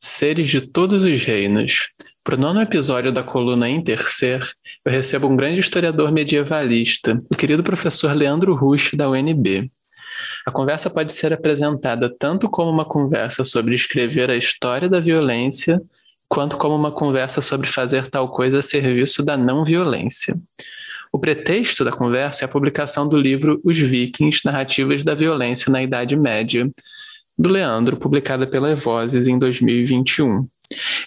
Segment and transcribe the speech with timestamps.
[0.00, 1.88] Seres de todos os reinos.
[2.22, 4.40] Para o nono episódio da coluna Intercer,
[4.84, 9.68] eu recebo um grande historiador medievalista, o querido professor Leandro Rusch, da UNB.
[10.46, 15.82] A conversa pode ser apresentada tanto como uma conversa sobre escrever a história da violência,
[16.28, 20.38] quanto como uma conversa sobre fazer tal coisa a serviço da não violência.
[21.10, 25.82] O pretexto da conversa é a publicação do livro Os Vikings Narrativas da Violência na
[25.82, 26.70] Idade Média,
[27.38, 30.48] do Leandro, publicada pela Evozes em 2021.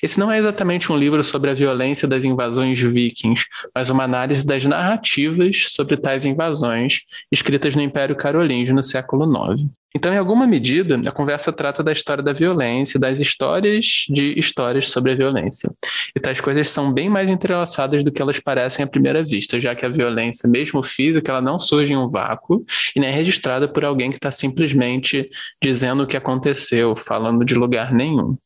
[0.02, 4.46] Esse não é exatamente um livro sobre a violência das invasões vikings, mas uma análise
[4.46, 7.02] das narrativas sobre tais invasões
[7.32, 9.70] escritas no Império Carolíngio no século IX.
[9.94, 14.90] Então, em alguma medida, a conversa trata da história da violência, das histórias de histórias
[14.90, 15.70] sobre a violência.
[16.16, 19.76] E tais coisas são bem mais entrelaçadas do que elas parecem à primeira vista, já
[19.76, 22.62] que a violência, mesmo física, ela não surge em um vácuo
[22.96, 25.30] e nem é registrada por alguém que está simplesmente
[25.62, 28.38] dizendo o que aconteceu, falando de lugar nenhum.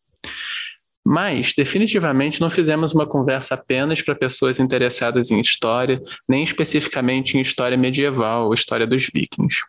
[1.07, 7.41] Mas, definitivamente, não fizemos uma conversa apenas para pessoas interessadas em história, nem especificamente em
[7.41, 9.59] história medieval ou história dos vikings.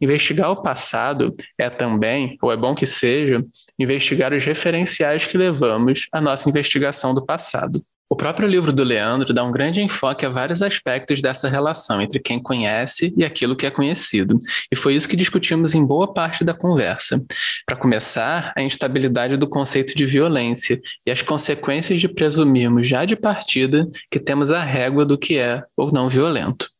[0.00, 3.44] Investigar o passado é também, ou é bom que seja,
[3.76, 7.84] investigar os referenciais que levamos à nossa investigação do passado.
[8.10, 12.18] O próprio livro do Leandro dá um grande enfoque a vários aspectos dessa relação entre
[12.18, 14.38] quem conhece e aquilo que é conhecido,
[14.72, 17.22] e foi isso que discutimos em boa parte da conversa.
[17.66, 23.14] Para começar, a instabilidade do conceito de violência e as consequências de presumirmos já de
[23.14, 26.77] partida que temos a régua do que é ou não violento.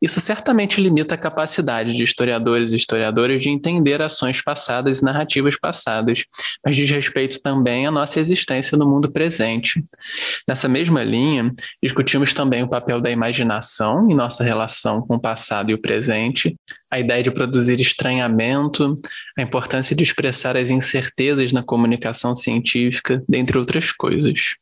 [0.00, 5.58] Isso certamente limita a capacidade de historiadores e historiadoras de entender ações passadas e narrativas
[5.58, 6.24] passadas,
[6.64, 9.82] mas diz respeito também à nossa existência no mundo presente.
[10.46, 11.50] Nessa mesma linha,
[11.82, 16.54] discutimos também o papel da imaginação em nossa relação com o passado e o presente,
[16.90, 18.94] a ideia de produzir estranhamento,
[19.36, 24.56] a importância de expressar as incertezas na comunicação científica, dentre outras coisas.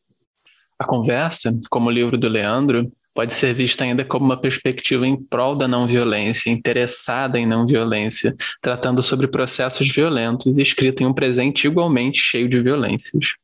[0.78, 5.16] A conversa, como o livro do Leandro, pode ser vista ainda como uma perspectiva em
[5.16, 11.14] prol da não violência, interessada em não violência, tratando sobre processos violentos escrita em um
[11.14, 13.34] presente igualmente cheio de violências.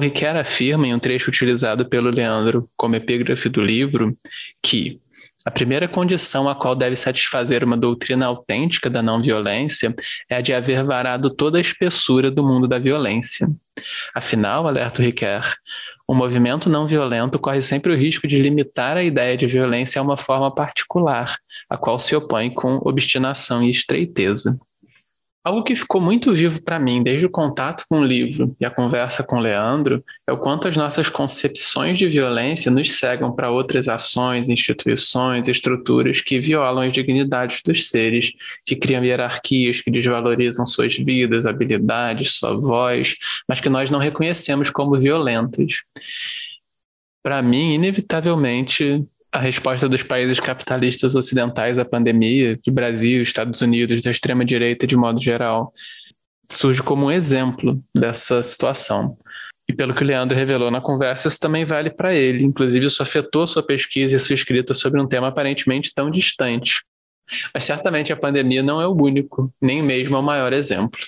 [0.00, 4.16] Ricoeur afirma em um trecho utilizado pelo Leandro como epígrafe do livro
[4.62, 5.00] que
[5.44, 9.92] a primeira condição a qual deve satisfazer uma doutrina autêntica da não violência
[10.30, 13.48] é a de haver varado toda a espessura do mundo da violência.
[14.14, 15.04] Afinal, alerta o
[16.12, 20.02] O movimento não violento corre sempre o risco de limitar a ideia de violência a
[20.02, 21.38] uma forma particular,
[21.70, 24.60] a qual se opõe com obstinação e estreiteza.
[25.44, 28.70] Algo que ficou muito vivo para mim desde o contato com o livro e a
[28.70, 33.50] conversa com o Leandro é o quanto as nossas concepções de violência nos cegam para
[33.50, 38.32] outras ações, instituições, estruturas que violam as dignidades dos seres,
[38.64, 43.16] que criam hierarquias, que desvalorizam suas vidas, habilidades, sua voz,
[43.48, 45.82] mas que nós não reconhecemos como violentas.
[47.20, 54.02] Para mim, inevitavelmente, a resposta dos países capitalistas ocidentais à pandemia, de Brasil, Estados Unidos,
[54.02, 55.72] da extrema-direita de modo geral,
[56.50, 59.16] surge como um exemplo dessa situação.
[59.66, 62.44] E pelo que o Leandro revelou na conversa, isso também vale para ele.
[62.44, 66.82] Inclusive, isso afetou sua pesquisa e sua escrita sobre um tema aparentemente tão distante.
[67.54, 71.00] Mas certamente a pandemia não é o único, nem mesmo é o maior exemplo.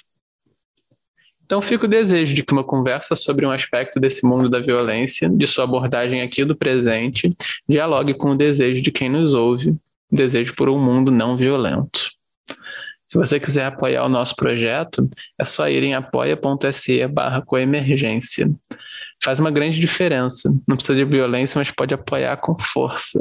[1.45, 5.29] Então fica o desejo de que uma conversa sobre um aspecto desse mundo da violência,
[5.29, 7.29] de sua abordagem aqui do presente,
[7.69, 9.77] dialogue com o desejo de quem nos ouve,
[10.11, 12.11] desejo por um mundo não violento.
[13.07, 15.05] Se você quiser apoiar o nosso projeto,
[15.39, 18.51] é só ir em apoia.se barra coemergência
[19.25, 20.53] faz uma grande diferença.
[20.69, 23.21] Não precisa de violência, mas pode apoiar com força.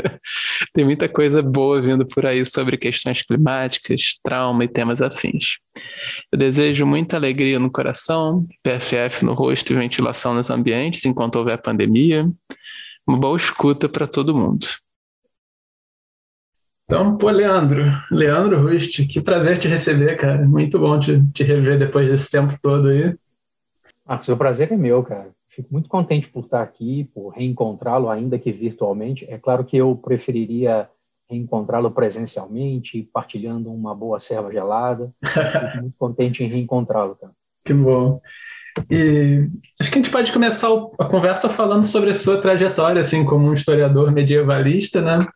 [0.72, 5.58] Tem muita coisa boa vindo por aí sobre questões climáticas, trauma e temas afins.
[6.32, 11.60] Eu desejo muita alegria no coração, PFF no rosto e ventilação nos ambientes enquanto houver
[11.60, 12.26] pandemia.
[13.06, 14.66] Uma boa escuta para todo mundo.
[16.84, 20.46] Então, pô, Leandro, Leandro Rust, que prazer te receber, cara.
[20.46, 23.14] Muito bom te, te rever depois desse tempo todo aí.
[24.06, 25.30] Marcos, o prazer é meu, cara.
[25.48, 29.26] Fico muito contente por estar aqui, por reencontrá-lo, ainda que virtualmente.
[29.28, 30.88] É claro que eu preferiria
[31.28, 35.12] reencontrá-lo presencialmente, partilhando uma boa serva gelada.
[35.24, 37.32] Fico muito contente em reencontrá-lo, cara.
[37.64, 38.20] Que bom.
[38.90, 39.48] E
[39.80, 40.68] acho que a gente pode começar
[40.98, 45.26] a conversa falando sobre a sua trajetória, assim, como um historiador medievalista, né?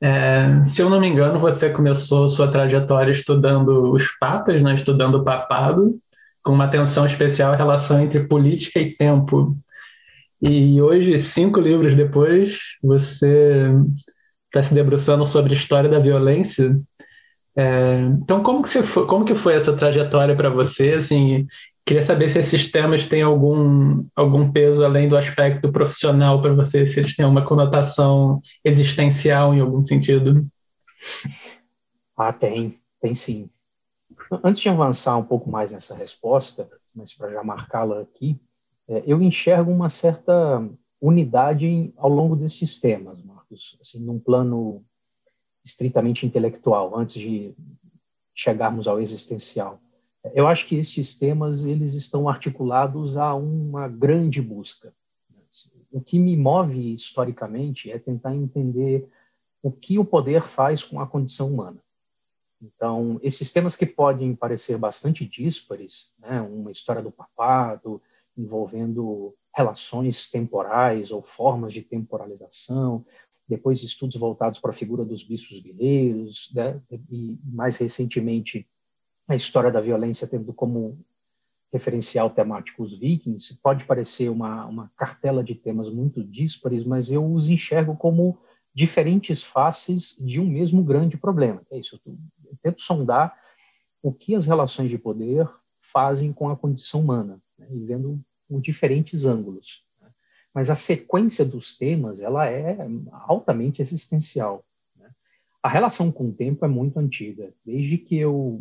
[0.00, 4.76] É, se eu não me engano, você começou sua trajetória estudando os papas, né?
[4.76, 5.98] Estudando o papado
[6.44, 9.56] com uma atenção especial à relação entre política e tempo.
[10.40, 13.70] E hoje, cinco livros depois, você
[14.46, 16.78] está se debruçando sobre a história da violência.
[17.56, 20.94] É, então, como que, você foi, como que foi essa trajetória para você?
[20.94, 21.46] Assim,
[21.86, 26.86] Queria saber se esses temas têm algum, algum peso além do aspecto profissional para você,
[26.86, 30.46] se eles têm uma conotação existencial em algum sentido.
[32.16, 33.50] Ah, tem, tem sim.
[34.42, 38.40] Antes de avançar um pouco mais nessa resposta, mas para já marcá-la aqui,
[38.88, 40.68] é, eu enxergo uma certa
[41.00, 44.84] unidade ao longo desses temas, Marcos, assim, num plano
[45.64, 47.54] estritamente intelectual, antes de
[48.34, 49.80] chegarmos ao existencial.
[50.34, 54.94] Eu acho que estes temas eles estão articulados a uma grande busca.
[55.92, 59.08] O que me move historicamente é tentar entender
[59.62, 61.83] o que o poder faz com a condição humana.
[62.64, 68.00] Então, esses temas que podem parecer bastante díspares, né, uma história do papado
[68.36, 73.04] envolvendo relações temporais ou formas de temporalização,
[73.46, 76.80] depois estudos voltados para a figura dos bispos guerreiros, né,
[77.10, 78.66] e mais recentemente
[79.28, 80.98] a história da violência tendo como
[81.72, 87.24] referencial temático os vikings, pode parecer uma, uma cartela de temas muito díspares, mas eu
[87.32, 88.38] os enxergo como
[88.72, 91.62] diferentes faces de um mesmo grande problema.
[91.70, 92.00] É isso,
[92.64, 93.38] tento sondar
[94.02, 98.60] o que as relações de poder fazem com a condição humana, né, e vendo por
[98.60, 99.86] diferentes ângulos.
[100.00, 100.08] Né.
[100.52, 102.76] Mas a sequência dos temas ela é
[103.12, 104.64] altamente existencial.
[104.96, 105.10] Né.
[105.62, 108.60] A relação com o tempo é muito antiga, desde que eu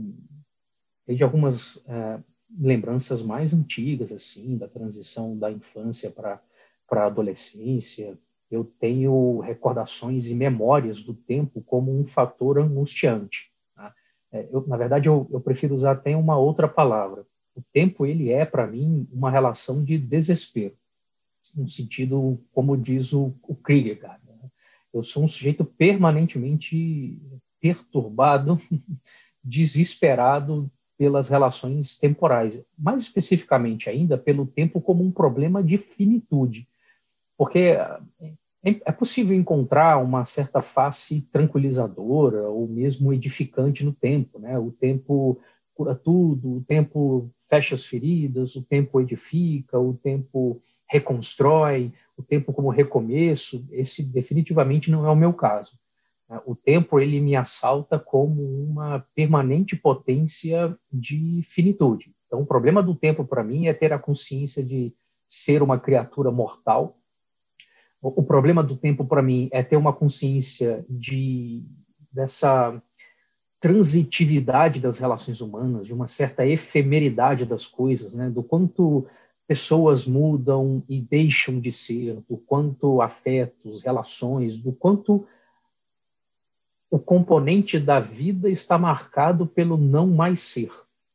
[1.05, 2.19] desde algumas é,
[2.57, 6.39] lembranças mais antigas, assim, da transição da infância para
[6.91, 8.17] a adolescência.
[8.50, 13.52] Eu tenho recordações e memórias do tempo como um fator angustiante.
[14.33, 17.25] É, eu, na verdade, eu, eu prefiro usar até uma outra palavra.
[17.56, 20.75] O tempo, ele é, para mim, uma relação de desespero,
[21.56, 24.19] no sentido, como diz o, o cara.
[24.25, 24.50] Né?
[24.91, 27.21] Eu sou um sujeito permanentemente
[27.62, 28.59] perturbado,
[29.44, 36.68] desesperado pelas relações temporais, mais especificamente ainda pelo tempo como um problema de finitude,
[37.38, 37.77] porque
[38.63, 44.57] é, é possível encontrar uma certa face tranquilizadora ou mesmo edificante no tempo, né?
[44.57, 45.39] O tempo
[45.75, 52.54] cura tudo, o tempo fecha as feridas, o tempo edifica, o tempo reconstrói, o tempo
[52.54, 53.65] como recomeço.
[53.71, 55.77] Esse definitivamente não é o meu caso.
[56.30, 56.39] Né?
[56.45, 62.13] O tempo ele me assalta como uma permanente potência de finitude.
[62.27, 64.94] Então, o problema do tempo para mim é ter a consciência de
[65.27, 66.98] ser uma criatura mortal.
[68.03, 71.63] O problema do tempo para mim é ter uma consciência de
[72.11, 72.79] dessa
[73.61, 78.29] transitividade das relações humanas, de uma certa efemeridade das coisas, né?
[78.29, 79.07] Do quanto
[79.47, 85.25] pessoas mudam e deixam de ser, do quanto afetos, relações, do quanto
[86.91, 90.71] o componente da vida está marcado pelo não mais ser.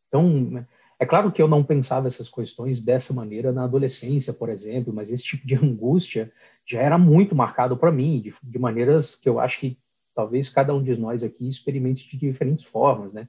[0.09, 0.67] Então,
[1.01, 5.11] é claro que eu não pensava essas questões dessa maneira na adolescência, por exemplo, mas
[5.11, 6.33] esse tipo de angústia
[6.67, 9.79] já era muito marcado para mim, de, de, maneiras que eu acho que
[10.15, 13.29] talvez cada um de nós aqui experimente de diferentes formas, né?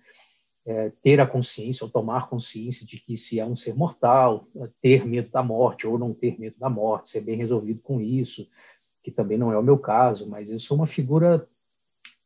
[0.65, 4.47] É, ter a consciência ou tomar consciência de que se é um ser mortal,
[4.81, 8.47] ter medo da morte ou não ter medo da morte, ser bem resolvido com isso,
[9.01, 11.47] que também não é o meu caso, mas eu sou uma figura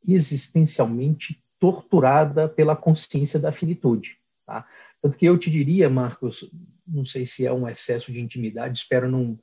[0.05, 4.17] existencialmente torturada pela consciência da finitude.
[4.45, 4.67] Tá?
[5.01, 6.49] Tanto que eu te diria, Marcos,
[6.87, 9.39] não sei se é um excesso de intimidade, espero não,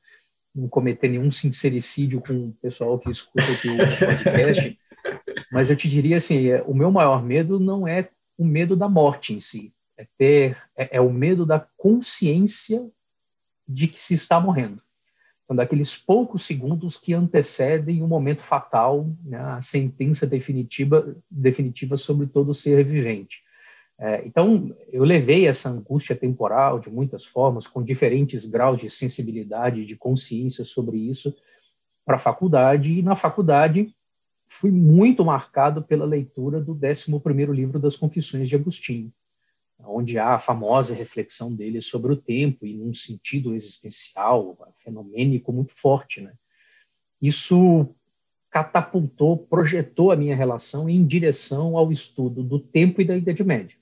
[0.55, 4.79] não cometer nenhum sincericídio com o pessoal que escuta aqui o podcast,
[5.51, 8.89] mas eu te diria assim, é, o meu maior medo não é o medo da
[8.89, 12.91] morte em si, é ter é, é o medo da consciência
[13.67, 14.83] de que se está morrendo.
[15.45, 22.27] Então, daqueles poucos segundos que antecedem o momento fatal, né, a sentença definitiva, definitiva sobre
[22.27, 23.43] todo ser vivente.
[24.01, 29.85] É, então, eu levei essa angústia temporal de muitas formas, com diferentes graus de sensibilidade,
[29.85, 31.37] de consciência sobre isso,
[32.05, 33.95] para a faculdade, e na faculdade
[34.49, 39.13] fui muito marcado pela leitura do 11º livro das Confissões de Agostinho
[39.87, 45.73] onde há a famosa reflexão dele sobre o tempo e num sentido existencial, fenomênico muito
[45.73, 46.35] forte, né?
[47.21, 47.95] Isso
[48.51, 53.77] catapultou, projetou a minha relação em direção ao estudo do tempo e da Idade Média.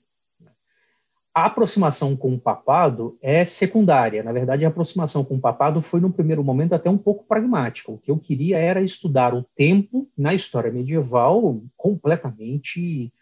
[1.39, 4.21] A aproximação com o papado é secundária.
[4.21, 7.89] Na verdade, a aproximação com o papado foi, no primeiro momento, até um pouco pragmática.
[7.89, 13.13] O que eu queria era estudar o tempo na história medieval completamente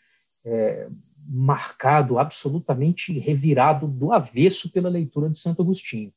[0.44, 0.88] é,
[1.30, 6.12] marcado, absolutamente revirado do avesso pela leitura de Santo Agostinho.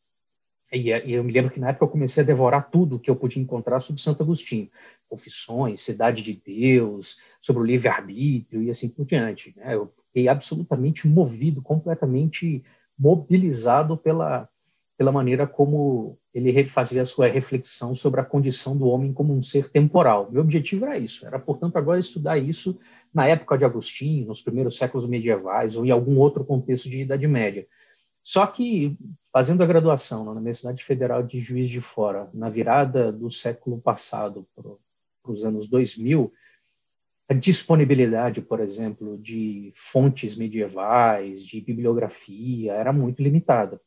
[0.72, 3.42] E eu me lembro que na época eu comecei a devorar tudo que eu podia
[3.42, 4.70] encontrar sobre Santo Agostinho.
[5.08, 9.52] Confissões, Cidade de Deus, sobre o livre-arbítrio e assim por diante.
[9.56, 9.74] Né?
[9.74, 12.62] Eu fiquei absolutamente movido, completamente
[12.96, 14.48] mobilizado pela,
[14.96, 19.42] pela maneira como ele fazia a sua reflexão sobre a condição do homem como um
[19.42, 20.30] ser temporal.
[20.30, 22.78] Meu objetivo era isso, era, portanto, agora estudar isso
[23.12, 27.26] na época de Agostinho, nos primeiros séculos medievais, ou em algum outro contexto de Idade
[27.26, 27.66] Média.
[28.30, 28.96] Só que,
[29.32, 34.46] fazendo a graduação na Universidade Federal de Juiz de Fora, na virada do século passado
[34.54, 36.32] para os anos 2000,
[37.28, 43.80] a disponibilidade, por exemplo, de fontes medievais, de bibliografia, era muito limitada.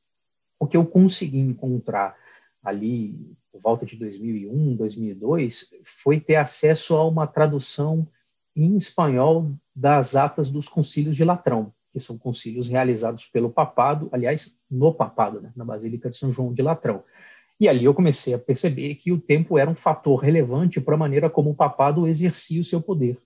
[0.59, 2.13] O que eu consegui encontrar
[2.61, 8.05] ali, por volta de 2001, 2002, foi ter acesso a uma tradução
[8.53, 14.57] em espanhol das atas dos concílios de Latrão, que são concílios realizados pelo papado, aliás,
[14.69, 17.03] no papado, né, na Basílica de São João de Latrão.
[17.59, 20.97] E ali eu comecei a perceber que o tempo era um fator relevante para a
[20.97, 23.17] maneira como o papado exercia o seu poder,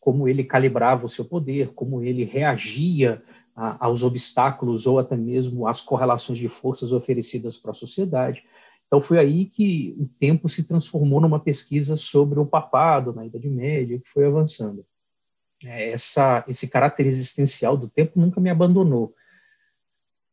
[0.00, 3.22] como ele calibrava o seu poder, como ele reagia
[3.54, 8.42] a, aos obstáculos ou até mesmo às correlações de forças oferecidas para a sociedade.
[8.86, 13.48] Então foi aí que o tempo se transformou numa pesquisa sobre o papado na Idade
[13.48, 14.86] Média, que foi avançando.
[15.64, 19.14] É, essa, esse caráter existencial do tempo nunca me abandonou.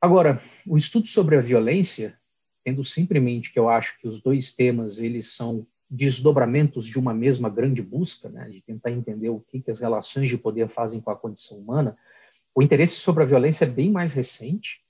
[0.01, 2.19] Agora, o estudo sobre a violência,
[2.63, 6.99] tendo sempre em mente que eu acho que os dois temas eles são desdobramentos de
[6.99, 10.67] uma mesma grande busca, né, de tentar entender o que, que as relações de poder
[10.67, 11.95] fazem com a condição humana,
[12.55, 14.83] o interesse sobre a violência é bem mais recente,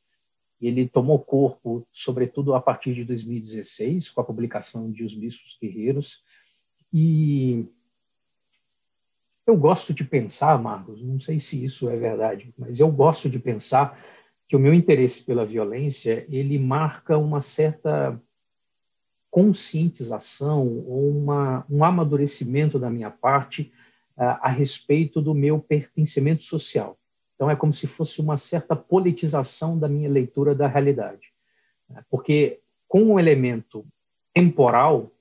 [0.62, 6.24] ele tomou corpo, sobretudo a partir de 2016, com a publicação de Os Bispos Guerreiros.
[6.92, 7.66] E
[9.46, 13.40] eu gosto de pensar, Marcos, não sei se isso é verdade, mas eu gosto de
[13.40, 14.00] pensar
[14.48, 18.20] que o meu interesse pela violência ele marca uma certa
[19.30, 23.74] conscientização ou uma, um amadurecimento da minha parte
[24.16, 26.98] uh, a respeito do meu pertencimento social.
[27.36, 31.34] Então, é como se fosse uma certa politização da minha leitura da realidade.
[32.10, 33.86] Porque, com o um elemento
[34.34, 35.12] temporal,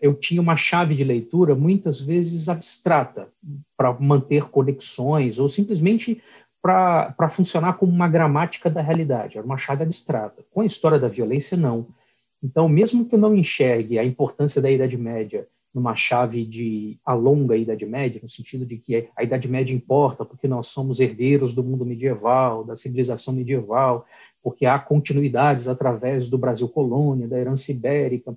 [0.00, 3.28] eu tinha uma chave de leitura muitas vezes abstrata
[3.76, 6.20] para manter conexões ou simplesmente
[6.62, 10.44] para funcionar como uma gramática da realidade, era uma chave abstrata.
[10.50, 11.86] Com a história da violência, não.
[12.42, 17.14] Então, mesmo que eu não enxergue a importância da Idade Média numa chave de a
[17.14, 21.52] longa Idade Média, no sentido de que a Idade Média importa porque nós somos herdeiros
[21.52, 24.04] do mundo medieval, da civilização medieval,
[24.42, 28.36] porque há continuidades através do Brasil colônia, da herança ibérica.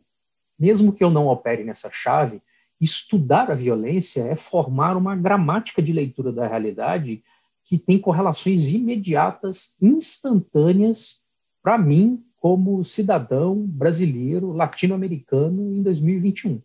[0.63, 2.41] Mesmo que eu não opere nessa chave,
[2.79, 7.22] estudar a violência é formar uma gramática de leitura da realidade
[7.65, 11.22] que tem correlações imediatas, instantâneas,
[11.62, 16.62] para mim, como cidadão brasileiro, latino-americano, em 2021.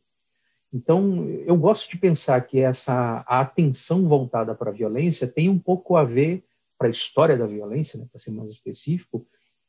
[0.73, 5.59] Então, eu gosto de pensar que essa a atenção voltada para a violência tem um
[5.59, 6.45] pouco a ver
[6.79, 9.27] para a história da violência, né, para ser mais específico,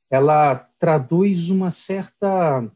[0.07, 2.71] ela traduz uma certa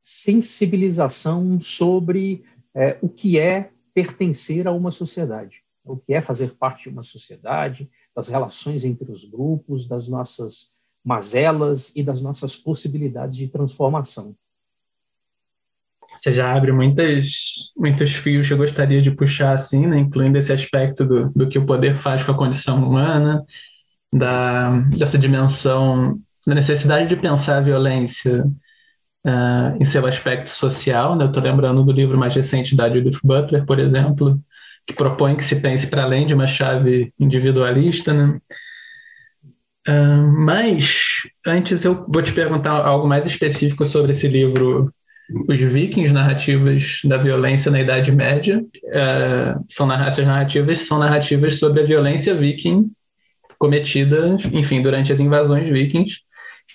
[0.00, 6.84] sensibilização sobre é, o que é pertencer a uma sociedade, o que é fazer parte
[6.84, 10.70] de uma sociedade, das relações entre os grupos, das nossas
[11.04, 14.36] mazelas e das nossas possibilidades de transformação
[16.20, 19.98] você já abre muitas, muitos fios que eu gostaria de puxar, assim, né?
[19.98, 23.42] incluindo esse aspecto do, do que o poder faz com a condição humana,
[24.12, 28.44] da, dessa dimensão, da necessidade de pensar a violência
[29.26, 31.16] uh, em seu aspecto social.
[31.16, 31.24] Né?
[31.24, 34.40] Eu estou lembrando do livro mais recente da Judith Butler, por exemplo,
[34.86, 38.12] que propõe que se pense para além de uma chave individualista.
[38.12, 38.38] Né?
[39.88, 44.92] Uh, mas, antes eu vou te perguntar algo mais específico sobre esse livro
[45.48, 51.82] os vikings, narrativas da violência na Idade Média, uh, são essas narrativas são narrativas sobre
[51.82, 52.90] a violência viking
[53.58, 56.20] cometida, enfim, durante as invasões vikings.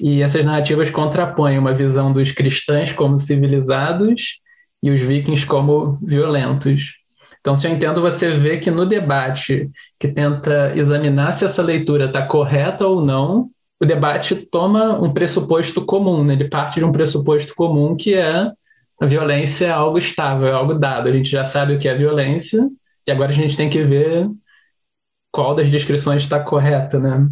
[0.01, 4.39] E essas narrativas contrapõem uma visão dos cristãos como civilizados
[4.81, 6.93] e os vikings como violentos.
[7.39, 12.05] Então, se eu entendo, você vê que no debate que tenta examinar se essa leitura
[12.05, 13.49] está correta ou não,
[13.79, 16.33] o debate toma um pressuposto comum, né?
[16.33, 18.49] ele parte de um pressuposto comum que é
[18.99, 21.07] a violência é algo estável, é algo dado.
[21.07, 22.67] A gente já sabe o que é violência
[23.05, 24.27] e agora a gente tem que ver
[25.31, 27.27] qual das descrições está correta, né?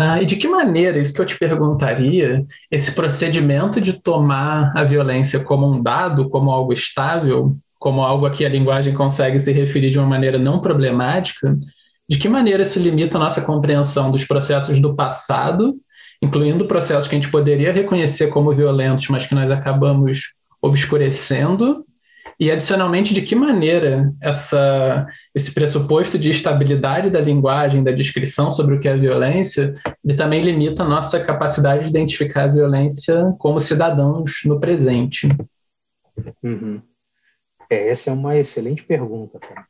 [0.00, 4.84] Ah, e de que maneira, isso que eu te perguntaria, esse procedimento de tomar a
[4.84, 9.50] violência como um dado, como algo estável, como algo a que a linguagem consegue se
[9.50, 11.58] referir de uma maneira não problemática,
[12.08, 15.74] de que maneira isso limita a nossa compreensão dos processos do passado,
[16.22, 21.84] incluindo processos que a gente poderia reconhecer como violentos, mas que nós acabamos obscurecendo,
[22.40, 28.76] E, adicionalmente, de que maneira essa, esse pressuposto de estabilidade da linguagem, da descrição sobre
[28.76, 33.60] o que é violência, ele também limita a nossa capacidade de identificar a violência como
[33.60, 35.28] cidadãos no presente?
[36.40, 36.80] Uhum.
[37.68, 39.66] É, essa é uma excelente pergunta, cara.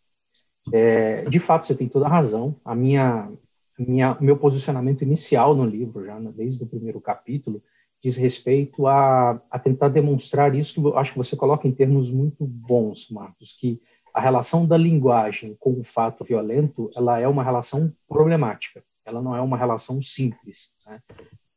[0.71, 2.55] É, de fato, você tem toda a razão.
[2.63, 3.31] A minha,
[3.79, 7.63] minha, meu posicionamento inicial no livro, já desde o primeiro capítulo,
[8.03, 12.11] diz respeito a, a tentar demonstrar isso que eu acho que você coloca em termos
[12.11, 13.81] muito bons, Marcos, que
[14.15, 18.83] a relação da linguagem com o fato violento, ela é uma relação problemática.
[19.05, 20.75] Ela não é uma relação simples.
[20.87, 21.01] Né?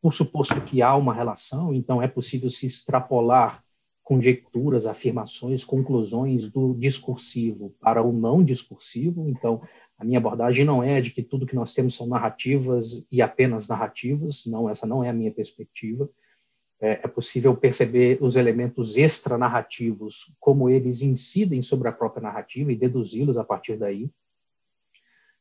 [0.02, 3.64] Por suposto que há uma relação, então é possível se extrapolar
[4.04, 9.28] conjecturas, afirmações, conclusões do discursivo para o não discursivo.
[9.28, 9.62] Então,
[9.98, 13.68] a minha abordagem não é de que tudo que nós temos são narrativas e apenas
[13.68, 16.10] narrativas, não, essa não é a minha perspectiva.
[16.82, 22.76] É, é possível perceber os elementos extranarrativos, como eles incidem sobre a própria narrativa e
[22.76, 24.10] deduzi-los a partir daí,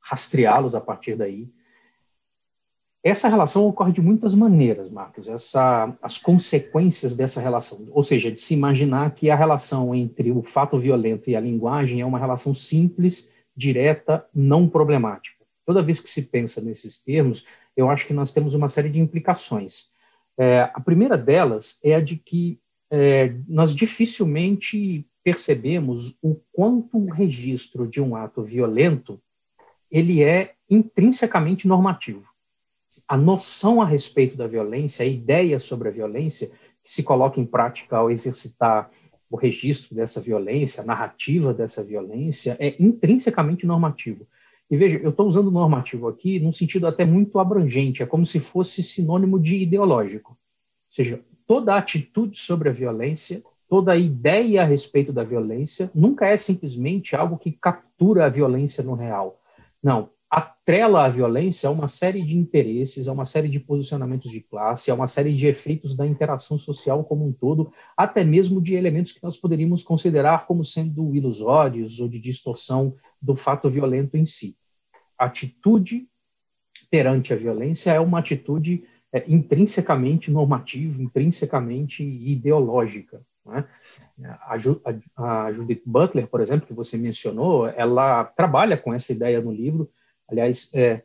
[0.02, 1.50] rastreá-los a partir daí.
[3.02, 5.28] Essa relação ocorre de muitas maneiras, Marcos.
[5.28, 10.42] Essa, as consequências dessa relação, ou seja, de se imaginar que a relação entre o
[10.42, 15.46] fato violento e a linguagem é uma relação simples, direta, não problemática.
[15.64, 19.00] Toda vez que se pensa nesses termos, eu acho que nós temos uma série de
[19.00, 19.88] implicações.
[20.38, 22.58] É, a primeira delas é a de que
[22.90, 29.20] é, nós dificilmente percebemos o quanto o registro de um ato violento
[29.90, 32.30] ele é intrinsecamente normativo
[33.06, 36.48] a noção a respeito da violência, a ideia sobre a violência
[36.82, 38.90] que se coloca em prática ao exercitar
[39.30, 44.26] o registro dessa violência, a narrativa dessa violência, é intrinsecamente normativo.
[44.70, 48.38] E veja, eu estou usando normativo aqui num sentido até muito abrangente, é como se
[48.38, 50.32] fosse sinônimo de ideológico.
[50.32, 50.36] Ou
[50.88, 57.16] seja, toda atitude sobre a violência, toda ideia a respeito da violência, nunca é simplesmente
[57.16, 59.40] algo que captura a violência no real.
[59.82, 64.40] Não, atrela a violência a uma série de interesses, a uma série de posicionamentos de
[64.40, 68.76] classe, a uma série de efeitos da interação social como um todo, até mesmo de
[68.76, 74.24] elementos que nós poderíamos considerar como sendo ilusórios ou de distorção do fato violento em
[74.24, 74.56] si.
[75.26, 76.08] Atitude
[76.90, 83.20] perante a violência é uma atitude é, intrinsecamente normativa, intrinsecamente ideológica.
[83.46, 83.64] Né?
[84.42, 84.56] A,
[85.16, 89.52] a, a Judith Butler, por exemplo, que você mencionou, ela trabalha com essa ideia no
[89.52, 89.90] livro,
[90.30, 91.02] Aliás, é,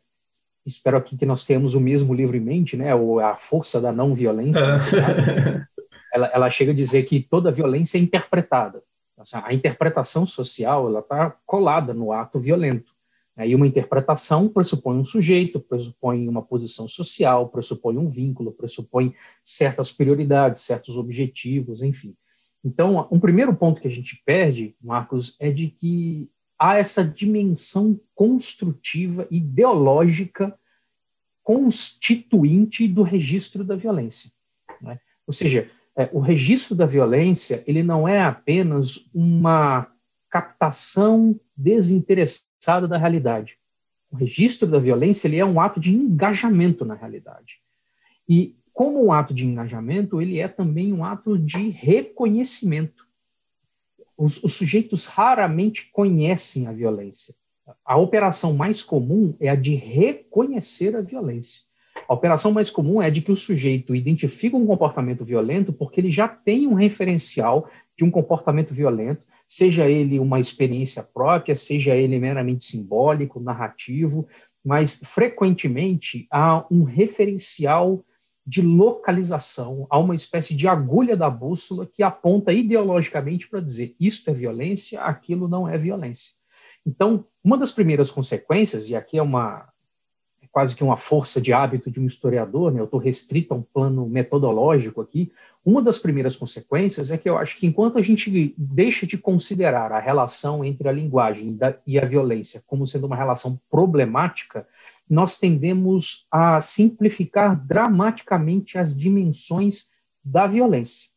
[0.66, 2.94] espero aqui que nós tenhamos o mesmo livro em mente, né?
[2.94, 4.62] Ou a força da não violência.
[6.14, 8.82] Ela, ela, chega a dizer que toda violência é interpretada.
[9.18, 12.95] Assim, a interpretação social ela está colada no ato violento.
[13.38, 19.92] E uma interpretação pressupõe um sujeito, pressupõe uma posição social, pressupõe um vínculo, pressupõe certas
[19.92, 22.16] prioridades, certos objetivos, enfim.
[22.64, 28.00] Então, um primeiro ponto que a gente perde, Marcos, é de que há essa dimensão
[28.16, 30.58] construtiva, ideológica,
[31.44, 34.32] constituinte do registro da violência.
[34.82, 34.98] Né?
[35.28, 39.92] Ou seja, é, o registro da violência ele não é apenas uma
[40.30, 42.55] captação desinteressada
[42.88, 43.58] da realidade.
[44.12, 47.60] O registro da violência ele é um ato de engajamento na realidade.
[48.28, 53.06] E como um ato de engajamento, ele é também um ato de reconhecimento
[54.18, 57.36] os, os sujeitos raramente conhecem a violência.
[57.84, 61.62] A operação mais comum é a de reconhecer a violência.
[62.08, 66.12] A operação mais comum é de que o sujeito identifica um comportamento violento porque ele
[66.12, 72.20] já tem um referencial de um comportamento violento, seja ele uma experiência própria, seja ele
[72.20, 74.28] meramente simbólico, narrativo,
[74.64, 78.04] mas frequentemente há um referencial
[78.46, 84.30] de localização, a uma espécie de agulha da bússola que aponta ideologicamente para dizer isto
[84.30, 86.34] é violência, aquilo não é violência.
[86.86, 89.68] Então, uma das primeiras consequências, e aqui é uma
[90.56, 92.80] quase que uma força de hábito de um historiador, né?
[92.80, 95.30] eu estou restrito a um plano metodológico aqui,
[95.66, 99.92] uma das primeiras consequências é que eu acho que enquanto a gente deixa de considerar
[99.92, 104.66] a relação entre a linguagem e a violência como sendo uma relação problemática,
[105.10, 109.90] nós tendemos a simplificar dramaticamente as dimensões
[110.24, 111.10] da violência.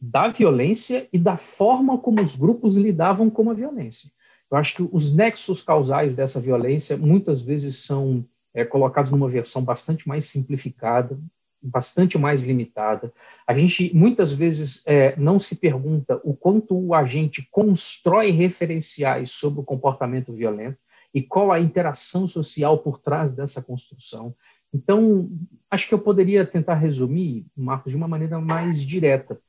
[0.00, 4.08] Da violência e da forma como os grupos lidavam com a violência.
[4.50, 9.62] Eu acho que os nexos causais dessa violência muitas vezes são é, colocados numa versão
[9.62, 11.18] bastante mais simplificada,
[11.62, 13.12] bastante mais limitada.
[13.46, 19.60] A gente muitas vezes é, não se pergunta o quanto o agente constrói referenciais sobre
[19.60, 20.78] o comportamento violento
[21.12, 24.34] e qual a interação social por trás dessa construção.
[24.72, 25.30] Então,
[25.70, 29.40] acho que eu poderia tentar resumir, Marcos, de uma maneira mais direta,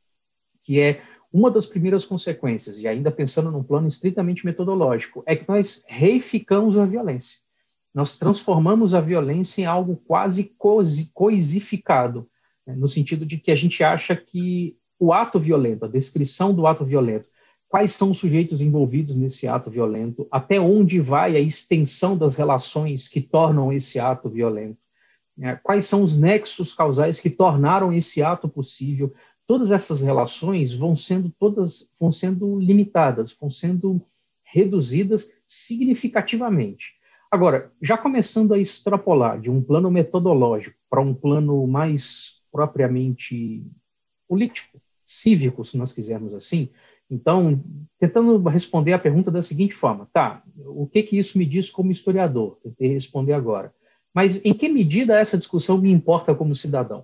[0.61, 0.99] que é
[1.31, 6.77] uma das primeiras consequências, e ainda pensando num plano estritamente metodológico, é que nós reificamos
[6.77, 7.37] a violência.
[7.93, 10.53] Nós transformamos a violência em algo quase
[11.13, 12.27] coisificado,
[12.65, 16.67] né, no sentido de que a gente acha que o ato violento, a descrição do
[16.67, 17.27] ato violento,
[17.67, 23.07] quais são os sujeitos envolvidos nesse ato violento, até onde vai a extensão das relações
[23.07, 24.77] que tornam esse ato violento,
[25.37, 29.13] né, quais são os nexos causais que tornaram esse ato possível,
[29.51, 34.01] todas essas relações vão sendo todas vão sendo limitadas, vão sendo
[34.45, 36.93] reduzidas significativamente.
[37.29, 43.61] Agora, já começando a extrapolar de um plano metodológico para um plano mais propriamente
[44.25, 46.69] político, cívico, se nós quisermos assim,
[47.09, 47.61] então,
[47.99, 51.91] tentando responder a pergunta da seguinte forma, tá, o que que isso me diz como
[51.91, 52.57] historiador?
[52.63, 53.75] Tentei responder agora.
[54.13, 57.03] Mas em que medida essa discussão me importa como cidadão?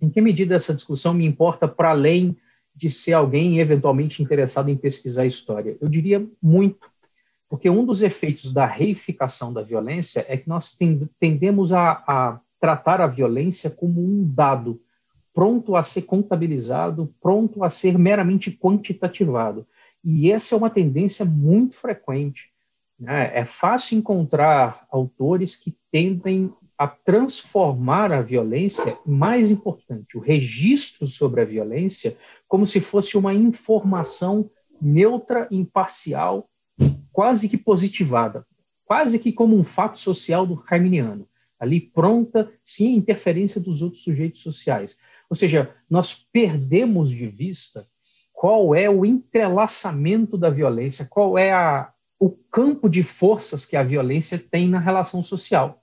[0.00, 2.36] Em que medida essa discussão me importa para além
[2.74, 5.76] de ser alguém eventualmente interessado em pesquisar história?
[5.80, 6.90] Eu diria muito,
[7.48, 10.76] porque um dos efeitos da reificação da violência é que nós
[11.18, 14.80] tendemos a, a tratar a violência como um dado
[15.32, 19.66] pronto a ser contabilizado, pronto a ser meramente quantitativado.
[20.04, 22.50] E essa é uma tendência muito frequente.
[22.98, 23.30] Né?
[23.34, 31.42] É fácil encontrar autores que tendem a transformar a violência, mais importante, o registro sobre
[31.42, 32.16] a violência,
[32.48, 36.48] como se fosse uma informação neutra, imparcial,
[37.12, 38.46] quase que positivada,
[38.82, 44.40] quase que como um fato social do Carminiano, ali pronta, sem interferência dos outros sujeitos
[44.40, 44.98] sociais.
[45.28, 47.86] Ou seja, nós perdemos de vista
[48.32, 53.82] qual é o entrelaçamento da violência, qual é a, o campo de forças que a
[53.82, 55.76] violência tem na relação social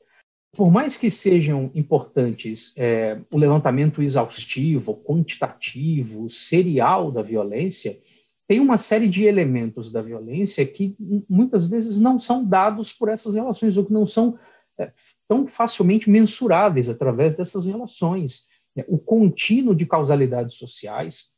[0.56, 8.00] por mais que sejam importantes é, o levantamento exaustivo, quantitativo, serial da violência,
[8.48, 10.96] tem uma série de elementos da violência que
[11.30, 14.40] muitas vezes não são dados por essas relações, ou que não são
[14.80, 14.92] é,
[15.28, 18.46] tão facilmente mensuráveis através dessas relações.
[18.76, 21.34] É, o contínuo de causalidades sociais,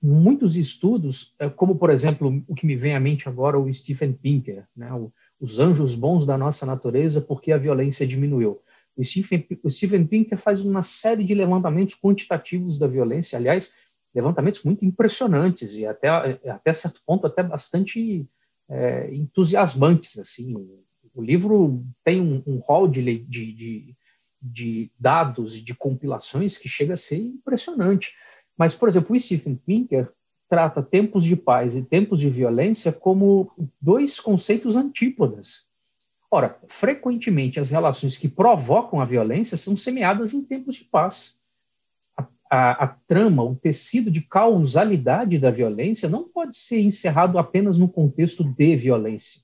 [0.00, 4.12] muitos estudos, é, como por exemplo o que me vem à mente agora, o Stephen
[4.12, 8.62] Pinker, né, o, os anjos bons da nossa natureza, porque a violência diminuiu.
[8.96, 13.74] O Stephen, o Pinker faz uma série de levantamentos quantitativos da violência, aliás,
[14.14, 16.08] levantamentos muito impressionantes e até,
[16.48, 18.24] até certo ponto até bastante
[18.68, 20.16] é, entusiasmantes.
[20.16, 20.54] Assim,
[21.12, 23.96] o livro tem um, um hall de, de, de,
[24.40, 28.12] de dados de compilações que chega a ser impressionante.
[28.56, 30.08] Mas, por exemplo, o Stephen Pinker
[30.52, 35.64] trata tempos de paz e tempos de violência como dois conceitos antípodas.
[36.30, 41.38] Ora, frequentemente as relações que provocam a violência são semeadas em tempos de paz.
[42.14, 47.78] A, a, a, trama, o tecido de causalidade da violência não pode ser encerrado apenas
[47.78, 49.40] no contexto de violência,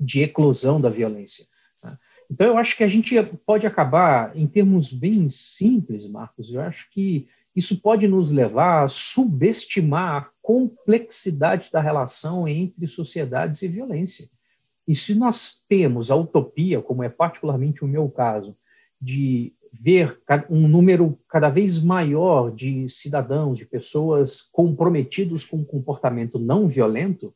[0.00, 1.44] de eclosão da violência.
[1.84, 1.98] Né?
[2.30, 6.90] Então, eu acho que a gente pode acabar, em termos bem simples, Marcos, eu acho
[6.90, 7.26] que
[7.58, 14.30] isso pode nos levar a subestimar a complexidade da relação entre sociedades e violência.
[14.86, 18.56] E se nós temos a utopia, como é particularmente o meu caso,
[19.02, 26.38] de ver um número cada vez maior de cidadãos, de pessoas comprometidos com um comportamento
[26.38, 27.34] não violento,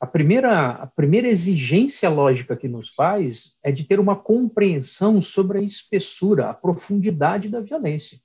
[0.00, 5.58] a primeira, a primeira exigência lógica que nos faz é de ter uma compreensão sobre
[5.58, 8.18] a espessura, a profundidade da violência.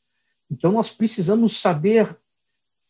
[0.49, 2.17] Então, nós precisamos saber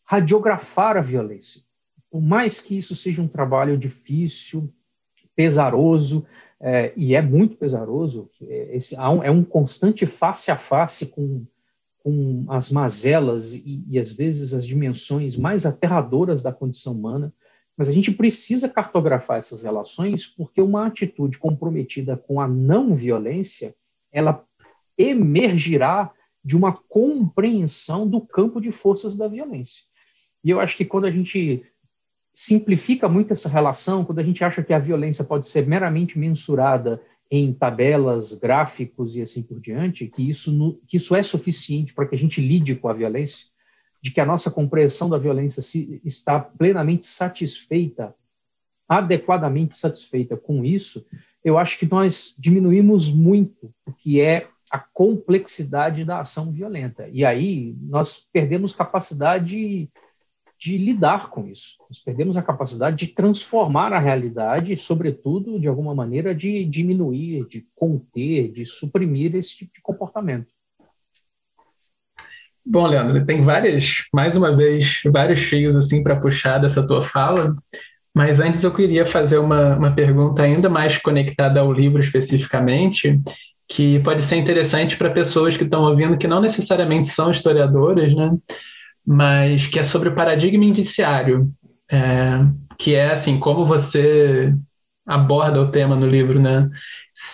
[0.04, 1.62] radiografar a violência.
[2.10, 4.72] Por mais que isso seja um trabalho difícil,
[5.34, 6.24] pesaroso,
[6.60, 11.44] é, e é muito pesaroso, é, esse, é um constante face a face com,
[11.98, 17.32] com as mazelas e, e, às vezes, as dimensões mais aterradoras da condição humana,
[17.76, 23.74] mas a gente precisa cartografar essas relações porque uma atitude comprometida com a não violência,
[24.12, 24.44] ela
[24.96, 26.12] emergirá
[26.44, 29.82] de uma compreensão do campo de forças da violência.
[30.44, 31.64] E eu acho que quando a gente
[32.32, 37.00] simplifica muito essa relação, quando a gente acha que a violência pode ser meramente mensurada
[37.30, 42.14] em tabelas, gráficos e assim por diante, que isso, que isso é suficiente para que
[42.14, 43.46] a gente lide com a violência,
[44.02, 48.14] de que a nossa compreensão da violência se, está plenamente satisfeita,
[48.86, 51.06] adequadamente satisfeita com isso,
[51.42, 57.08] eu acho que nós diminuímos muito o que é a complexidade da ação violenta.
[57.12, 59.88] E aí nós perdemos capacidade
[60.58, 61.76] de lidar com isso.
[61.88, 67.46] Nós perdemos a capacidade de transformar a realidade e, sobretudo, de alguma maneira, de diminuir,
[67.46, 70.48] de conter, de suprimir esse tipo de comportamento.
[72.66, 77.54] Bom, Leandro, tem várias, mais uma vez, vários fios assim para puxar dessa tua fala,
[78.12, 83.20] mas antes eu queria fazer uma, uma pergunta ainda mais conectada ao livro especificamente,
[83.68, 88.36] que pode ser interessante para pessoas que estão ouvindo que não necessariamente são historiadoras, né?
[89.06, 91.50] Mas que é sobre o paradigma indiciário,
[91.90, 92.40] é,
[92.78, 94.54] que é assim como você
[95.06, 96.68] aborda o tema no livro, né?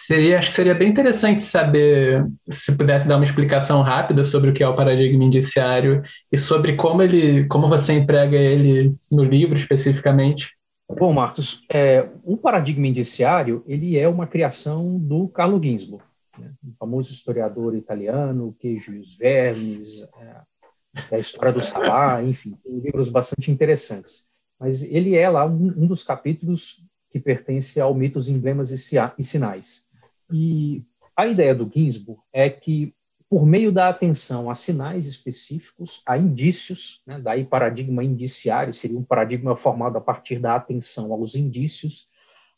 [0.06, 4.52] Seria, acho que seria bem interessante saber se pudesse dar uma explicação rápida sobre o
[4.52, 9.56] que é o paradigma indiciário e sobre como ele, como você emprega ele no livro
[9.56, 10.50] especificamente.
[10.98, 16.04] Bom, Marcos, é, o paradigma indiciário ele é uma criação do Carlo Ginzburg,
[16.40, 22.57] né, um famoso historiador italiano, Queijo e os Vermes, é, a história do Sabá, enfim,
[22.64, 24.29] tem livros bastante interessantes.
[24.59, 29.87] Mas ele é lá um, um dos capítulos que pertence ao mitos, emblemas e sinais.
[30.33, 30.85] E
[31.16, 32.94] a ideia do Ginsburg é que,
[33.29, 39.05] por meio da atenção a sinais específicos, a indícios, né, daí paradigma indiciário, seria um
[39.05, 42.09] paradigma formado a partir da atenção aos indícios,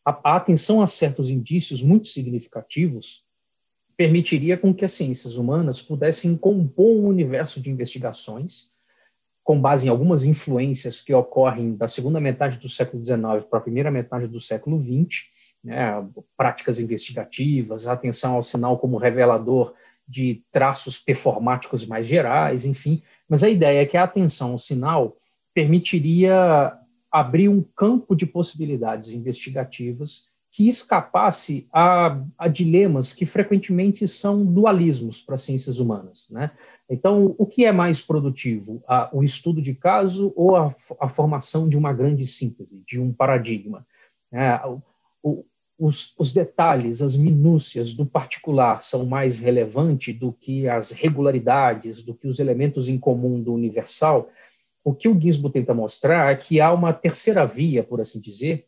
[0.04, 3.21] a, a atenção a certos indícios muito significativos
[3.96, 8.72] permitiria com que as ciências humanas pudessem compor um universo de investigações
[9.42, 13.62] com base em algumas influências que ocorrem da segunda metade do século XIX para a
[13.62, 15.26] primeira metade do século XX,
[15.64, 16.04] né,
[16.36, 19.74] práticas investigativas, atenção ao sinal como revelador
[20.06, 23.02] de traços performáticos mais gerais, enfim.
[23.28, 25.16] Mas a ideia é que a atenção ao sinal
[25.54, 26.72] permitiria
[27.10, 35.18] abrir um campo de possibilidades investigativas que escapasse a, a, dilemas que frequentemente são dualismos
[35.18, 36.28] para as ciências humanas.
[36.30, 36.50] Né?
[36.90, 38.84] Então, o que é mais produtivo?
[38.86, 43.14] A, o estudo de caso ou a, a, formação de uma grande síntese, de um
[43.14, 43.86] paradigma?
[44.30, 44.60] É,
[45.22, 45.42] o,
[45.78, 52.12] os, os, detalhes, as minúcias do particular são mais relevantes do que as regularidades, do
[52.12, 54.28] que os elementos em comum do universal.
[54.84, 58.66] O que o Gizbo tenta mostrar é que há uma terceira via, por assim dizer,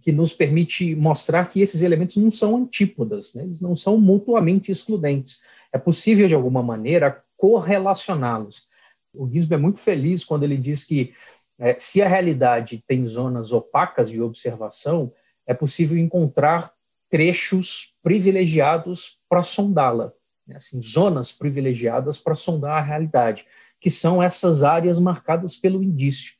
[0.00, 3.42] que nos permite mostrar que esses elementos não são antípodas, né?
[3.44, 5.40] eles não são mutuamente excludentes.
[5.72, 8.68] É possível, de alguma maneira, correlacioná-los.
[9.12, 11.12] O Gisbo é muito feliz quando ele diz que
[11.58, 15.12] é, se a realidade tem zonas opacas de observação,
[15.46, 16.72] é possível encontrar
[17.10, 20.12] trechos privilegiados para sondá-la,
[20.46, 20.56] né?
[20.56, 23.44] assim, zonas privilegiadas para sondar a realidade,
[23.80, 26.34] que são essas áreas marcadas pelo indício.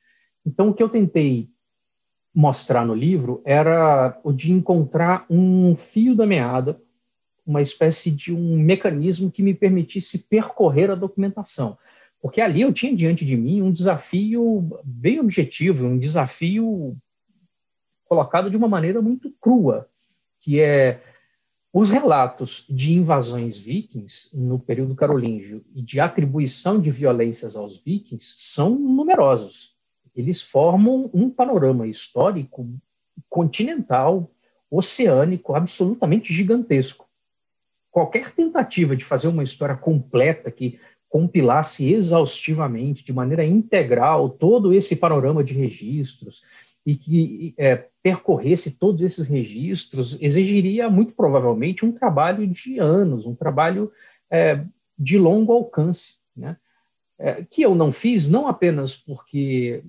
[0.46, 1.50] Então, o que eu tentei
[2.34, 6.80] mostrar no livro era o de encontrar um fio da meada,
[7.44, 11.76] uma espécie de um mecanismo que me permitisse percorrer a documentação.
[12.20, 16.96] Porque ali eu tinha diante de mim um desafio bem objetivo, um desafio
[18.04, 19.88] colocado de uma maneira muito crua,
[20.38, 21.00] que é
[21.72, 28.34] os relatos de invasões vikings no período carolíngio e de atribuição de violências aos vikings
[28.38, 29.79] são numerosos
[30.20, 32.68] eles formam um panorama histórico
[33.28, 34.30] continental,
[34.70, 37.08] oceânico, absolutamente gigantesco.
[37.90, 40.78] Qualquer tentativa de fazer uma história completa que
[41.08, 46.44] compilasse exaustivamente, de maneira integral, todo esse panorama de registros
[46.86, 53.34] e que é, percorresse todos esses registros, exigiria muito provavelmente um trabalho de anos, um
[53.34, 53.92] trabalho
[54.30, 54.64] é,
[54.96, 56.56] de longo alcance, né?
[57.18, 59.84] É, que eu não fiz, não apenas porque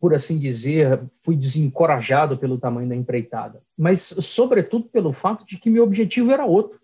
[0.00, 5.70] por assim dizer, fui desencorajado pelo tamanho da empreitada, mas, sobretudo, pelo fato de que
[5.70, 6.80] meu objetivo era outro.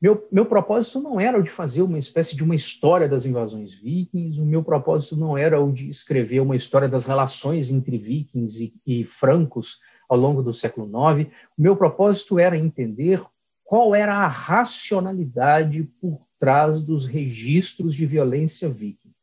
[0.00, 3.72] Meu, meu propósito não era o de fazer uma espécie de uma história das invasões
[3.72, 8.64] vikings, o meu propósito não era o de escrever uma história das relações entre vikings
[8.84, 11.30] e, e francos ao longo do século IX.
[11.56, 13.22] O meu propósito era entender
[13.62, 19.14] qual era a racionalidade por trás dos registros de violência viking.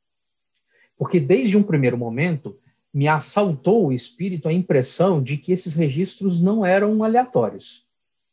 [0.97, 2.57] Porque, desde um primeiro momento,
[2.93, 7.85] me assaltou o espírito a impressão de que esses registros não eram aleatórios,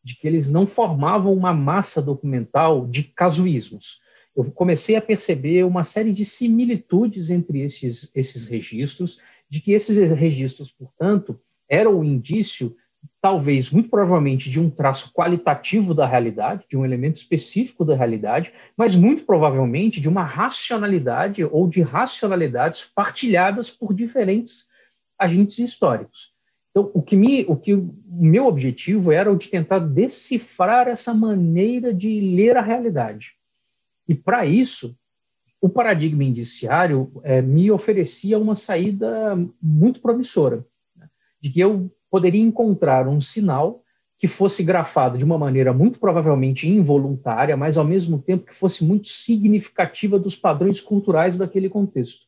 [0.02, 4.00] de que eles não formavam uma massa documental de casuísmos.
[4.34, 9.96] Eu comecei a perceber uma série de similitudes entre esses, esses registros, de que esses
[10.10, 12.76] registros, portanto, eram o indício
[13.20, 18.52] talvez, muito provavelmente, de um traço qualitativo da realidade, de um elemento específico da realidade,
[18.76, 24.68] mas muito provavelmente de uma racionalidade ou de racionalidades partilhadas por diferentes
[25.18, 26.34] agentes históricos.
[26.70, 31.14] Então, o que, me, o que o meu objetivo era o de tentar decifrar essa
[31.14, 33.32] maneira de ler a realidade.
[34.06, 34.94] E para isso,
[35.60, 40.64] o paradigma indiciário é, me oferecia uma saída muito promissora,
[40.94, 41.08] né?
[41.40, 43.82] de que eu poderia encontrar um sinal
[44.16, 48.84] que fosse grafado de uma maneira muito provavelmente involuntária, mas ao mesmo tempo que fosse
[48.84, 52.26] muito significativa dos padrões culturais daquele contexto,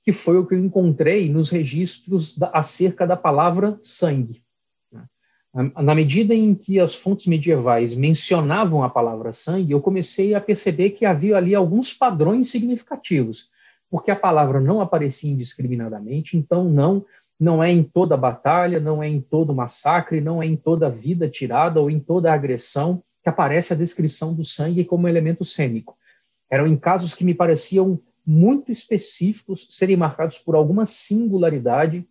[0.00, 4.42] que foi o que eu encontrei nos registros da, acerca da palavra sangue.
[4.90, 5.04] Né?
[5.82, 10.90] Na medida em que as fontes medievais mencionavam a palavra sangue, eu comecei a perceber
[10.90, 13.50] que havia ali alguns padrões significativos,
[13.90, 17.04] porque a palavra não aparecia indiscriminadamente, então não
[17.38, 21.28] não é em toda batalha, não é em todo massacre, não é em toda vida
[21.28, 25.96] tirada ou em toda agressão que aparece a descrição do sangue como elemento cênico.
[26.50, 32.06] Eram em casos que me pareciam muito específicos, serem marcados por alguma singularidade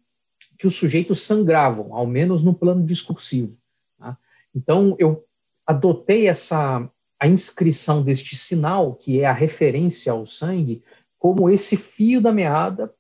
[0.57, 3.57] que os sujeitos sangravam, ao menos no plano discursivo.
[3.97, 4.17] Tá?
[4.53, 5.25] Então, eu
[5.65, 10.83] adotei essa a inscrição deste sinal, que é a referência ao sangue,
[11.17, 12.93] como esse fio da meada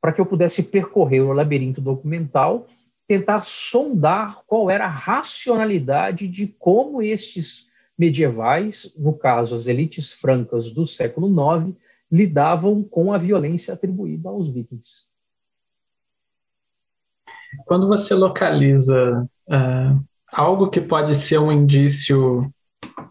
[0.00, 2.66] para que eu pudesse percorrer o labirinto documental,
[3.06, 10.70] tentar sondar qual era a racionalidade de como estes medievais, no caso as elites francas
[10.70, 11.74] do século IX,
[12.10, 15.06] lidavam com a violência atribuída aos vikings.
[17.64, 22.40] Quando você localiza uh, algo que pode ser um indício,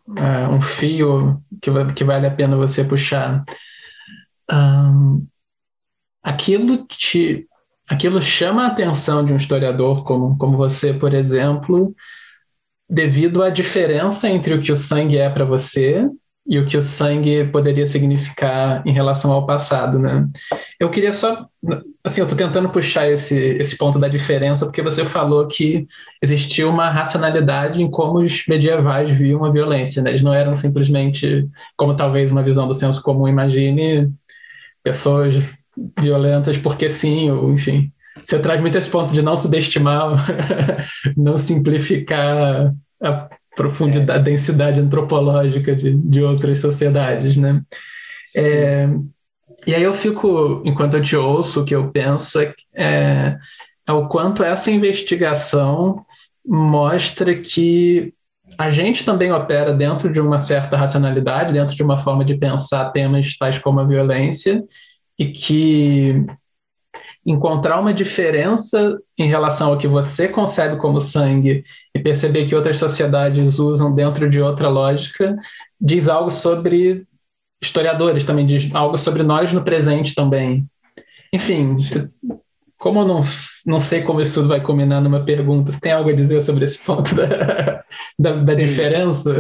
[0.08, 3.44] uh, um fio que, que, vale a pena você puxar,
[4.52, 5.28] um,
[6.28, 7.48] aquilo te
[7.90, 11.96] aquilo chama a atenção de um historiador como, como você, por exemplo,
[12.90, 16.06] devido à diferença entre o que o sangue é para você
[16.46, 20.28] e o que o sangue poderia significar em relação ao passado, né?
[20.78, 21.48] Eu queria só,
[22.04, 25.86] assim, eu estou tentando puxar esse, esse ponto da diferença porque você falou que
[26.22, 30.10] existia uma racionalidade em como os medievais viam a violência, né?
[30.10, 34.12] Eles não eram simplesmente, como talvez uma visão do senso comum imagine,
[34.84, 35.57] pessoas
[36.00, 37.92] violentas porque sim, ou enfim.
[38.24, 40.26] Você traz muito esse ponto de não subestimar,
[41.16, 47.62] não simplificar a profundidade, a densidade antropológica de, de outras sociedades, né?
[48.36, 48.88] É,
[49.66, 53.38] e aí eu fico, enquanto eu te ouço, o que eu penso é, é,
[53.88, 56.06] é o quanto essa investigação
[56.46, 58.14] mostra que
[58.58, 62.92] a gente também opera dentro de uma certa racionalidade, dentro de uma forma de pensar
[62.92, 64.64] temas tais como a violência,
[65.18, 66.26] e que
[67.26, 72.78] encontrar uma diferença em relação ao que você concebe como sangue e perceber que outras
[72.78, 75.36] sociedades usam dentro de outra lógica
[75.80, 77.06] diz algo sobre
[77.62, 80.66] historiadores também, diz algo sobre nós no presente também.
[81.34, 81.76] Enfim,
[82.78, 83.20] como eu não,
[83.66, 86.64] não sei como isso tudo vai combinar numa pergunta, você tem algo a dizer sobre
[86.64, 87.84] esse ponto da,
[88.18, 89.34] da, da diferença?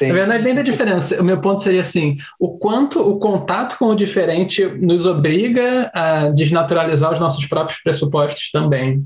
[0.00, 0.08] Tem.
[0.08, 1.20] Na verdade, nem da diferença.
[1.20, 6.30] O meu ponto seria assim: o quanto o contato com o diferente nos obriga a
[6.30, 9.04] desnaturalizar os nossos próprios pressupostos também.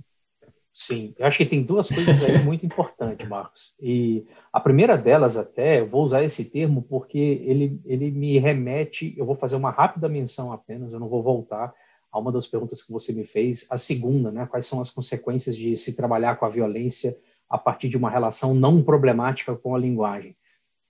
[0.73, 3.75] Sim, eu acho que tem duas coisas aí muito importantes, Marcos.
[3.81, 9.13] E a primeira delas, até, eu vou usar esse termo porque ele, ele me remete.
[9.17, 11.73] Eu vou fazer uma rápida menção apenas, eu não vou voltar
[12.13, 13.67] a uma das perguntas que você me fez.
[13.69, 14.47] A segunda, né?
[14.47, 17.17] Quais são as consequências de se trabalhar com a violência
[17.51, 20.37] a partir de uma relação não problemática com a linguagem?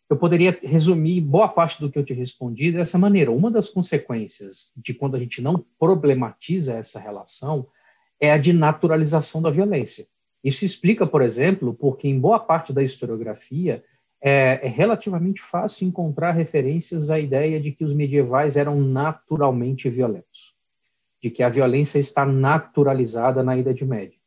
[0.09, 3.33] Eu poderia resumir boa parte do que eu te respondi dessa maneira.
[3.33, 7.67] Uma das consequências de quando a gente não problematiza essa relação
[8.21, 10.07] é a de naturalização da violência.
[10.43, 13.83] Isso explica, por exemplo, porque em boa parte da historiografia
[14.21, 20.55] é, é relativamente fácil encontrar referências à ideia de que os medievais eram naturalmente violentos,
[21.21, 24.19] de que a violência está naturalizada na Idade Média.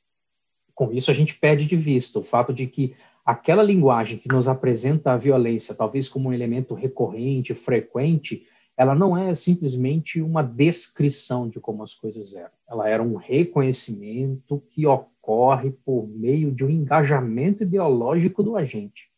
[0.74, 2.96] Com isso, a gente perde de vista o fato de que
[3.28, 9.18] aquela linguagem que nos apresenta a violência, talvez como um elemento recorrente, frequente, ela não
[9.18, 12.54] é simplesmente uma descrição de como as coisas eram.
[12.70, 19.12] Ela era um reconhecimento que ocorre por meio de um engajamento ideológico do agente.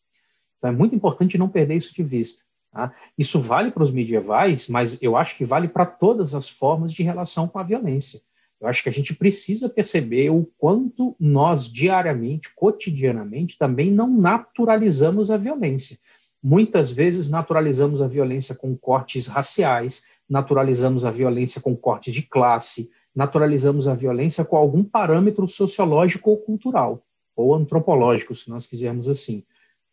[0.57, 2.45] Então é muito importante não perder isso de vista.
[2.71, 2.91] Tá?
[3.15, 7.03] Isso vale para os medievais, mas eu acho que vale para todas as formas de
[7.03, 8.21] relação com a violência.
[8.59, 15.31] Eu acho que a gente precisa perceber o quanto nós, diariamente, cotidianamente, também não naturalizamos
[15.31, 15.97] a violência.
[16.43, 22.89] Muitas vezes naturalizamos a violência com cortes raciais, naturalizamos a violência com cortes de classe,
[23.15, 27.03] naturalizamos a violência com algum parâmetro sociológico ou cultural,
[27.35, 29.43] ou antropológico, se nós quisermos assim.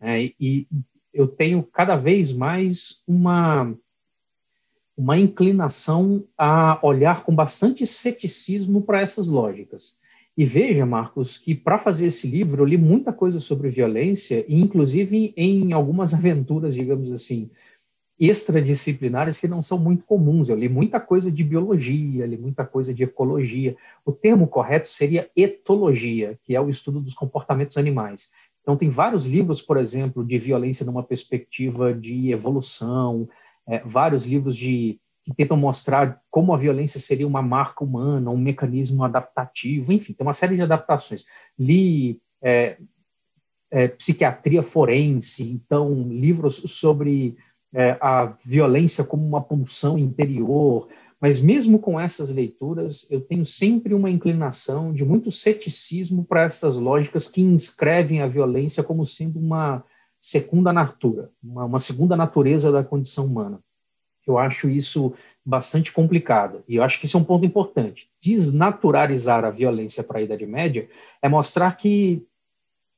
[0.00, 0.66] É, e
[1.12, 3.74] eu tenho cada vez mais uma
[4.96, 9.98] uma inclinação a olhar com bastante ceticismo para essas lógicas.
[10.36, 14.60] E veja, Marcos, que para fazer esse livro eu li muita coisa sobre violência, e
[14.60, 17.50] inclusive em algumas aventuras, digamos assim,
[18.18, 20.48] extradisciplinares que não são muito comuns.
[20.48, 23.76] Eu li muita coisa de biologia, li muita coisa de ecologia.
[24.04, 28.30] O termo correto seria etologia, que é o estudo dos comportamentos animais.
[28.62, 33.28] Então, tem vários livros, por exemplo, de violência numa perspectiva de evolução,
[33.68, 38.38] é, vários livros de que tentam mostrar como a violência seria uma marca humana, um
[38.38, 41.24] mecanismo adaptativo, enfim, tem uma série de adaptações.
[41.58, 42.78] Li é,
[43.70, 47.36] é, psiquiatria forense, então livros sobre
[47.74, 50.88] é, a violência como uma pulsão interior,
[51.20, 56.76] mas mesmo com essas leituras, eu tenho sempre uma inclinação de muito ceticismo para essas
[56.76, 59.82] lógicas que inscrevem a violência como sendo uma
[60.18, 63.60] segunda natura, uma, uma segunda natureza da condição humana.
[64.26, 65.14] Eu acho isso
[65.44, 66.64] bastante complicado.
[66.66, 68.10] E eu acho que isso é um ponto importante.
[68.20, 70.88] Desnaturalizar a violência para a Idade Média
[71.22, 72.26] é mostrar que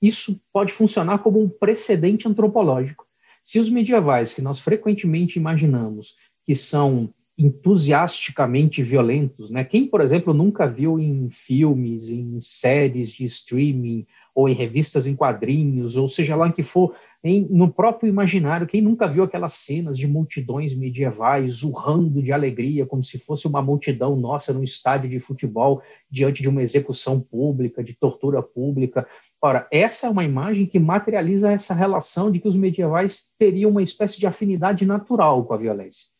[0.01, 3.07] isso pode funcionar como um precedente antropológico.
[3.43, 9.63] Se os medievais, que nós frequentemente imaginamos que são entusiasticamente violentos, né?
[9.63, 15.15] Quem, por exemplo, nunca viu em filmes, em séries de streaming ou em revistas em
[15.15, 19.53] quadrinhos, ou seja lá em que for, em, no próprio imaginário, quem nunca viu aquelas
[19.53, 25.09] cenas de multidões medievais urrando de alegria, como se fosse uma multidão nossa num estádio
[25.09, 25.81] de futebol
[26.11, 29.07] diante de uma execução pública, de tortura pública.
[29.41, 33.83] Ora, essa é uma imagem que materializa essa relação de que os medievais teriam uma
[33.83, 36.18] espécie de afinidade natural com a violência.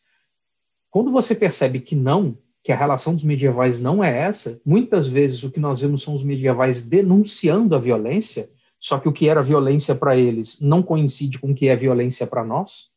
[0.91, 5.43] Quando você percebe que não, que a relação dos medievais não é essa, muitas vezes
[5.45, 9.43] o que nós vemos são os medievais denunciando a violência, só que o que era
[9.43, 12.91] violência para eles não coincide com o que é violência para nós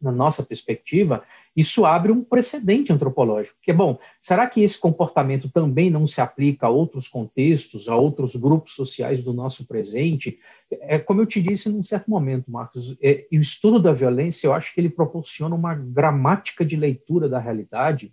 [0.00, 1.22] na nossa perspectiva,
[1.54, 3.58] isso abre um precedente antropológico.
[3.62, 7.96] Que é bom, será que esse comportamento também não se aplica a outros contextos, a
[7.96, 10.38] outros grupos sociais do nosso presente?
[10.70, 14.54] É como eu te disse num certo momento, Marcos, é, o estudo da violência, eu
[14.54, 18.12] acho que ele proporciona uma gramática de leitura da realidade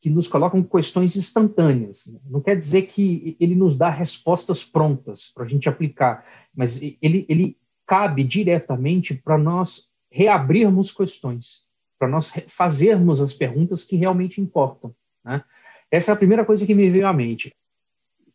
[0.00, 2.18] que nos coloca em questões instantâneas.
[2.28, 7.24] Não quer dizer que ele nos dá respostas prontas para a gente aplicar, mas ele,
[7.28, 7.56] ele
[7.86, 11.66] cabe diretamente para nós reabrirmos questões,
[11.98, 14.94] para nós fazermos as perguntas que realmente importam.
[15.24, 15.42] Né?
[15.90, 17.54] Essa é a primeira coisa que me veio à mente.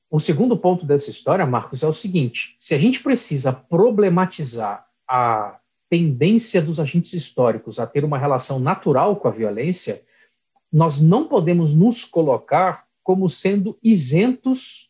[0.09, 5.59] O segundo ponto dessa história, Marcos, é o seguinte: se a gente precisa problematizar a
[5.89, 10.03] tendência dos agentes históricos a ter uma relação natural com a violência,
[10.71, 14.89] nós não podemos nos colocar como sendo isentos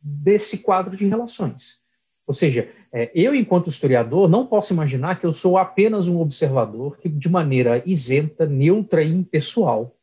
[0.00, 1.80] desse quadro de relações.
[2.28, 6.98] Ou seja, é, eu, enquanto historiador, não posso imaginar que eu sou apenas um observador
[6.98, 9.96] que, de maneira isenta, neutra e impessoal,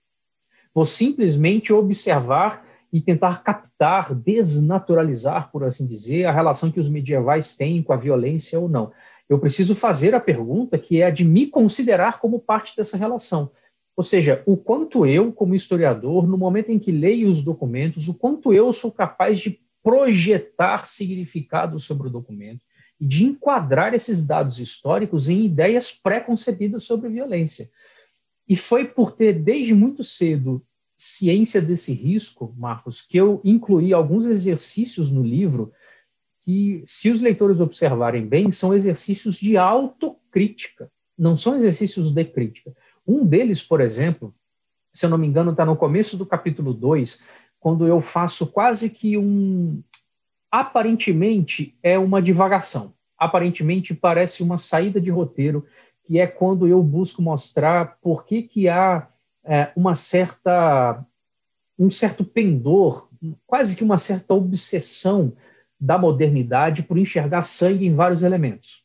[0.73, 7.55] vou simplesmente observar e tentar captar, desnaturalizar, por assim dizer, a relação que os medievais
[7.55, 8.91] têm com a violência ou não.
[9.29, 13.51] Eu preciso fazer a pergunta que é a de me considerar como parte dessa relação.
[13.95, 18.15] Ou seja, o quanto eu, como historiador, no momento em que leio os documentos, o
[18.15, 22.65] quanto eu sou capaz de projetar significado sobre o documento
[22.99, 27.69] e de enquadrar esses dados históricos em ideias pré-concebidas sobre violência.
[28.49, 30.65] E foi por ter, desde muito cedo,
[30.95, 35.71] ciência desse risco, Marcos, que eu incluí alguns exercícios no livro
[36.41, 42.75] que, se os leitores observarem bem, são exercícios de autocrítica, não são exercícios de crítica.
[43.05, 44.33] Um deles, por exemplo,
[44.95, 47.21] se eu não me engano, está no começo do capítulo 2,
[47.65, 49.81] quando eu faço quase que um.
[50.51, 52.93] Aparentemente é uma divagação.
[53.17, 55.65] Aparentemente parece uma saída de roteiro,
[56.03, 59.07] que é quando eu busco mostrar por que, que há
[59.43, 61.03] é, uma certa.
[61.79, 63.09] um certo pendor,
[63.47, 65.33] quase que uma certa obsessão
[65.79, 68.84] da modernidade por enxergar sangue em vários elementos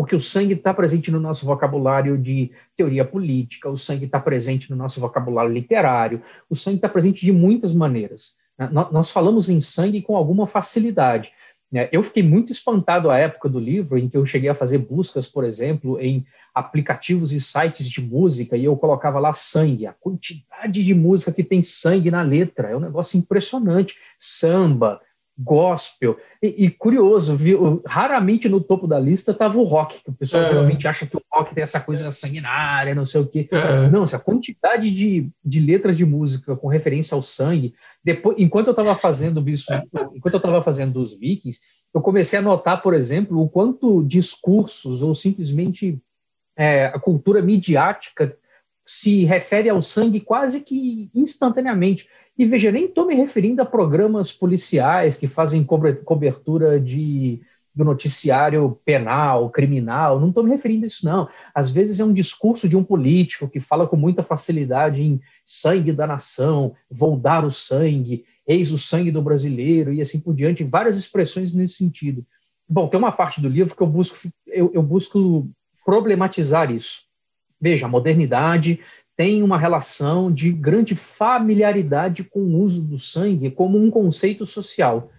[0.00, 4.70] porque o sangue está presente no nosso vocabulário de teoria política, o sangue está presente
[4.70, 8.38] no nosso vocabulário literário, o sangue está presente de muitas maneiras.
[8.58, 8.70] Né?
[8.72, 11.30] Nós falamos em sangue com alguma facilidade.
[11.70, 11.86] Né?
[11.92, 15.28] Eu fiquei muito espantado à época do livro, em que eu cheguei a fazer buscas,
[15.28, 16.24] por exemplo, em
[16.54, 21.44] aplicativos e sites de música, e eu colocava lá sangue, a quantidade de música que
[21.44, 23.98] tem sangue na letra, é um negócio impressionante.
[24.16, 24.98] Samba,
[25.42, 26.16] gospel.
[26.42, 27.82] E, e, curioso, viu?
[27.86, 30.46] Raramente no topo da lista estava o rock, que o pessoal é.
[30.46, 33.48] geralmente acha que o rock tem essa coisa sanguinária, não sei o quê.
[33.50, 33.88] É.
[33.90, 37.74] Não, essa quantidade de, de letras de música com referência ao sangue.
[38.04, 39.66] Depois, enquanto eu estava fazendo isso,
[40.14, 41.60] enquanto eu estava fazendo os Vikings,
[41.92, 46.00] eu comecei a notar, por exemplo, o quanto discursos ou simplesmente
[46.56, 48.36] é, a cultura midiática
[48.92, 52.08] se refere ao sangue quase que instantaneamente.
[52.36, 57.40] E veja, nem estou me referindo a programas policiais que fazem cobertura de,
[57.72, 61.28] do noticiário penal, criminal, não estou me referindo a isso, não.
[61.54, 65.92] Às vezes é um discurso de um político que fala com muita facilidade em sangue
[65.92, 70.64] da nação, vou dar o sangue, eis o sangue do brasileiro, e assim por diante,
[70.64, 72.26] várias expressões nesse sentido.
[72.68, 74.16] bom, tem uma parte do livro que eu busco,
[74.48, 75.48] eu, eu busco
[75.84, 77.08] problematizar isso.
[77.60, 78.80] Veja, a modernidade
[79.16, 85.10] tem uma relação de grande familiaridade com o uso do sangue como um conceito social.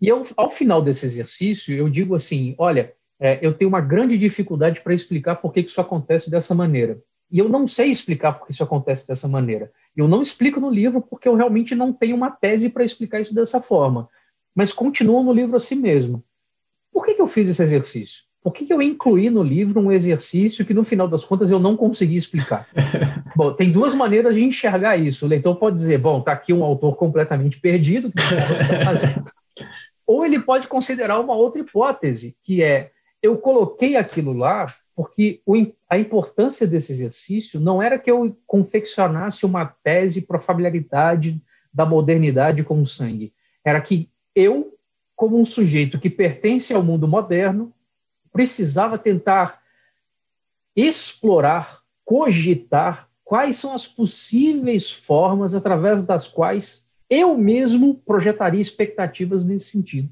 [0.00, 4.18] E eu, ao final desse exercício, eu digo assim: olha, é, eu tenho uma grande
[4.18, 7.00] dificuldade para explicar por que isso acontece dessa maneira.
[7.30, 9.72] E eu não sei explicar por que isso acontece dessa maneira.
[9.96, 13.34] Eu não explico no livro porque eu realmente não tenho uma tese para explicar isso
[13.34, 14.08] dessa forma.
[14.54, 16.22] Mas continua no livro assim mesmo.
[16.92, 18.24] Por que, que eu fiz esse exercício?
[18.46, 21.58] Por que, que eu incluí no livro um exercício que, no final das contas, eu
[21.58, 22.68] não consegui explicar?
[23.34, 25.26] bom, tem duas maneiras de enxergar isso.
[25.26, 29.32] O leitor pode dizer, bom, está aqui um autor completamente perdido, que não o fazendo.
[30.06, 35.42] Ou ele pode considerar uma outra hipótese, que é, eu coloquei aquilo lá porque
[35.90, 41.42] a importância desse exercício não era que eu confeccionasse uma tese para a familiaridade
[41.74, 43.34] da modernidade com o sangue,
[43.64, 44.72] era que eu,
[45.16, 47.72] como um sujeito que pertence ao mundo moderno,
[48.36, 49.62] precisava tentar
[50.76, 59.70] explorar, cogitar quais são as possíveis formas através das quais eu mesmo projetaria expectativas nesse
[59.70, 60.10] sentido.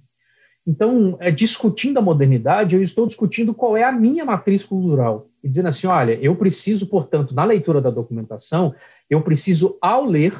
[0.66, 5.28] Então, é, discutindo a modernidade, eu estou discutindo qual é a minha matriz cultural.
[5.42, 8.74] E dizendo assim: olha, eu preciso, portanto, na leitura da documentação,
[9.10, 10.34] eu preciso, ao ler,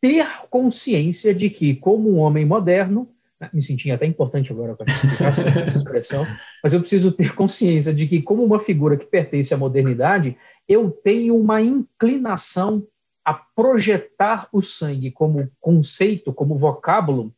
[0.00, 3.08] ter consciência de que, como um homem moderno,
[3.52, 5.28] me senti até importante agora para explicar
[5.62, 6.26] essa expressão,
[6.62, 10.36] mas eu preciso ter consciência de que, como uma figura que pertence à modernidade,
[10.68, 12.86] eu tenho uma inclinação
[13.24, 17.34] a projetar o sangue como conceito, como vocábulo,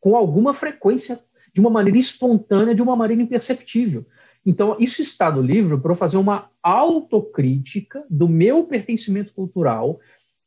[0.00, 1.20] com alguma frequência,
[1.52, 4.04] de uma maneira espontânea, de uma maneira imperceptível.
[4.44, 10.00] Então, isso está no livro para eu fazer uma autocrítica do meu pertencimento cultural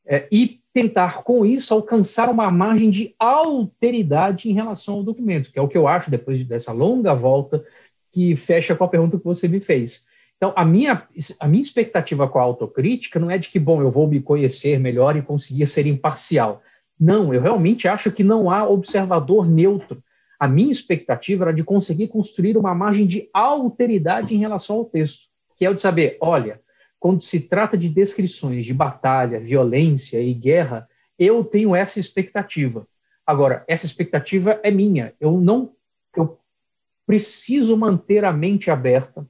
[0.05, 5.59] é, e tentar, com isso, alcançar uma margem de alteridade em relação ao documento, que
[5.59, 7.63] é o que eu acho, depois dessa longa volta,
[8.11, 10.07] que fecha com a pergunta que você me fez.
[10.35, 11.07] Então, a minha,
[11.39, 14.79] a minha expectativa com a autocrítica não é de que, bom, eu vou me conhecer
[14.79, 16.61] melhor e conseguir ser imparcial.
[16.99, 20.03] Não, eu realmente acho que não há observador neutro.
[20.39, 25.27] A minha expectativa era de conseguir construir uma margem de alteridade em relação ao texto,
[25.55, 26.59] que é o de saber, olha,
[27.03, 30.87] quando se trata de descrições de batalha, violência e guerra,
[31.19, 32.87] eu tenho essa expectativa.
[33.27, 35.13] Agora, essa expectativa é minha.
[35.19, 35.73] Eu não
[36.15, 36.39] eu
[37.05, 39.27] preciso manter a mente aberta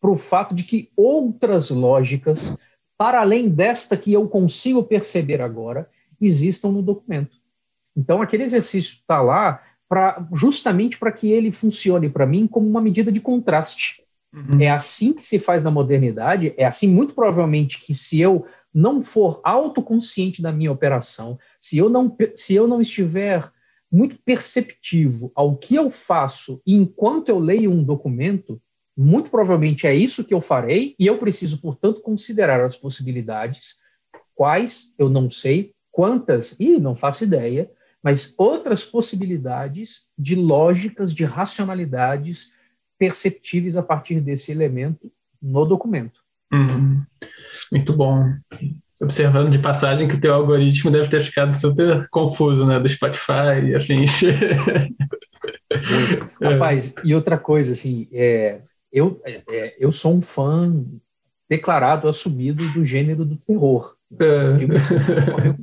[0.00, 2.56] para o fato de que outras lógicas,
[2.96, 7.36] para além desta que eu consigo perceber agora, existam no documento.
[7.94, 12.80] Então, aquele exercício está lá pra, justamente para que ele funcione para mim como uma
[12.80, 14.02] medida de contraste.
[14.32, 14.60] Uhum.
[14.60, 19.02] É assim que se faz na modernidade, é assim, muito provavelmente, que se eu não
[19.02, 23.50] for autoconsciente da minha operação, se eu não, se eu não estiver
[23.90, 28.60] muito perceptivo ao que eu faço enquanto eu leio um documento,
[28.96, 33.76] muito provavelmente é isso que eu farei, e eu preciso, portanto, considerar as possibilidades,
[34.34, 37.70] quais eu não sei, quantas, e não faço ideia,
[38.02, 42.52] mas outras possibilidades de lógicas, de racionalidades
[43.02, 45.10] perceptíveis a partir desse elemento
[45.42, 46.20] no documento.
[46.52, 47.02] Uhum.
[47.72, 48.32] Muito bom.
[49.00, 53.58] Observando de passagem que o teu algoritmo deve ter ficado super confuso, né, do Spotify
[53.66, 54.12] e afins.
[56.40, 58.60] Rapaz, e outra coisa, assim, é,
[58.92, 60.72] eu, é, eu sou um fã
[61.50, 63.96] declarado, assumido do gênero do terror.
[64.12, 65.56] É.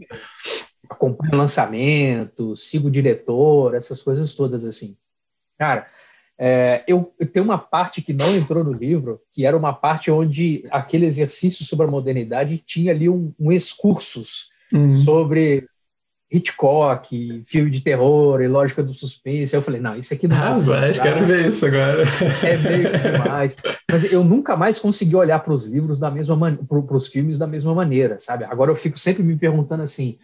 [0.90, 4.98] Acompanho o lançamento, sigo o diretor, essas coisas todas assim.
[5.58, 5.88] Cara,
[6.42, 10.10] é, eu, eu tenho uma parte que não entrou no livro, que era uma parte
[10.10, 14.90] onde aquele exercício sobre a modernidade tinha ali um, um excursus uhum.
[14.90, 15.68] sobre
[16.32, 19.54] Hitchcock, filme de terror e lógica do suspense.
[19.54, 22.04] Eu falei, não, isso aqui não ah, vai quero ver isso agora.
[22.42, 23.58] É meio demais.
[23.92, 27.38] Mas eu nunca mais consegui olhar para os livros da mesma maneira, para os filmes
[27.38, 28.46] da mesma maneira, sabe?
[28.46, 30.18] Agora eu fico sempre me perguntando assim,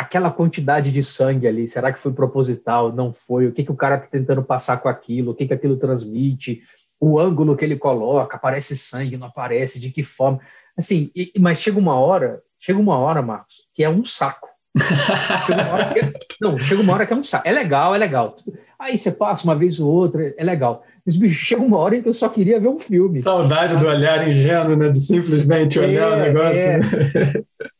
[0.00, 2.90] aquela quantidade de sangue ali, será que foi proposital?
[2.90, 3.46] Não foi?
[3.46, 5.32] O que, que o cara está tentando passar com aquilo?
[5.32, 6.62] O que, que aquilo transmite?
[6.98, 10.40] O ângulo que ele coloca, aparece sangue, não aparece, de que forma?
[10.76, 14.48] Assim, e, mas chega uma hora, chega uma hora, Marcos, que é um saco.
[15.46, 17.46] chega uma hora que é, não, chega uma hora que é um saco.
[17.46, 18.36] É legal, é legal.
[18.78, 20.82] Aí você passa uma vez ou outra, é legal.
[21.10, 23.20] Mas, bicho, chega uma hora em que eu só queria ver um filme.
[23.20, 23.84] Saudade sabe?
[23.84, 24.90] do olhar ingênuo, né?
[24.90, 26.56] De simplesmente é, olhar o negócio.
[26.56, 26.78] É.
[26.78, 26.86] Né?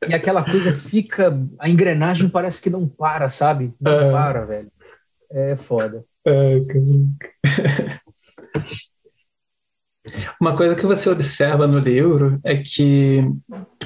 [0.09, 1.39] E aquela coisa fica.
[1.57, 3.73] A engrenagem parece que não para, sabe?
[3.81, 4.11] Não é.
[4.11, 4.67] para, velho.
[5.31, 6.05] É foda.
[6.27, 6.59] É,
[10.41, 13.25] Uma coisa que você observa no livro é que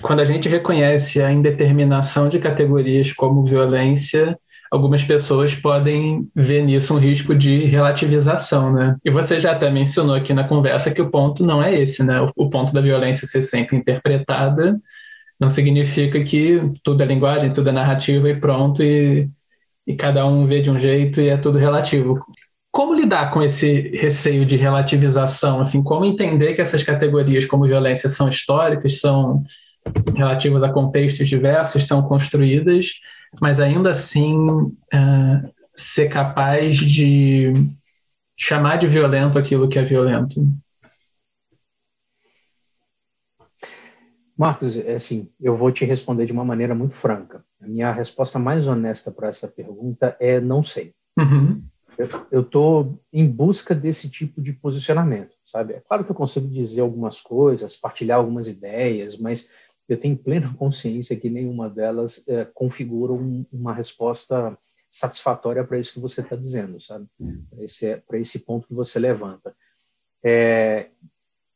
[0.00, 4.38] quando a gente reconhece a indeterminação de categorias como violência,
[4.74, 8.96] algumas pessoas podem ver nisso um risco de relativização, né?
[9.04, 12.20] E você já até mencionou aqui na conversa que o ponto não é esse, né?
[12.34, 14.76] O ponto da violência ser sempre interpretada
[15.38, 19.28] não significa que tudo é linguagem, tudo é narrativa e pronto, e,
[19.86, 22.18] e cada um vê de um jeito e é tudo relativo.
[22.72, 25.60] Como lidar com esse receio de relativização?
[25.60, 29.44] Assim, como entender que essas categorias como violência são históricas, são
[30.16, 32.88] relativas a contextos diversos, são construídas,
[33.40, 37.52] mas ainda assim uh, ser capaz de
[38.36, 40.46] chamar de violento aquilo que é violento?
[44.36, 47.44] Marcos, é assim, eu vou te responder de uma maneira muito franca.
[47.60, 50.92] A minha resposta mais honesta para essa pergunta é não sei.
[51.16, 51.62] Uhum.
[52.30, 55.74] Eu estou em busca desse tipo de posicionamento, sabe?
[55.74, 59.48] É claro que eu consigo dizer algumas coisas, partilhar algumas ideias, mas
[59.88, 64.56] eu tenho plena consciência que nenhuma delas é, configura um, uma resposta
[64.88, 67.06] satisfatória para isso que você está dizendo, sabe?
[67.50, 69.54] Para esse, esse ponto que você levanta.
[70.24, 70.88] É,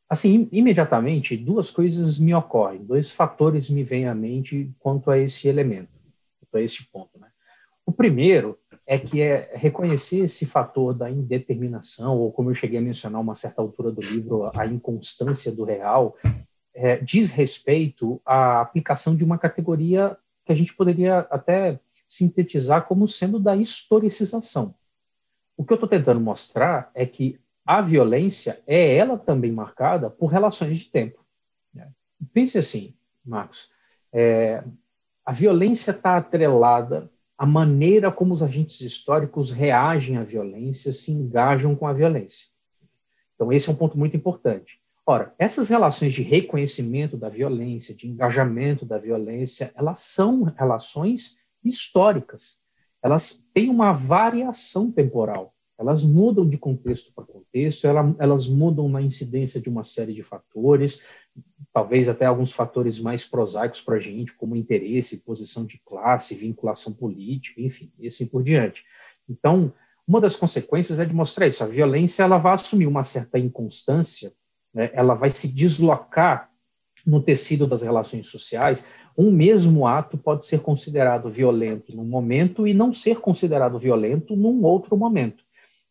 [0.09, 5.47] Assim, imediatamente, duas coisas me ocorrem, dois fatores me vêm à mente quanto a esse
[5.47, 5.91] elemento,
[6.39, 7.19] quanto a esse ponto.
[7.19, 7.27] Né?
[7.85, 8.57] O primeiro
[8.87, 13.35] é que é reconhecer esse fator da indeterminação, ou como eu cheguei a mencionar uma
[13.35, 16.17] certa altura do livro, a inconstância do real,
[16.73, 23.07] é, diz respeito à aplicação de uma categoria que a gente poderia até sintetizar como
[23.07, 24.73] sendo da historicização.
[25.55, 30.27] O que eu estou tentando mostrar é que a violência é ela também marcada por
[30.27, 31.23] relações de tempo.
[31.73, 31.87] Né?
[32.33, 33.71] Pense assim, Marcos,
[34.11, 34.63] é,
[35.23, 41.75] a violência está atrelada à maneira como os agentes históricos reagem à violência, se engajam
[41.75, 42.47] com a violência.
[43.35, 44.78] Então, esse é um ponto muito importante.
[45.11, 52.59] Ora, essas relações de reconhecimento da violência, de engajamento da violência, elas são relações históricas.
[53.01, 55.51] Elas têm uma variação temporal.
[55.79, 57.87] Elas mudam de contexto para contexto,
[58.19, 61.01] elas mudam na incidência de uma série de fatores,
[61.73, 66.93] talvez até alguns fatores mais prosaicos para a gente, como interesse, posição de classe, vinculação
[66.93, 68.85] política, enfim, e assim por diante.
[69.27, 69.73] Então,
[70.07, 71.63] uma das consequências é de mostrar isso.
[71.63, 74.31] A violência ela vai assumir uma certa inconstância,
[74.73, 74.89] né?
[74.93, 76.49] ela vai se deslocar
[77.05, 78.85] no tecido das relações sociais.
[79.17, 84.63] Um mesmo ato pode ser considerado violento num momento e não ser considerado violento num
[84.63, 85.43] outro momento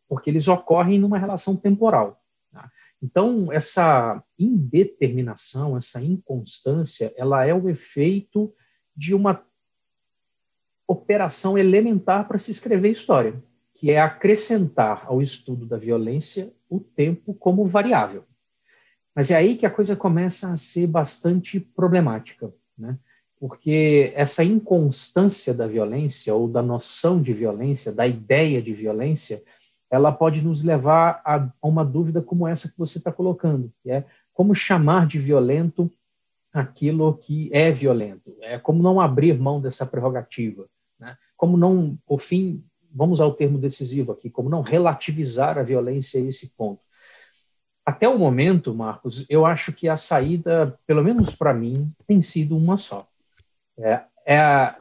[0.09, 2.21] porque eles ocorrem numa relação temporal.
[2.51, 2.71] Tá?
[3.01, 8.53] Então, essa indeterminação, essa inconstância, ela é o efeito
[8.97, 9.45] de uma
[10.87, 13.41] operação elementar para se escrever história,
[13.75, 18.25] que é acrescentar ao estudo da violência o tempo como variável.
[19.19, 22.97] Mas é aí que a coisa começa a ser bastante problemática, né?
[23.41, 29.43] porque essa inconstância da violência, ou da noção de violência, da ideia de violência,
[29.91, 34.05] ela pode nos levar a, uma dúvida como essa que você está colocando, que é
[34.33, 35.91] como chamar de violento
[36.53, 40.65] aquilo que é violento, é como não abrir mão dessa prerrogativa,
[40.97, 41.17] né?
[41.37, 46.25] como não, por fim, vamos ao termo decisivo aqui, como não relativizar a violência a
[46.25, 46.87] esse ponto.
[47.89, 52.55] Até o momento, Marcos, eu acho que a saída, pelo menos para mim, tem sido
[52.55, 53.09] uma só.
[53.79, 54.75] É, é,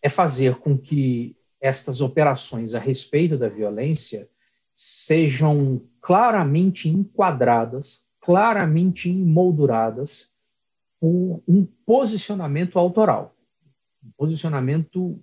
[0.00, 4.30] é fazer com que estas operações a respeito da violência
[4.72, 10.32] sejam claramente enquadradas, claramente emolduradas
[10.98, 13.36] por um posicionamento autoral,
[14.02, 15.20] um posicionamento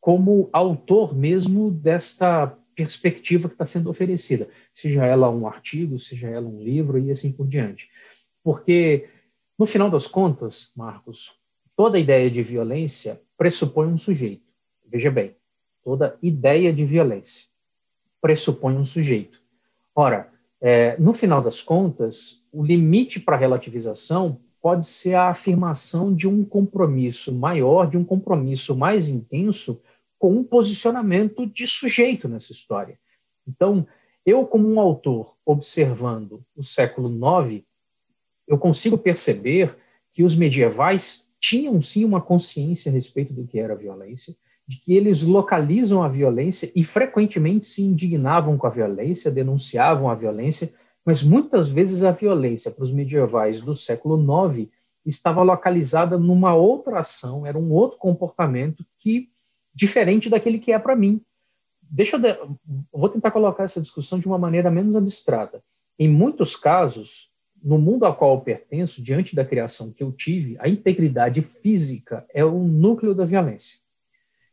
[0.00, 6.48] como autor mesmo desta perspectiva que está sendo oferecida, seja ela um artigo, seja ela
[6.48, 7.88] um livro e assim por diante.
[8.42, 9.08] Porque,
[9.58, 11.38] no final das contas, Marcos,
[11.76, 14.44] toda ideia de violência pressupõe um sujeito.
[14.86, 15.34] Veja bem,
[15.82, 17.46] toda ideia de violência
[18.20, 19.40] pressupõe um sujeito.
[19.94, 26.14] Ora, é, no final das contas, o limite para a relativização pode ser a afirmação
[26.14, 29.82] de um compromisso maior, de um compromisso mais intenso
[30.24, 32.98] com um posicionamento de sujeito nessa história.
[33.46, 33.86] Então,
[34.24, 37.10] eu, como um autor, observando o século
[37.42, 37.62] IX,
[38.48, 39.76] eu consigo perceber
[40.10, 44.34] que os medievais tinham sim uma consciência a respeito do que era violência,
[44.66, 50.14] de que eles localizam a violência e frequentemente se indignavam com a violência, denunciavam a
[50.14, 50.72] violência,
[51.04, 54.70] mas muitas vezes a violência para os medievais do século IX
[55.04, 59.33] estava localizada numa outra ação, era um outro comportamento que
[59.74, 61.20] diferente daquele que é para mim.
[61.82, 62.36] Deixa eu, de...
[62.92, 65.62] vou tentar colocar essa discussão de uma maneira menos abstrata.
[65.98, 67.30] Em muitos casos,
[67.62, 72.26] no mundo ao qual eu pertenço, diante da criação que eu tive, a integridade física
[72.32, 73.78] é o núcleo da violência.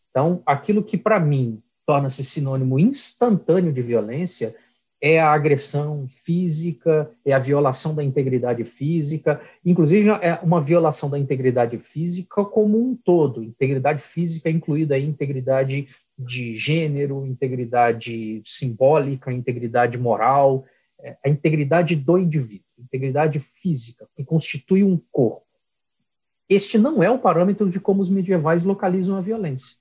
[0.09, 4.55] Então, aquilo que para mim torna-se sinônimo instantâneo de violência
[5.01, 11.17] é a agressão física, é a violação da integridade física, inclusive é uma violação da
[11.17, 15.87] integridade física como um todo, integridade física incluída aí integridade
[16.17, 20.65] de gênero, integridade simbólica, integridade moral,
[20.99, 25.47] é, a integridade do indivíduo, integridade física, que constitui um corpo.
[26.47, 29.77] Este não é o parâmetro de como os medievais localizam a violência.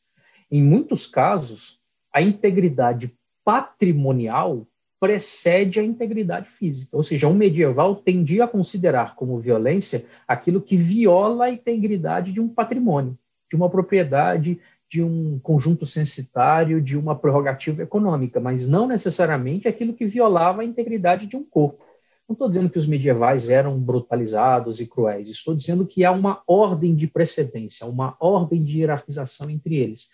[0.51, 1.79] Em muitos casos,
[2.11, 3.14] a integridade
[3.45, 4.66] patrimonial
[5.01, 6.95] precede a integridade física.
[6.95, 12.41] Ou seja, um medieval tendia a considerar como violência aquilo que viola a integridade de
[12.41, 13.19] um patrimônio,
[13.51, 19.95] de uma propriedade, de um conjunto censitário, de uma prerrogativa econômica, mas não necessariamente aquilo
[19.95, 21.85] que violava a integridade de um corpo.
[22.29, 26.43] Não estou dizendo que os medievais eram brutalizados e cruéis, estou dizendo que há uma
[26.47, 30.11] ordem de precedência, uma ordem de hierarquização entre eles.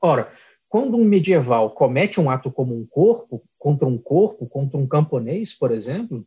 [0.00, 0.32] Ora,
[0.68, 5.52] quando um medieval comete um ato como um corpo, contra um corpo, contra um camponês,
[5.52, 6.26] por exemplo,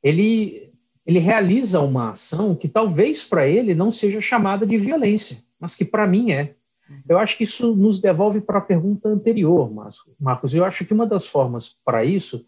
[0.00, 0.72] ele,
[1.04, 5.84] ele realiza uma ação que talvez para ele não seja chamada de violência, mas que
[5.84, 6.54] para mim é.
[7.08, 9.70] Eu acho que isso nos devolve para a pergunta anterior,
[10.18, 10.54] Marcos.
[10.54, 12.46] Eu acho que uma das formas para isso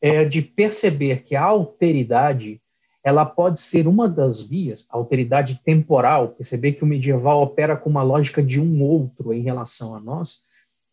[0.00, 2.60] é de perceber que a alteridade
[3.04, 7.88] ela pode ser uma das vias, a alteridade temporal, perceber que o medieval opera com
[7.88, 10.42] uma lógica de um outro em relação a nós,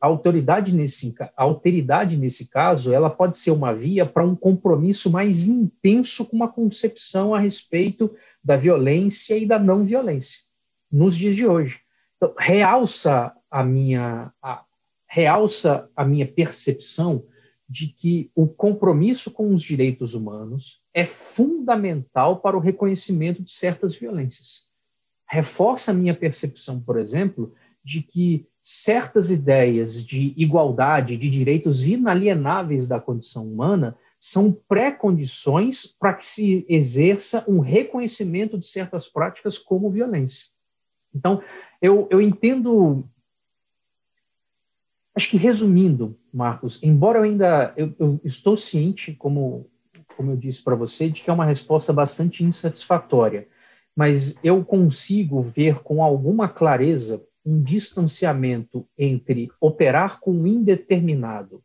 [0.06, 5.10] a autoridade nesse, a alteridade nesse caso, ela pode ser uma via para um compromisso
[5.10, 10.42] mais intenso com uma concepção a respeito da violência e da não violência
[10.92, 11.80] nos dias de hoje.
[12.18, 14.64] Então, realça a minha a,
[15.08, 17.26] realça a minha percepção
[17.68, 23.96] de que o compromisso com os direitos humanos é fundamental para o reconhecimento de certas
[23.96, 24.68] violências.
[25.28, 27.56] Reforça a minha percepção, por exemplo,
[27.86, 36.16] de que certas ideias de igualdade, de direitos inalienáveis da condição humana, são pré-condições para
[36.16, 40.48] que se exerça um reconhecimento de certas práticas como violência.
[41.14, 41.44] Então,
[41.80, 43.08] eu, eu entendo
[45.16, 49.70] Acho que resumindo, Marcos, embora eu ainda eu, eu estou ciente, como,
[50.18, 53.48] como eu disse para você, de que é uma resposta bastante insatisfatória,
[53.96, 61.64] mas eu consigo ver com alguma clareza um distanciamento entre operar com o indeterminado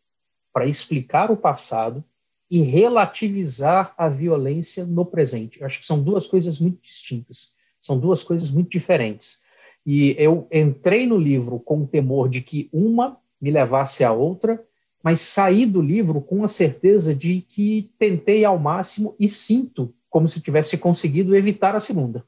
[0.52, 2.04] para explicar o passado
[2.50, 5.60] e relativizar a violência no presente.
[5.60, 9.40] Eu acho que são duas coisas muito distintas, são duas coisas muito diferentes.
[9.86, 14.62] E eu entrei no livro com o temor de que uma me levasse a outra,
[15.02, 20.28] mas saí do livro com a certeza de que tentei ao máximo e sinto como
[20.28, 22.24] se tivesse conseguido evitar a segunda.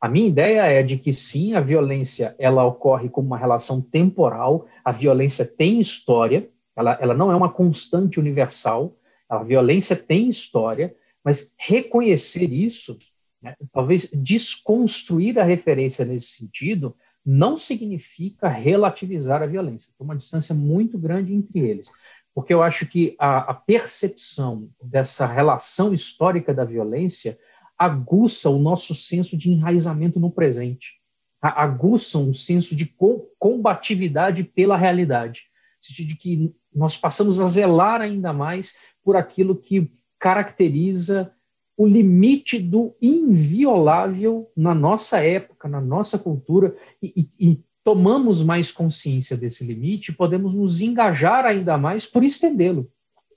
[0.00, 4.66] A minha ideia é de que sim, a violência ela ocorre como uma relação temporal,
[4.84, 8.94] a violência tem história, ela, ela não é uma constante universal,
[9.28, 10.94] a violência tem história,
[11.24, 12.98] mas reconhecer isso,
[13.42, 16.94] né, talvez desconstruir a referência nesse sentido,
[17.24, 19.92] não significa relativizar a violência.
[19.98, 21.90] Tem uma distância muito grande entre eles.
[22.32, 27.36] Porque eu acho que a, a percepção dessa relação histórica da violência
[27.78, 30.94] aguça o nosso senso de enraizamento no presente,
[31.40, 32.92] aguça um senso de
[33.38, 35.42] combatividade pela realidade,
[35.78, 41.32] no sentido de que nós passamos a zelar ainda mais por aquilo que caracteriza
[41.76, 48.72] o limite do inviolável na nossa época, na nossa cultura, e, e, e tomamos mais
[48.72, 52.90] consciência desse limite, podemos nos engajar ainda mais por estendê-lo.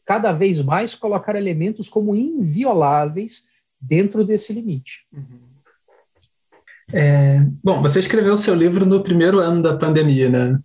[0.05, 3.49] Cada vez mais colocar elementos como invioláveis
[3.79, 5.05] dentro desse limite.
[5.13, 5.39] Uhum.
[6.91, 10.59] É, bom, você escreveu o seu livro no primeiro ano da pandemia, né?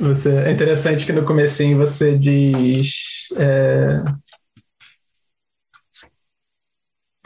[0.00, 2.94] Você, é interessante que no comecinho você diz
[3.36, 4.02] é,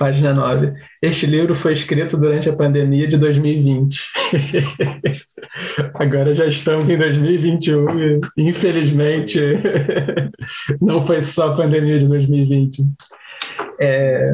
[0.00, 0.72] Página 9.
[1.02, 4.00] Este livro foi escrito durante a pandemia de 2020.
[5.94, 9.38] Agora já estamos em 2021 e, infelizmente,
[10.80, 12.82] não foi só a pandemia de 2020.
[13.78, 14.32] É,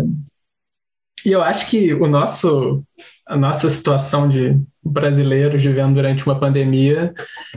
[1.27, 2.85] e eu acho que o nosso,
[3.27, 7.12] a nossa situação de brasileiros vivendo durante uma pandemia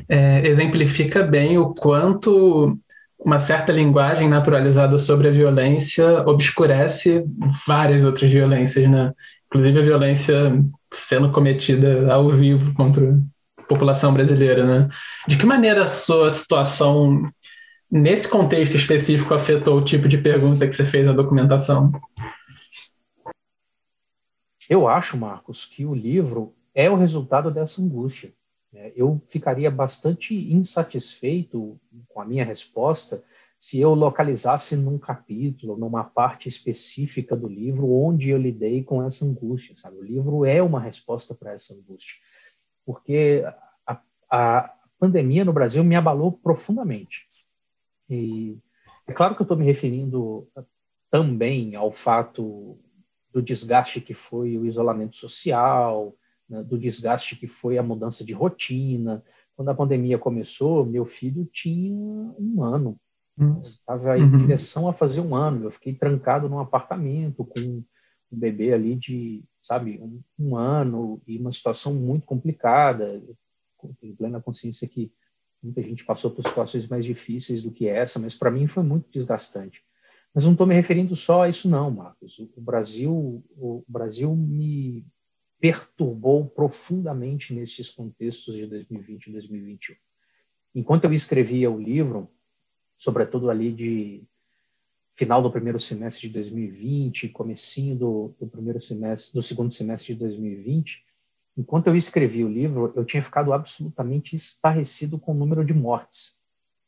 [0.09, 2.75] é, exemplifica bem o quanto
[3.19, 7.23] uma certa linguagem naturalizada sobre a violência obscurece
[7.67, 9.13] várias outras violências, né?
[9.45, 10.35] Inclusive a violência
[10.91, 14.89] sendo cometida ao vivo contra a população brasileira, né?
[15.27, 17.21] De que maneira a sua situação
[17.91, 21.91] nesse contexto específico afetou o tipo de pergunta que você fez na documentação?
[24.69, 28.31] Eu acho, Marcos, que o livro é o resultado dessa angústia.
[28.71, 33.23] É, eu ficaria bastante insatisfeito com a minha resposta
[33.57, 39.25] se eu localizasse num capítulo, numa parte específica do livro, onde eu lidei com essa
[39.25, 39.97] angústia, sabe?
[39.97, 42.15] O livro é uma resposta para essa angústia,
[42.85, 43.43] porque
[43.85, 44.01] a,
[44.31, 47.27] a pandemia no Brasil me abalou profundamente.
[48.09, 48.57] E
[49.05, 50.47] é claro que eu estou me referindo
[51.11, 52.77] também ao fato
[53.31, 56.15] do desgaste que foi o isolamento social,
[56.49, 59.23] né, do desgaste que foi a mudança de rotina.
[59.55, 62.97] Quando a pandemia começou, meu filho tinha um ano.
[63.61, 64.23] Estava uhum.
[64.23, 65.65] em direção a fazer um ano.
[65.65, 67.59] Eu fiquei trancado num apartamento com
[68.31, 73.21] um bebê ali de, sabe, um, um ano e uma situação muito complicada.
[73.99, 75.11] Tenho plena consciência que
[75.63, 79.09] muita gente passou por situações mais difíceis do que essa, mas para mim foi muito
[79.09, 79.83] desgastante.
[80.33, 82.39] Mas não estou me referindo só a isso, não, Marcos.
[82.39, 85.05] O Brasil, o Brasil me
[85.59, 89.95] perturbou profundamente nesses contextos de 2020 e 2021.
[90.75, 92.29] Enquanto eu escrevia o livro,
[92.95, 94.23] sobretudo ali de
[95.11, 100.19] final do primeiro semestre de 2020, comecinho do, do primeiro semestre, do segundo semestre de
[100.19, 101.03] 2020,
[101.57, 106.37] enquanto eu escrevi o livro, eu tinha ficado absolutamente estarrecido com o número de mortes.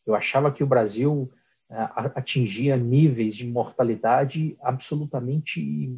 [0.06, 1.30] Eu achava que o Brasil
[1.72, 5.98] atingia níveis de mortalidade absolutamente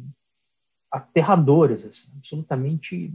[0.90, 3.12] aterradores, assim, absolutamente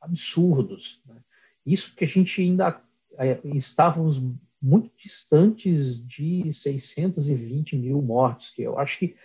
[0.00, 1.00] absurdos.
[1.06, 1.16] Né?
[1.64, 2.80] Isso que a gente ainda
[3.16, 4.22] é, estávamos
[4.60, 9.16] muito distantes de 620 mil mortos, que eu acho que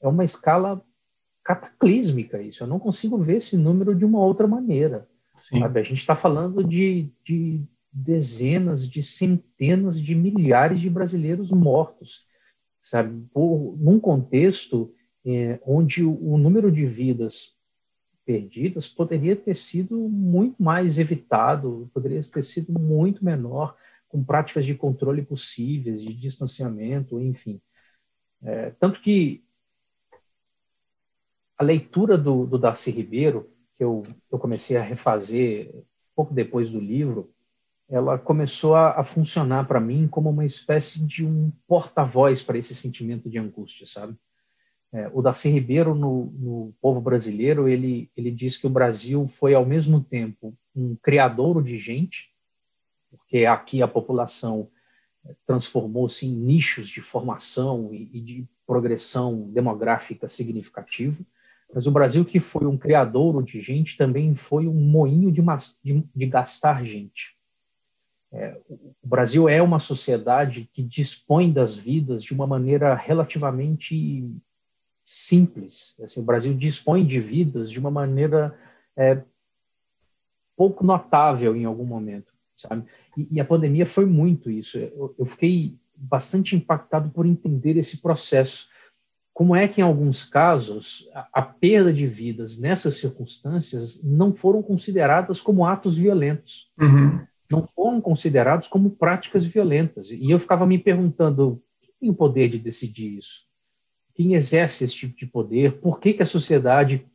[0.00, 0.82] é uma escala
[1.42, 2.62] cataclísmica isso.
[2.62, 5.08] Eu não consigo ver esse número de uma outra maneira.
[5.50, 5.80] Sabe?
[5.80, 7.62] A gente está falando de, de
[7.96, 12.26] dezenas, de centenas de milhares de brasileiros mortos,
[12.78, 13.26] sabe?
[13.32, 14.92] Por, num contexto
[15.24, 17.56] é, onde o, o número de vidas
[18.26, 23.74] perdidas poderia ter sido muito mais evitado, poderia ter sido muito menor,
[24.08, 27.60] com práticas de controle possíveis, de distanciamento, enfim.
[28.42, 29.42] É, tanto que
[31.56, 35.72] a leitura do, do Darcy Ribeiro, que eu, eu comecei a refazer
[36.14, 37.34] pouco depois do livro,
[37.88, 42.74] ela começou a, a funcionar para mim como uma espécie de um porta-voz para esse
[42.74, 44.16] sentimento de angústia, sabe?
[44.92, 49.54] É, o Darcy Ribeiro, no, no, Povo Brasileiro, ele, ele diz que o Brasil foi,
[49.54, 52.30] ao mesmo tempo, um criador de gente,
[53.10, 54.70] porque aqui a população
[55.24, 61.24] é, transformou-se em nichos de formação e, e, de progressão demográfica significativo,
[61.72, 65.42] mas o Brasil, que foi um criador de gente, também foi um moinho de,
[65.82, 67.35] de, de gastar gente.
[68.36, 74.30] É, o Brasil é uma sociedade que dispõe das vidas de uma maneira relativamente
[75.02, 75.96] simples.
[76.02, 78.54] Assim, o Brasil dispõe de vidas de uma maneira
[78.94, 79.22] é,
[80.54, 82.84] pouco notável em algum momento, sabe?
[83.16, 84.78] E, e a pandemia foi muito isso.
[84.78, 88.68] Eu, eu, fiquei bastante impactado por entender esse processo.
[89.32, 94.62] Como é que, em alguns casos, a, a perda de vidas nessas circunstâncias não foram
[94.62, 97.26] consideradas como atos violentos, uhum.
[97.50, 100.10] Não foram considerados como práticas violentas.
[100.10, 103.46] E eu ficava me perguntando: quem tem o poder de decidir isso?
[104.16, 107.06] quem exerce esse tipo de poder, por que, que a sociedade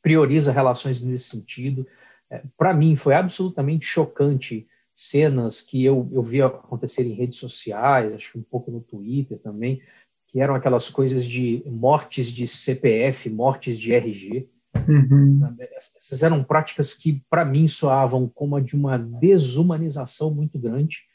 [0.00, 1.86] prioriza relações nesse sentido.
[2.30, 8.14] É, Para mim, foi absolutamente chocante cenas que eu, eu vi acontecer em redes sociais,
[8.14, 9.82] acho que um pouco no Twitter também,
[10.26, 14.48] que eram aquelas coisas de mortes de CPF, mortes de RG.
[14.86, 15.56] Uhum.
[15.74, 21.08] Essas eram práticas que, para mim, soavam como a de uma desumanização muito grande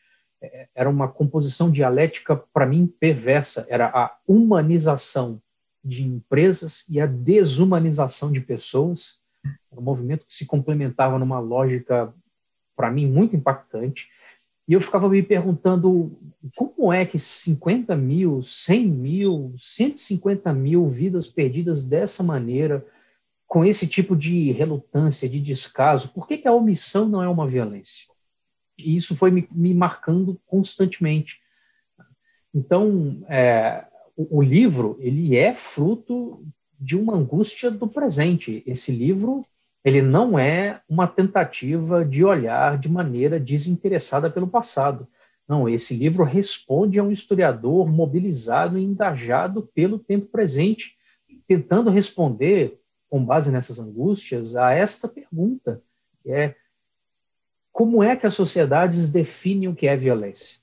[0.76, 3.66] era uma composição dialética, para mim, perversa.
[3.70, 5.41] Era a humanização
[5.84, 9.20] de empresas e a desumanização de pessoas.
[9.72, 12.14] Era um movimento que se complementava numa lógica,
[12.76, 14.09] para mim, muito impactante.
[14.68, 16.18] E eu ficava me perguntando
[16.55, 22.86] como é que 50 mil, 100 mil, 150 mil vidas perdidas dessa maneira,
[23.54, 27.47] com esse tipo de relutância, de descaso, por que, que a omissão não é uma
[27.47, 28.08] violência?
[28.76, 31.39] E isso foi me, me marcando constantemente.
[32.51, 33.86] Então, é,
[34.18, 36.43] o, o, livro ele é fruto
[36.80, 38.64] de uma angústia do presente.
[38.66, 39.43] Esse livro
[39.86, 45.08] ele não é uma tentativa de olhar de maneira desinteressada pelo passado.
[45.47, 50.95] Não, esse livro responde a um historiador mobilizado e engajado pelo tempo presente,
[51.45, 52.80] tentando responder,
[53.14, 55.84] com base nessas angústias, a esta pergunta,
[56.24, 56.55] que é
[57.72, 60.57] como é que as sociedades definem o que é violência?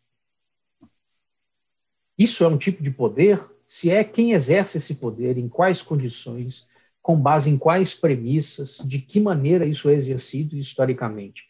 [2.18, 3.40] Isso é um tipo de poder?
[3.64, 6.68] Se é quem exerce esse poder, em quais condições,
[7.00, 11.48] com base em quais premissas, de que maneira isso é exercido historicamente?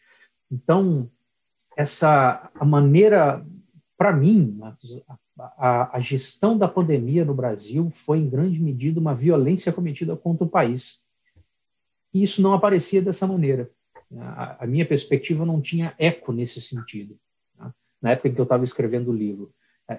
[0.51, 1.09] Então,
[1.75, 3.43] essa a maneira,
[3.97, 5.17] para mim, a,
[5.93, 10.49] a, gestão da pandemia no Brasil foi, em grande medida, uma violência cometida contra o
[10.49, 10.99] país.
[12.13, 13.69] E isso não aparecia dessa maneira.
[14.17, 17.17] A, a minha perspectiva não tinha eco nesse sentido.
[17.57, 17.73] Tá?
[18.01, 19.53] Na época em que eu estava escrevendo o livro,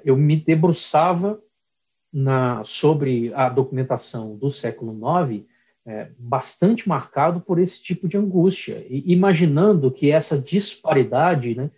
[0.04, 1.40] eu me debruçava
[2.12, 5.44] na, sobre a documentação do século IX
[5.84, 11.70] é, bastante marcado por esse tipo de angústia, e imaginando que essa disparidade, né,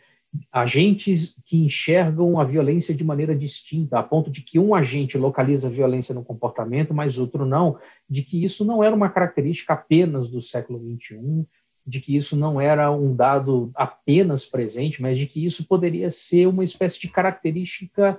[0.51, 5.69] agentes que enxergam a violência de maneira distinta, a ponto de que um agente localiza
[5.69, 7.79] a violência no comportamento, mas outro não,
[8.09, 11.47] de que isso não era uma característica apenas do século XXI,
[11.87, 16.47] de que isso não era um dado apenas presente, mas de que isso poderia ser
[16.47, 18.19] uma espécie de característica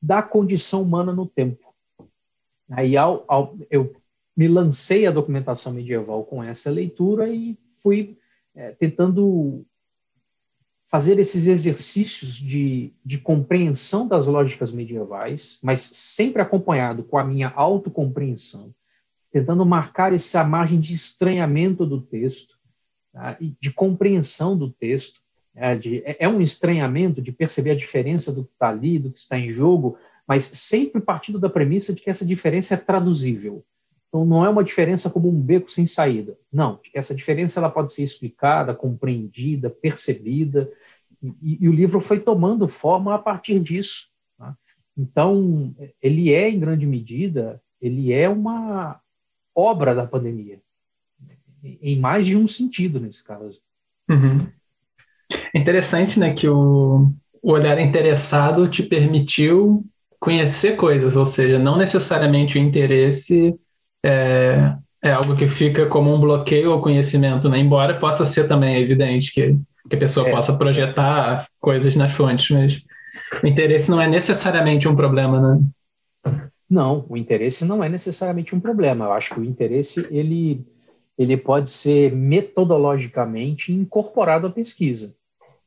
[0.00, 1.74] da condição humana no tempo.
[2.70, 3.94] Aí ao, ao, eu
[4.36, 8.16] me lancei à documentação medieval com essa leitura e fui
[8.54, 9.64] é, tentando
[10.90, 17.48] fazer esses exercícios de, de compreensão das lógicas medievais, mas sempre acompanhado com a minha
[17.54, 18.74] autocompreensão,
[19.30, 22.58] tentando marcar essa margem de estranhamento do texto,
[23.12, 23.38] tá?
[23.38, 25.20] de compreensão do texto,
[25.54, 29.12] é, de, é, é um estranhamento de perceber a diferença do que está ali, do
[29.12, 33.64] que está em jogo, mas sempre partindo da premissa de que essa diferença é traduzível.
[34.10, 36.36] Então, não é uma diferença como um beco sem saída.
[36.52, 40.68] Não, essa diferença ela pode ser explicada, compreendida, percebida,
[41.22, 44.08] e, e o livro foi tomando forma a partir disso.
[44.36, 44.56] Tá?
[44.98, 49.00] Então, ele é, em grande medida, ele é uma
[49.54, 50.60] obra da pandemia,
[51.62, 53.60] em mais de um sentido, nesse caso.
[54.08, 54.48] Uhum.
[55.54, 59.84] Interessante, né, que o olhar interessado te permitiu
[60.18, 63.54] conhecer coisas, ou seja, não necessariamente o interesse
[64.04, 67.58] é, é algo que fica como um bloqueio ao conhecimento, né?
[67.58, 69.56] embora possa ser também evidente que,
[69.88, 70.30] que a pessoa é.
[70.30, 72.84] possa projetar coisas nas fontes, mas
[73.42, 75.62] o interesse não é necessariamente um problema, né?
[76.68, 79.06] Não, o interesse não é necessariamente um problema.
[79.06, 80.64] Eu acho que o interesse ele,
[81.18, 85.14] ele pode ser metodologicamente incorporado à pesquisa.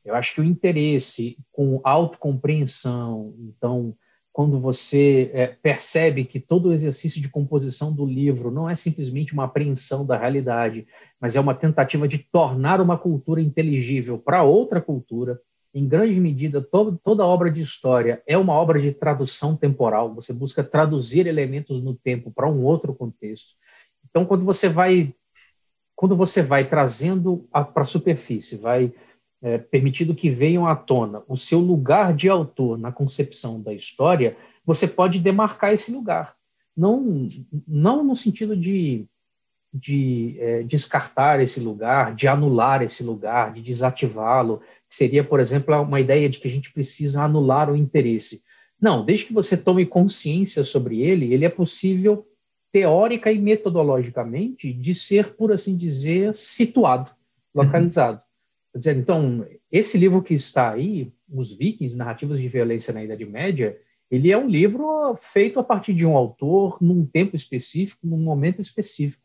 [0.02, 3.94] Eu acho que o interesse com autocompreensão, então,
[4.34, 9.32] quando você é, percebe que todo o exercício de composição do livro não é simplesmente
[9.32, 10.88] uma apreensão da realidade,
[11.20, 15.40] mas é uma tentativa de tornar uma cultura inteligível para outra cultura,
[15.72, 20.64] em grande medida, toda obra de história é uma obra de tradução temporal, você busca
[20.64, 23.54] traduzir elementos no tempo para um outro contexto.
[24.10, 25.14] Então, quando você vai
[25.94, 28.92] quando você vai trazendo para a superfície, vai
[29.44, 34.38] é, permitido que venham à tona o seu lugar de autor na concepção da história,
[34.64, 36.34] você pode demarcar esse lugar.
[36.74, 37.28] Não,
[37.68, 39.04] não no sentido de,
[39.72, 46.00] de é, descartar esse lugar, de anular esse lugar, de desativá-lo, seria, por exemplo, uma
[46.00, 48.42] ideia de que a gente precisa anular o interesse.
[48.80, 52.26] Não, desde que você tome consciência sobre ele, ele é possível,
[52.72, 57.10] teórica e metodologicamente, de ser, por assim dizer, situado,
[57.54, 58.24] localizado.
[58.74, 63.24] Quer dizer, então, esse livro que está aí, Os Vikings, Narrativas de Violência na Idade
[63.24, 63.78] Média,
[64.10, 68.60] ele é um livro feito a partir de um autor, num tempo específico, num momento
[68.60, 69.22] específico.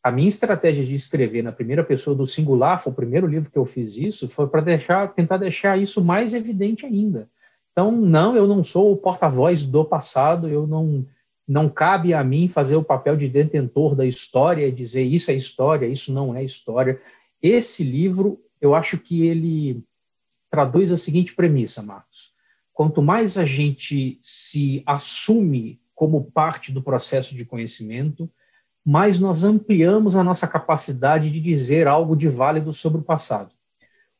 [0.00, 3.58] A minha estratégia de escrever na primeira pessoa do singular, foi o primeiro livro que
[3.58, 7.28] eu fiz isso, foi para deixar, tentar deixar isso mais evidente ainda.
[7.72, 11.04] Então, não, eu não sou o porta-voz do passado, eu não
[11.48, 15.86] não cabe a mim fazer o papel de detentor da história dizer isso é história,
[15.86, 17.00] isso não é história.
[17.40, 19.82] Esse livro eu acho que ele
[20.50, 22.34] traduz a seguinte premissa, Marcos.
[22.72, 28.30] Quanto mais a gente se assume como parte do processo de conhecimento,
[28.84, 33.52] mais nós ampliamos a nossa capacidade de dizer algo de válido sobre o passado.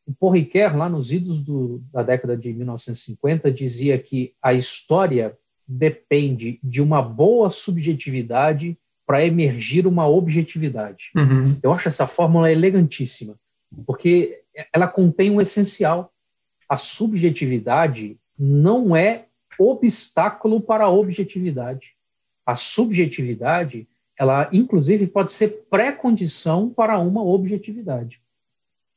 [0.05, 5.37] O Paul Ricoeur, lá nos idos do, da década de 1950, dizia que a história
[5.67, 11.11] depende de uma boa subjetividade para emergir uma objetividade.
[11.15, 11.57] Uhum.
[11.61, 13.37] Eu acho essa fórmula elegantíssima
[13.85, 14.43] porque
[14.73, 16.13] ela contém um essencial.
[16.69, 19.25] A subjetividade não é
[19.59, 21.95] obstáculo para a objetividade.
[22.45, 23.87] A subjetividade,
[24.17, 28.21] ela inclusive pode ser pré-condição para uma objetividade.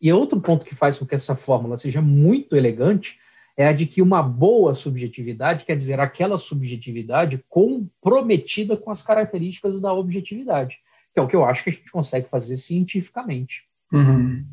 [0.00, 3.18] E outro ponto que faz com que essa fórmula seja muito elegante
[3.56, 9.80] é a de que uma boa subjetividade quer dizer aquela subjetividade comprometida com as características
[9.80, 10.78] da objetividade,
[11.12, 13.64] que é o que eu acho que a gente consegue fazer cientificamente.
[13.92, 14.46] Uhum.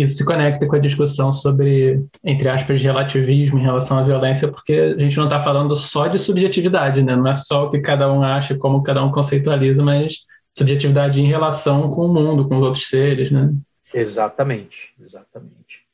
[0.00, 4.72] Isso se conecta com a discussão sobre, entre aspas, relativismo em relação à violência, porque
[4.72, 7.14] a gente não está falando só de subjetividade, né?
[7.14, 10.20] Não é só o que cada um acha, como cada um conceitualiza, mas
[10.56, 13.52] subjetividade em relação com o mundo, com os outros seres, né?
[13.92, 15.84] Exatamente, exatamente.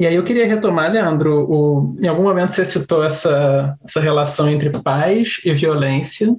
[0.00, 4.48] E aí eu queria retomar, Leandro, o, em algum momento você citou essa, essa relação
[4.48, 6.34] entre paz e violência,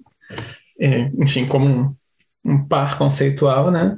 [0.79, 1.95] é, enfim, como um,
[2.43, 3.95] um par conceitual, né?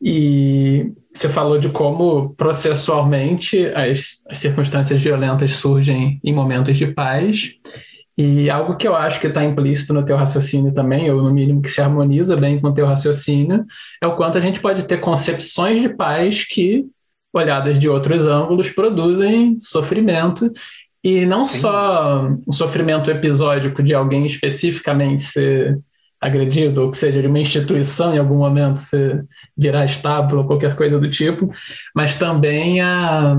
[0.00, 7.54] E você falou de como processualmente as, as circunstâncias violentas surgem em momentos de paz.
[8.16, 11.62] E algo que eu acho que está implícito no teu raciocínio também, ou no mínimo
[11.62, 13.64] que se harmoniza bem com o teu raciocínio,
[14.02, 16.84] é o quanto a gente pode ter concepções de paz que,
[17.32, 20.52] olhadas de outros ângulos, produzem sofrimento.
[21.02, 21.60] E não Sim.
[21.60, 25.78] só um sofrimento episódico de alguém especificamente ser
[26.20, 29.22] agredido, ou que seja, de uma instituição em algum momento se
[29.56, 31.50] virar estábulo ou qualquer coisa do tipo,
[31.94, 33.36] mas também a,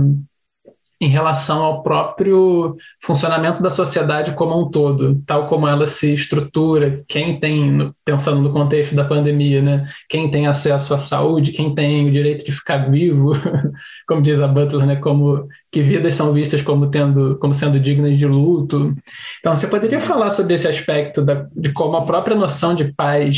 [1.01, 7.03] em relação ao próprio funcionamento da sociedade como um todo, tal como ela se estrutura,
[7.07, 12.07] quem tem, pensando no contexto da pandemia, né, quem tem acesso à saúde, quem tem
[12.07, 13.31] o direito de ficar vivo,
[14.05, 18.17] como diz a Butler, né, como que vidas são vistas como tendo, como sendo dignas
[18.17, 18.93] de luto.
[19.39, 23.37] Então, você poderia falar sobre esse aspecto da, de como a própria noção de paz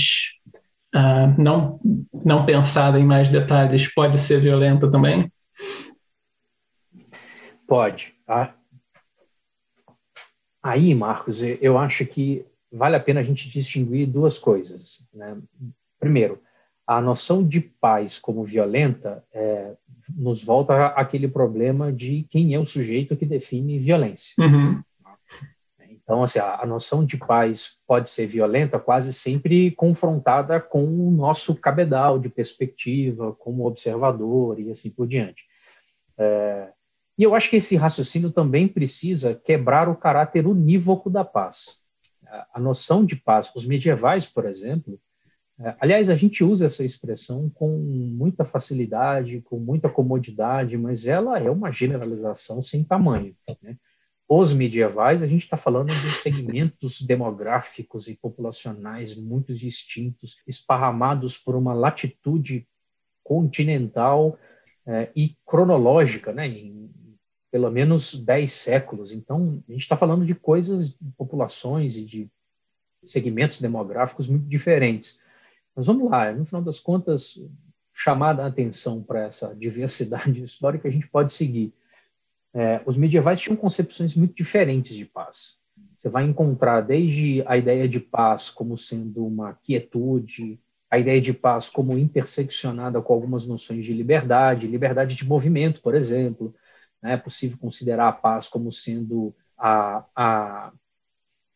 [0.95, 1.79] uh, não
[2.23, 5.31] não pensada em mais detalhes pode ser violenta também?
[7.71, 8.13] Pode.
[8.25, 8.53] Tá?
[10.61, 15.07] Aí, Marcos, eu acho que vale a pena a gente distinguir duas coisas.
[15.13, 15.37] Né?
[15.97, 16.41] Primeiro,
[16.85, 19.73] a noção de paz como violenta é,
[20.17, 24.33] nos volta àquele problema de quem é o sujeito que define violência.
[24.37, 24.83] Uhum.
[25.89, 31.09] Então, assim, a, a, noção de paz pode ser violenta quase sempre confrontada com o
[31.09, 35.45] nosso cabedal de perspectiva, como observador e assim por diante.
[36.17, 36.67] É,
[37.17, 41.81] e eu acho que esse raciocínio também precisa quebrar o caráter unívoco da paz.
[42.53, 44.99] A noção de paz, os medievais, por exemplo,
[45.59, 51.37] é, aliás, a gente usa essa expressão com muita facilidade, com muita comodidade, mas ela
[51.37, 53.35] é uma generalização sem tamanho.
[53.61, 53.77] Né?
[54.27, 61.55] Os medievais, a gente está falando de segmentos demográficos e populacionais muito distintos, esparramados por
[61.55, 62.65] uma latitude
[63.23, 64.39] continental
[64.87, 66.89] é, e cronológica, né, em
[67.51, 69.11] pelo menos 10 séculos.
[69.11, 72.29] Então, a gente está falando de coisas, de populações e de
[73.03, 75.19] segmentos demográficos muito diferentes.
[75.75, 77.43] Mas vamos lá, no final das contas,
[77.93, 81.73] chamada a atenção para essa diversidade histórica, a gente pode seguir.
[82.53, 85.59] É, os medievais tinham concepções muito diferentes de paz.
[85.95, 91.33] Você vai encontrar desde a ideia de paz como sendo uma quietude, a ideia de
[91.33, 96.53] paz como interseccionada com algumas noções de liberdade, liberdade de movimento, por exemplo?
[97.03, 100.71] É possível considerar a paz como sendo a, a,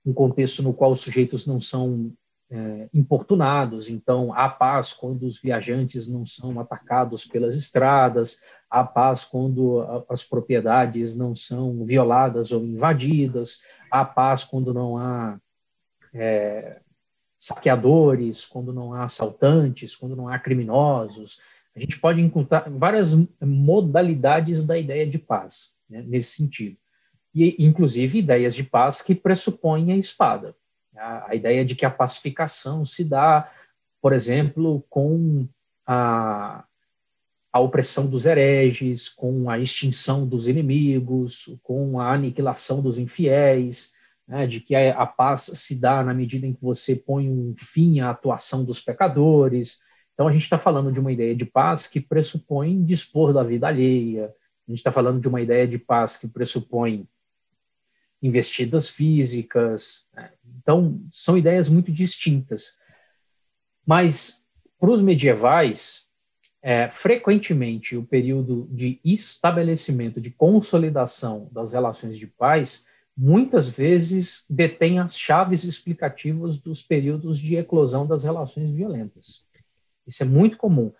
[0.05, 2.13] um contexto no qual os sujeitos não são
[2.49, 9.23] é, importunados, então há paz quando os viajantes não são atacados pelas estradas, há paz
[9.23, 15.39] quando as propriedades não são violadas ou invadidas, há paz quando não há
[16.13, 16.79] é,
[17.37, 21.39] saqueadores, quando não há assaltantes, quando não há criminosos,
[21.75, 26.77] a gente pode encontrar várias modalidades da ideia de paz, né, nesse sentido.
[27.33, 30.55] E, inclusive, ideias de paz que pressupõem a espada.
[30.95, 33.51] A, a ideia de que a pacificação se dá,
[34.01, 35.45] por exemplo, com
[35.85, 36.63] a,
[37.51, 43.93] a opressão dos hereges, com a extinção dos inimigos, com a aniquilação dos infiéis,
[44.25, 47.53] né, de que a, a, paz se dá na medida em que você põe um
[47.57, 49.79] fim à atuação dos pecadores,
[50.15, 53.67] então, a gente está falando de uma ideia de paz que pressupõe dispor da vida
[53.67, 54.33] alheia,
[54.65, 57.07] a gente está falando de uma ideia de paz que pressupõe
[58.21, 60.07] investidas físicas.
[60.13, 60.31] Né?
[60.57, 62.79] Então, são ideias muito distintas.
[63.85, 64.43] Mas,
[64.79, 66.09] para os medievais,
[66.61, 74.97] é, frequentemente, o período de estabelecimento, de consolidação das relações de paz, muitas vezes detém
[74.97, 79.44] as chaves explicativas dos períodos de eclosão das relações violentas.
[80.07, 80.91] Isso é muito comum.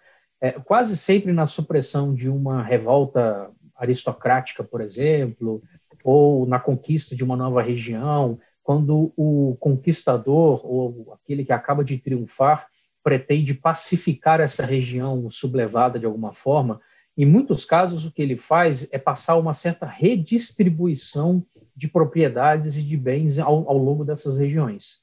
[0.42, 5.62] É, quase sempre na supressão de uma revolta aristocrática, por exemplo,
[6.04, 11.98] ou na conquista de uma nova região, quando o conquistador ou aquele que acaba de
[11.98, 12.68] triunfar
[13.04, 16.82] pretende pacificar essa região sublevada de alguma forma,
[17.18, 21.46] em muitos casos o que ele faz é passar uma certa redistribuição
[21.76, 25.02] de propriedades e de bens ao, ao longo dessas regiões.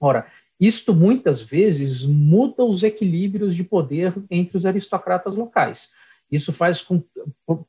[0.00, 0.26] Ora,
[0.58, 5.90] isto muitas vezes muda os equilíbrios de poder entre os aristocratas locais.
[6.30, 7.02] Isso faz com,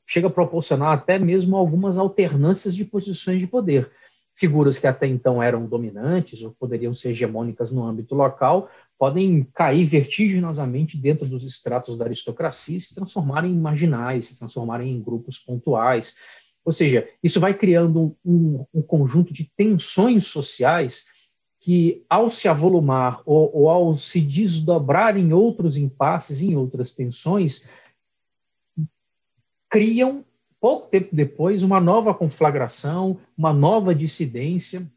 [0.06, 3.92] chega a proporcionar até mesmo algumas alternâncias de posições de poder.
[4.34, 9.84] Figuras que até então eram dominantes ou poderiam ser hegemônicas no âmbito local podem cair
[9.84, 15.38] vertiginosamente dentro dos estratos da aristocracia e se transformarem em marginais, se transformarem em grupos
[15.40, 16.16] pontuais.
[16.64, 21.06] Ou seja, isso vai criando um, um conjunto de tensões sociais
[21.68, 27.68] que, ao se avolumar ou, ou ao se desdobrar em outros impasses, em outras tensões,
[29.70, 30.24] criam,
[30.62, 34.90] pouco tempo depois, uma nova conflagração, uma nova dissidência,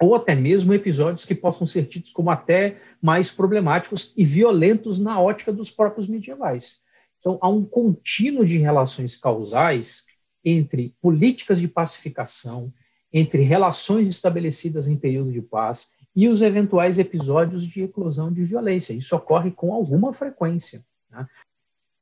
[0.00, 5.20] ou até mesmo episódios que possam ser tidos como até mais problemáticos e violentos na
[5.20, 6.82] ótica dos próprios medievais.
[7.20, 10.06] Então, há um contínuo de relações causais
[10.44, 12.74] entre políticas de pacificação,
[13.12, 18.94] entre relações estabelecidas em período de paz e os eventuais episódios de eclosão de violência.
[18.94, 20.82] Isso ocorre com alguma frequência.
[21.10, 21.28] Né?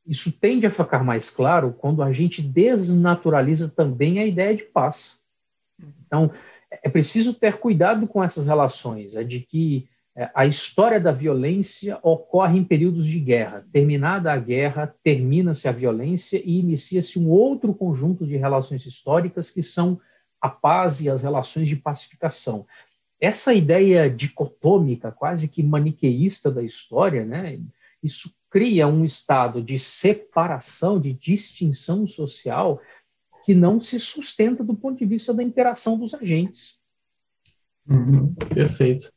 [0.07, 5.21] Isso tende a ficar mais claro quando a gente desnaturaliza também a ideia de paz.
[6.07, 6.31] Então,
[6.71, 11.99] é preciso ter cuidado com essas relações, é de que é, a história da violência
[12.01, 13.67] ocorre em períodos de guerra.
[13.73, 19.61] Terminada a guerra, termina-se a violência e inicia-se um outro conjunto de relações históricas que
[19.61, 20.01] são
[20.41, 22.65] a paz e as relações de pacificação.
[23.25, 27.59] Essa ideia dicotômica, quase que maniqueísta da história, né,
[28.03, 32.81] isso cria um estado de separação, de distinção social
[33.45, 36.79] que não se sustenta do ponto de vista da interação dos agentes.
[37.89, 39.11] Uhum, perfeito.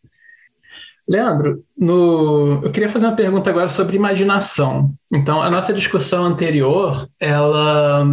[1.07, 2.61] Leandro, no...
[2.63, 4.93] eu queria fazer uma pergunta agora sobre imaginação.
[5.11, 8.05] Então, a nossa discussão anterior, ela,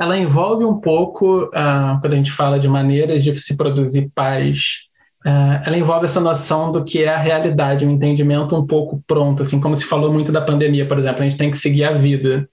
[0.00, 4.80] ela envolve um pouco, uh, quando a gente fala de maneiras de se produzir paz,
[5.26, 9.42] uh, ela envolve essa noção do que é a realidade, um entendimento um pouco pronto,
[9.42, 11.92] assim como se falou muito da pandemia, por exemplo, a gente tem que seguir a
[11.92, 12.48] vida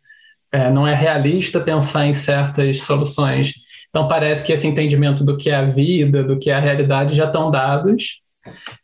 [0.51, 3.53] é, não é realista pensar em certas soluções.
[3.89, 7.15] Então, parece que esse entendimento do que é a vida, do que é a realidade,
[7.15, 8.21] já estão dados.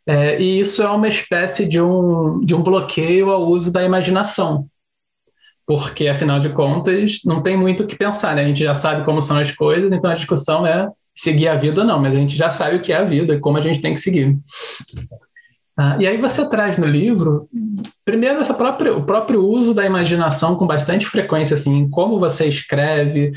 [0.06, 4.66] É, e isso é uma espécie de um, de um bloqueio ao uso da imaginação.
[5.66, 8.42] Porque, afinal de contas, não tem muito o que pensar, né?
[8.42, 11.80] A gente já sabe como são as coisas, então a discussão é seguir a vida
[11.80, 13.60] ou não, mas a gente já sabe o que é a vida e como a
[13.60, 14.36] gente tem que seguir.
[15.76, 17.48] Ah, e aí você traz no livro,
[18.04, 23.32] primeiro, essa própria, o próprio uso da imaginação com bastante frequência, assim, como você escreve,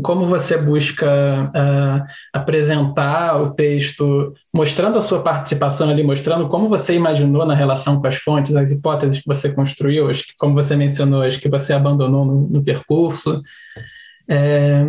[0.00, 1.06] como você busca
[1.50, 8.00] uh, apresentar o texto, mostrando a sua participação ali, mostrando como você imaginou na relação
[8.00, 11.48] com as fontes, as hipóteses que você construiu, as que, como você mencionou, as que
[11.48, 13.42] você abandonou no, no percurso.
[14.28, 14.86] É,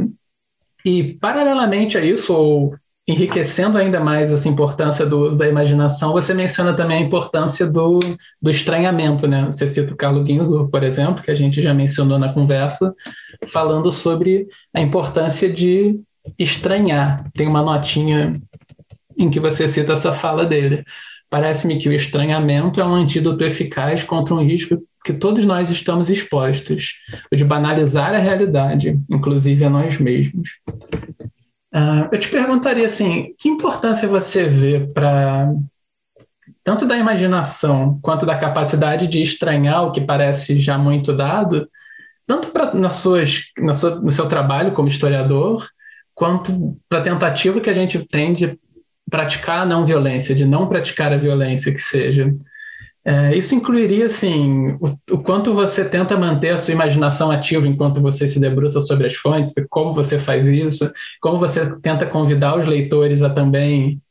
[0.85, 2.75] e, paralelamente a isso, ou
[3.07, 7.99] enriquecendo ainda mais essa importância do, da imaginação, você menciona também a importância do,
[8.41, 9.45] do estranhamento, né?
[9.45, 12.93] Você cita o Carlo Ginzburg, por exemplo, que a gente já mencionou na conversa,
[13.49, 15.99] falando sobre a importância de
[16.39, 17.29] estranhar.
[17.33, 18.41] Tem uma notinha
[19.17, 20.83] em que você cita essa fala dele.
[21.29, 26.09] Parece-me que o estranhamento é um antídoto eficaz contra um risco que todos nós estamos
[26.09, 26.93] expostos,
[27.29, 30.49] o de banalizar a realidade, inclusive a nós mesmos.
[31.73, 35.51] Uh, eu te perguntaria assim, que importância você vê para
[36.63, 41.67] tanto da imaginação quanto da capacidade de estranhar o que parece já muito dado,
[42.27, 45.67] tanto pra, suas, na sua, no seu trabalho como historiador,
[46.13, 48.57] quanto para a tentativa que a gente tem de
[49.09, 52.31] praticar a não violência, de não praticar a violência que seja.
[53.05, 58.01] É, isso incluiria, assim, o, o, quanto você tenta manter a sua imaginação ativa enquanto
[58.01, 60.89] você se debruça sobre as fontes, como você faz isso,
[61.21, 64.01] como você tenta convidar os leitores a também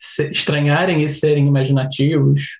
[0.00, 2.58] se, estranharem e serem imaginativos.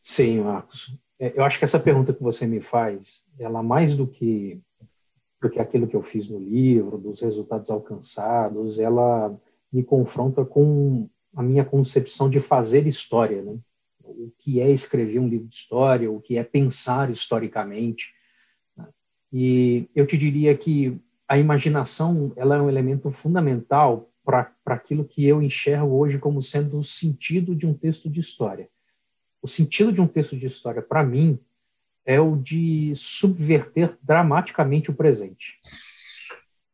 [0.00, 0.96] Sim, Marcos.
[1.18, 4.58] É, eu acho que essa pergunta que você me faz, ela mais do que
[5.42, 9.34] do que aquilo que eu fiz no livro, dos resultados alcançados, ela
[9.72, 13.58] me confronta com a minha concepção de fazer história, né?
[14.02, 18.12] o que é escrever um livro de história, o que é pensar historicamente.
[18.76, 18.88] Né?
[19.32, 25.24] E eu te diria que a imaginação ela é um elemento fundamental para aquilo que
[25.26, 28.68] eu enxergo hoje como sendo o sentido de um texto de história.
[29.42, 31.38] O sentido de um texto de história, para mim,
[32.04, 35.58] é o de subverter dramaticamente o presente.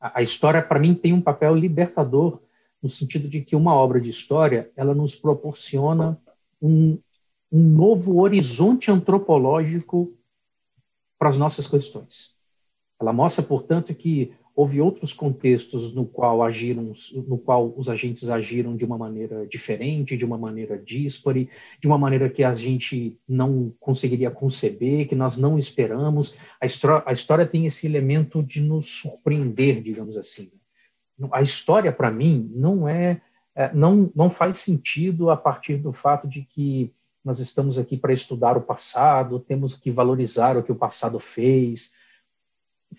[0.00, 2.40] A, a história, para mim, tem um papel libertador
[2.86, 6.16] no sentido de que uma obra de história ela nos proporciona
[6.62, 6.96] um,
[7.50, 10.16] um novo horizonte antropológico
[11.18, 12.36] para as nossas questões.
[13.00, 16.92] Ela mostra, portanto, que houve outros contextos no qual agiram,
[17.26, 21.50] no qual os agentes agiram de uma maneira diferente, de uma maneira díspare,
[21.80, 26.36] de uma maneira que a gente não conseguiria conceber, que nós não esperamos.
[26.60, 26.66] A
[27.04, 30.52] a história tem esse elemento de nos surpreender, digamos assim
[31.32, 33.20] a história, para mim, não é,
[33.54, 36.92] é, não, não faz sentido a partir do fato de que
[37.24, 41.92] nós estamos aqui para estudar o passado, temos que valorizar o que o passado fez.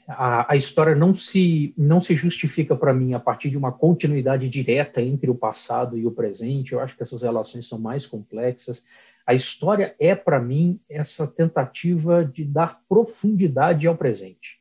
[0.07, 4.49] A, a história não se, não se justifica para mim a partir de uma continuidade
[4.49, 6.73] direta entre o passado e o presente.
[6.73, 8.85] Eu acho que essas relações são mais complexas.
[9.25, 14.59] A história é, para mim, essa tentativa de dar profundidade ao presente,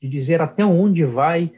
[0.00, 1.52] de dizer até onde vai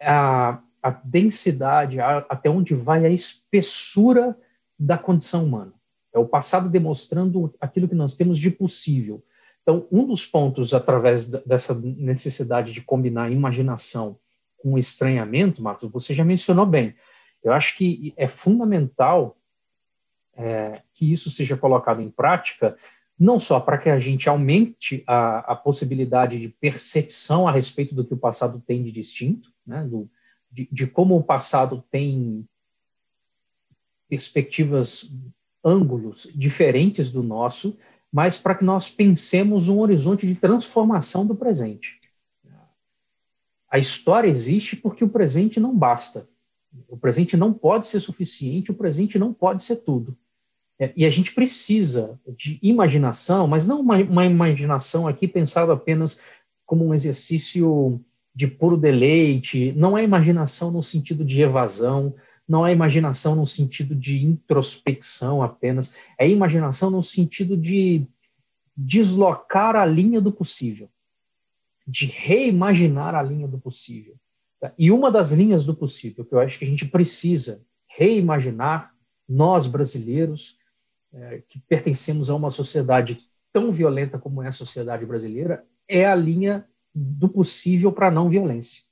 [0.00, 4.36] a, a densidade, a, até onde vai a espessura
[4.78, 5.72] da condição humana.
[6.12, 9.22] É o passado demonstrando aquilo que nós temos de possível.
[9.62, 14.18] Então, um dos pontos, através dessa necessidade de combinar imaginação
[14.56, 16.94] com estranhamento, Marcos, você já mencionou bem.
[17.42, 19.36] Eu acho que é fundamental
[20.34, 22.76] é, que isso seja colocado em prática,
[23.18, 28.04] não só para que a gente aumente a, a, possibilidade de percepção a respeito do
[28.04, 30.10] que o passado tem de distinto, né, do,
[30.50, 32.46] de, de como o passado tem
[34.08, 35.14] perspectivas
[35.64, 37.78] ângulos diferentes do nosso,
[38.12, 42.00] mas para que nós pensemos um horizonte de transformação do presente.
[43.70, 46.28] A história existe porque o presente não basta.
[46.88, 50.16] O presente não pode ser suficiente, o presente não pode ser tudo.
[50.78, 56.20] É, e a gente precisa de imaginação, mas não uma, uma imaginação aqui pensada apenas
[56.66, 58.02] como um exercício
[58.34, 62.14] de puro deleite, não é imaginação no sentido de evasão,
[62.48, 68.06] não é imaginação no sentido de introspecção apenas, é imaginação no sentido de
[68.76, 70.88] deslocar a linha do possível,
[71.86, 74.16] de reimaginar a linha do possível.
[74.78, 78.94] E uma das linhas do possível que eu acho que a gente precisa reimaginar,
[79.28, 80.58] nós brasileiros,
[81.12, 83.18] é, que pertencemos a uma sociedade
[83.52, 88.82] tão violenta como é a sociedade brasileira, é a linha do possível para não violência.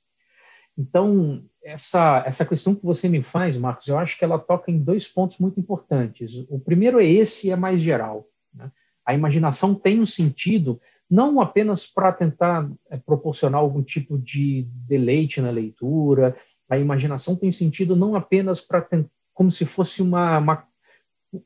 [0.77, 4.79] Então, essa, essa questão que você me faz, Marcos, eu acho que ela toca em
[4.79, 6.45] dois pontos muito importantes.
[6.49, 8.27] O primeiro é esse é mais geral.
[8.53, 8.71] Né?
[9.05, 15.41] A imaginação tem um sentido não apenas para tentar é, proporcionar algum tipo de deleite
[15.41, 16.35] na leitura,
[16.69, 18.87] a imaginação tem sentido não apenas para
[19.33, 20.67] como se fosse uma, uma,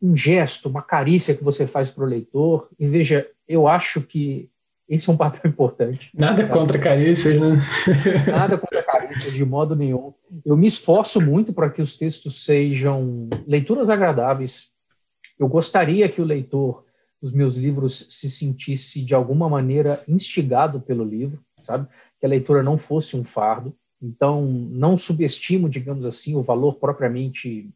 [0.02, 2.70] um gesto, uma carícia que você faz para o leitor.
[2.78, 4.50] E veja, eu acho que
[4.88, 6.12] esse é um papel importante.
[6.14, 6.54] Nada sabe?
[6.54, 7.60] contra carícias, né?
[8.28, 10.14] Nada contra carícias, de modo nenhum.
[10.46, 14.72] Eu me esforço muito para que os textos sejam leituras agradáveis.
[15.40, 16.86] Eu gostaria que o leitor
[17.22, 21.88] dos meus livros se sentisse, de alguma maneira, instigado pelo livro, sabe?
[22.20, 23.74] Que a leitura não fosse um fardo.
[24.02, 27.70] Então, não subestimo, digamos assim, o valor propriamente.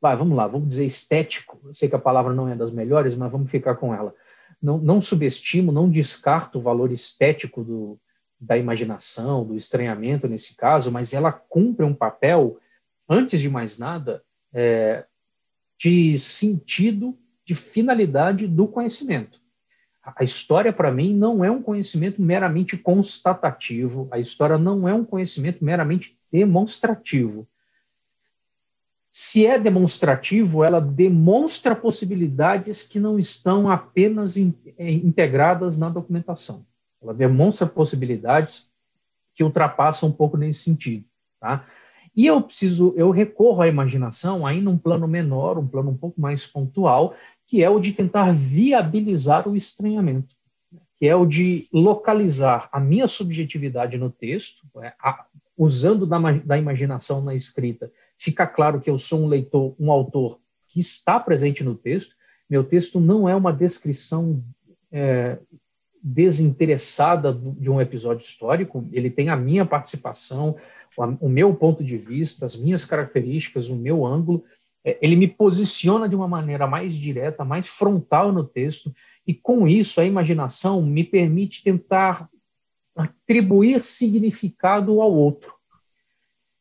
[0.00, 1.60] Vai, vamos lá, vamos dizer estético.
[1.62, 4.14] Eu sei que a palavra não é das melhores, mas vamos ficar com ela
[4.62, 8.00] não, não subestimo, não descarto o valor estético do,
[8.40, 12.58] da imaginação, do estranhamento nesse caso, mas ela cumpre um papel,
[13.08, 14.22] antes de mais nada,
[14.52, 15.04] é,
[15.78, 19.40] de sentido, de finalidade do conhecimento.
[20.02, 25.04] A história, para mim, não é um conhecimento meramente constatativo, a história não é um
[25.04, 27.46] conhecimento meramente demonstrativo
[29.20, 36.64] se é demonstrativo, ela demonstra possibilidades que não estão apenas in, é, integradas na documentação.
[37.02, 38.70] Ela demonstra possibilidades
[39.34, 41.04] que ultrapassam um pouco nesse sentido,
[41.40, 41.66] tá?
[42.14, 46.20] E eu preciso, eu recorro à imaginação aí num plano menor, um plano um pouco
[46.20, 50.36] mais pontual, que é o de tentar viabilizar o estranhamento,
[50.94, 55.26] que é o de localizar a minha subjetividade no texto, é, a,
[55.58, 60.38] usando da, da imaginação na escrita fica claro que eu sou um leitor, um autor
[60.68, 62.14] que está presente no texto.
[62.48, 64.42] Meu texto não é uma descrição
[64.92, 65.38] é,
[66.00, 70.56] desinteressada de um episódio histórico, ele tem a minha participação,
[71.20, 74.44] o meu ponto de vista, as minhas características, o meu ângulo.
[74.84, 78.94] É, ele me posiciona de uma maneira mais direta, mais frontal no texto,
[79.26, 82.28] e com isso a imaginação me permite tentar
[82.98, 85.54] atribuir significado ao outro.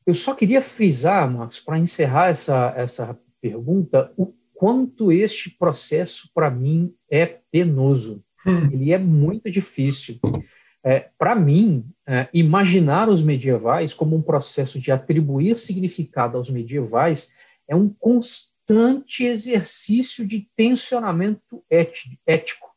[0.05, 6.49] Eu só queria frisar, Marcos, para encerrar essa, essa pergunta, o quanto este processo, para
[6.49, 8.23] mim, é penoso.
[8.45, 8.69] Hum.
[8.71, 10.19] Ele é muito difícil.
[10.83, 17.33] É, para mim, é, imaginar os medievais como um processo de atribuir significado aos medievais
[17.67, 22.76] é um constante exercício de tensionamento ético.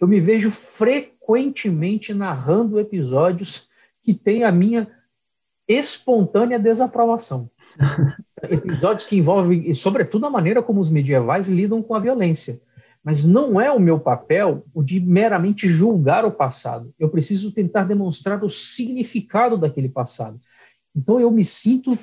[0.00, 3.68] Eu me vejo frequentemente narrando episódios
[4.02, 4.88] que têm a minha
[5.66, 7.50] espontânea desaprovação.
[8.42, 12.60] Episódios que envolvem, sobretudo, a maneira como os medievais lidam com a violência.
[13.02, 16.94] Mas não é o meu papel o de meramente julgar o passado.
[16.98, 20.40] Eu preciso tentar demonstrar o significado daquele passado.
[20.94, 21.98] Então eu me sinto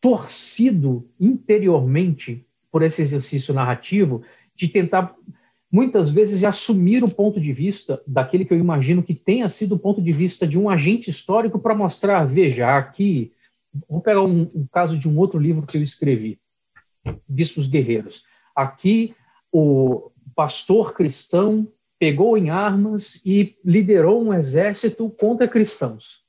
[0.00, 4.22] torcido interiormente por esse exercício narrativo
[4.54, 5.14] de tentar
[5.74, 9.78] muitas vezes assumir o ponto de vista daquele que eu imagino que tenha sido o
[9.78, 13.32] ponto de vista de um agente histórico para mostrar, veja, aqui,
[13.88, 16.38] vou pegar um, um, caso de um outro livro que eu escrevi,
[17.26, 18.22] Bispos Guerreiros.
[18.54, 19.16] Aqui,
[19.50, 21.66] o pastor cristão
[21.98, 26.22] pegou em armas e liderou um exército contra cristãos.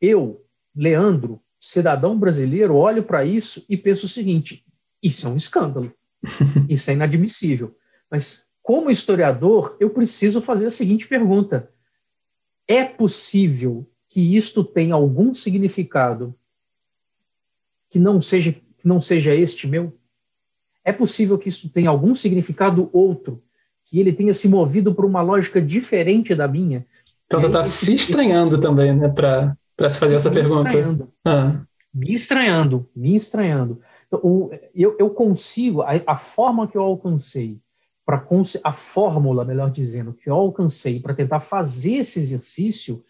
[0.00, 0.46] Eu,
[0.76, 4.64] Leandro, cidadão brasileiro, olho para isso e penso o seguinte:
[5.02, 5.92] isso é um escândalo,
[6.70, 7.74] isso é inadmissível.
[8.10, 11.70] Mas, como historiador, eu preciso fazer a seguinte pergunta:
[12.66, 16.34] é possível que isto tenha algum significado
[17.90, 19.98] que não seja que não seja este meu?
[20.84, 23.42] É possível que isso tenha algum significado outro,
[23.84, 26.86] que ele tenha se movido por uma lógica diferente da minha?
[27.26, 29.56] Então, você está se estranhando também, né, para
[29.90, 30.68] se fazer essa me pergunta.
[30.68, 31.60] Estranhando, ah.
[31.92, 33.80] Me estranhando, me estranhando.
[34.06, 37.58] Então, eu, eu consigo, a, a forma que eu alcancei
[38.08, 38.24] para
[38.64, 43.04] a fórmula, melhor dizendo, que eu alcancei para tentar fazer esse exercício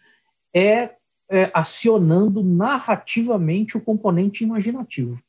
[0.53, 0.91] é,
[1.31, 5.23] é, acionando narrativamente o componente imaginativo,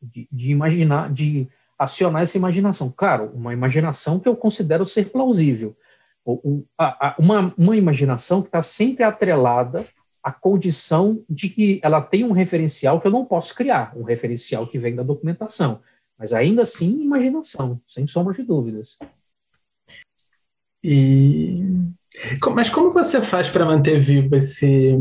[0.00, 2.94] de, de, imaginar, de acionar essa imaginação.
[2.96, 5.76] Claro, uma imaginação que eu considero ser plausível,
[6.24, 9.88] o, a, a, uma, uma imaginação que está sempre atrelada
[10.22, 14.68] à condição de que ela tem um referencial que eu não posso criar, um referencial
[14.68, 15.80] que vem da documentação.
[16.20, 18.98] Mas ainda assim, imaginação, sem sombra de dúvidas.
[20.84, 21.64] E
[22.54, 24.98] mas como você faz para manter vivo esse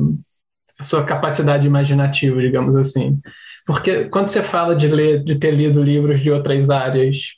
[0.77, 3.19] a sua capacidade imaginativa, digamos assim?
[3.65, 7.33] Porque quando você fala de ler, de ter lido livros de outras áreas,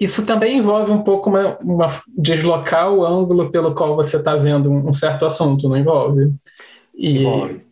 [0.00, 4.72] isso também envolve um pouco uma, uma deslocar o ângulo pelo qual você está vendo
[4.72, 6.34] um, certo assunto, não envolve?
[6.96, 7.64] E envolve.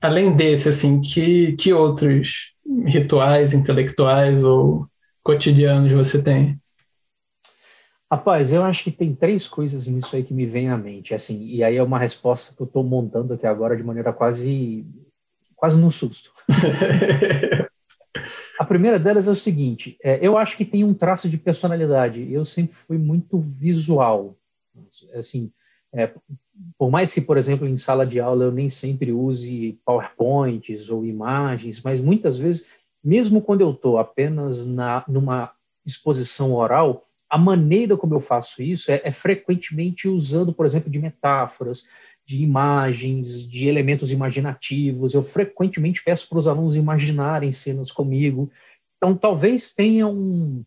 [0.00, 2.53] além desse, assim, que, que outros
[2.86, 4.86] rituais intelectuais ou
[5.22, 6.58] cotidianos você tem?
[8.10, 11.46] Rapaz, eu acho que tem três coisas nisso aí que me vem à mente, assim,
[11.46, 14.86] e aí é uma resposta que eu estou montando aqui agora de maneira quase,
[15.56, 16.32] quase no susto.
[18.58, 22.32] A primeira delas é o seguinte: é, eu acho que tem um traço de personalidade.
[22.32, 24.36] Eu sempre fui muito visual,
[25.14, 25.50] assim,
[25.92, 26.12] é,
[26.78, 31.04] por mais que, por exemplo, em sala de aula eu nem sempre use PowerPoints ou
[31.04, 32.68] imagens, mas muitas vezes,
[33.02, 35.52] mesmo quando eu estou apenas na, numa
[35.84, 40.98] exposição oral, a maneira como eu faço isso é, é frequentemente usando, por exemplo, de
[40.98, 41.88] metáforas,
[42.24, 45.14] de imagens, de elementos imaginativos.
[45.14, 48.50] Eu frequentemente peço para os alunos imaginarem cenas comigo.
[48.96, 50.64] Então, talvez tenha um,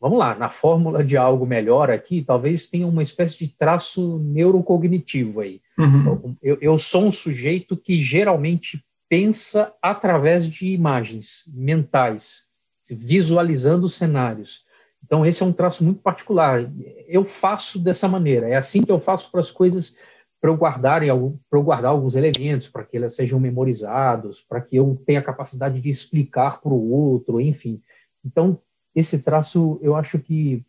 [0.00, 5.40] vamos lá, na fórmula de algo melhor aqui, talvez tenha uma espécie de traço neurocognitivo
[5.40, 5.60] aí.
[5.78, 6.00] Uhum.
[6.00, 12.48] Então, eu, eu, sou um sujeito que geralmente pensa através de imagens mentais,
[12.90, 14.64] visualizando cenários.
[15.04, 16.70] Então, esse é um traço muito particular.
[17.06, 19.96] Eu faço dessa maneira, é assim que eu faço para as coisas,
[20.40, 24.76] para eu, guardar, para eu guardar alguns elementos, para que elas sejam memorizados, para que
[24.76, 27.82] eu tenha a capacidade de explicar para o outro, enfim.
[28.24, 28.60] Então,
[28.94, 30.64] esse traço eu acho que,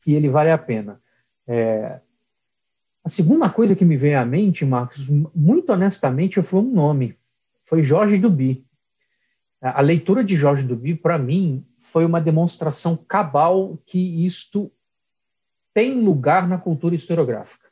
[0.00, 1.00] que ele vale a pena.
[1.46, 2.00] É,
[3.04, 7.16] a segunda coisa que me veio à mente, Marcos, muito honestamente, foi um nome.
[7.62, 8.66] Foi Jorge Duby.
[9.60, 14.72] A leitura de Jorge Duby, para mim, foi uma demonstração cabal que isto
[15.72, 17.68] tem lugar na cultura historiográfica.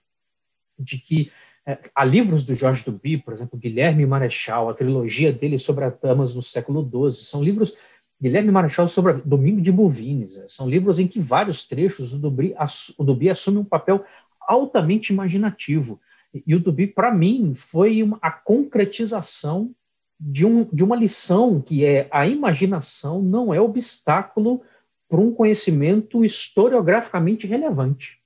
[0.79, 1.31] De que
[1.67, 5.99] é, há livros do Jorge Duby, por exemplo, Guilherme Marechal, a trilogia dele sobre as
[5.99, 7.75] damas no século XII, são livros
[8.21, 10.37] Guilherme Marechal sobre Domingo de Bovines.
[10.39, 10.45] Né?
[10.47, 12.55] São livros em que vários trechos o Duby,
[12.97, 14.05] o Duby assume um papel
[14.41, 16.01] altamente imaginativo.
[16.47, 19.75] E o Duby, para mim, foi uma, a concretização
[20.19, 24.63] de, um, de uma lição que é a imaginação não é obstáculo
[25.09, 28.19] para um conhecimento historiograficamente relevante,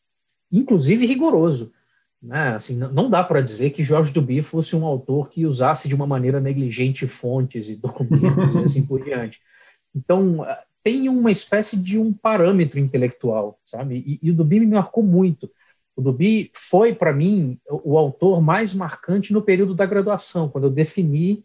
[0.51, 1.73] inclusive rigoroso.
[2.23, 2.55] Né?
[2.55, 6.07] Assim, não dá para dizer que Jorge Duby fosse um autor que usasse de uma
[6.07, 9.41] maneira negligente fontes e documentos e assim por diante.
[9.99, 13.97] Então, eh, tem uma espécie de um parâmetro intelectual, sabe?
[14.07, 15.51] E, e o Duby me marcou muito.
[15.97, 20.71] O Duby foi, para mim, o, autor mais marcante no período da graduação, quando eu
[20.71, 21.45] defini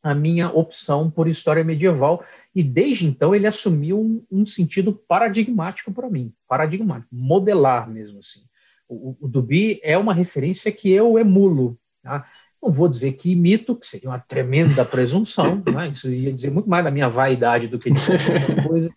[0.00, 5.92] a minha opção por história medieval, e desde então ele assumiu um, um sentido paradigmático
[5.92, 8.42] para mim, paradigmático, modelar mesmo assim.
[8.88, 9.46] O, o
[9.82, 11.76] é uma referência que eu emulo.
[12.02, 12.24] Tá?
[12.62, 15.88] Não vou dizer que imito, que seria uma tremenda presunção, né?
[15.88, 18.90] isso ia dizer muito mais da minha vaidade do que de qualquer coisa,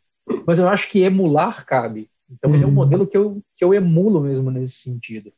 [0.45, 2.09] mas eu acho que emular cabe.
[2.29, 2.75] Então, ele é um uhum.
[2.75, 5.33] modelo que eu, que eu emulo mesmo nesse sentido.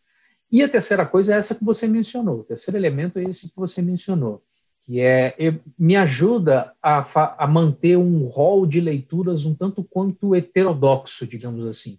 [0.51, 3.55] E a terceira coisa é essa que você mencionou, o terceiro elemento é esse que
[3.55, 4.43] você mencionou,
[4.83, 5.35] que é
[5.79, 6.99] me ajuda a,
[7.43, 11.97] a manter um rol de leituras um tanto quanto heterodoxo, digamos assim.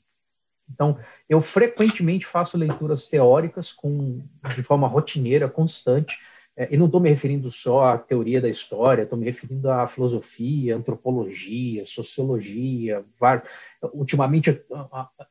[0.73, 4.23] Então, eu frequentemente faço leituras teóricas com,
[4.55, 6.19] de forma rotineira, constante,
[6.57, 9.87] é, e não estou me referindo só à teoria da história, estou me referindo à
[9.87, 13.05] filosofia, antropologia, sociologia.
[13.19, 13.49] Vários.
[13.93, 14.63] Ultimamente,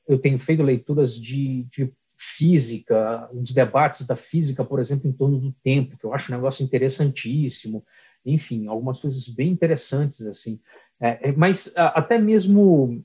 [0.08, 5.40] eu tenho feito leituras de, de física, os debates da física, por exemplo, em torno
[5.40, 7.86] do tempo, que eu acho um negócio interessantíssimo.
[8.26, 10.60] Enfim, algumas coisas bem interessantes assim.
[11.00, 13.04] É, é mas até mesmo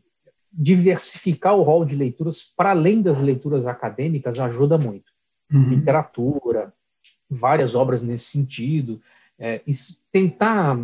[0.52, 5.12] diversificar o rol de leituras para além das leituras acadêmicas ajuda muito.
[5.52, 5.70] Uhum.
[5.70, 6.72] Literatura,
[7.28, 9.00] várias obras nesse sentido,
[9.38, 9.62] é,
[10.10, 10.78] tentar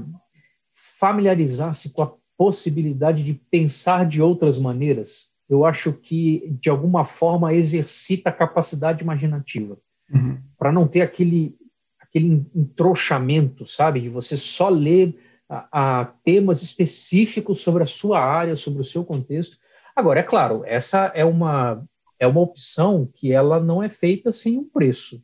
[0.70, 7.54] familiarizar-se com a possibilidade de pensar de outras maneiras, eu acho que de alguma forma
[7.54, 9.78] exercita a capacidade imaginativa,
[10.12, 10.38] uhum.
[10.58, 11.56] para não ter aquele
[12.00, 15.18] aquele entroxamento, sabe, de você só ler
[15.48, 19.58] a, a, temas específicos sobre a sua área, sobre o seu contexto.
[19.94, 21.84] Agora, é claro, essa é uma
[22.18, 25.22] é uma opção que ela não é feita sem um preço.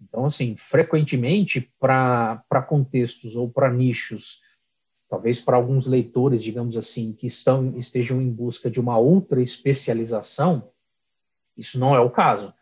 [0.00, 4.40] Então, assim, frequentemente, para contextos ou para nichos,
[5.08, 10.70] talvez para alguns leitores, digamos assim, que estão, estejam em busca de uma outra especialização,
[11.56, 12.52] isso não é o caso.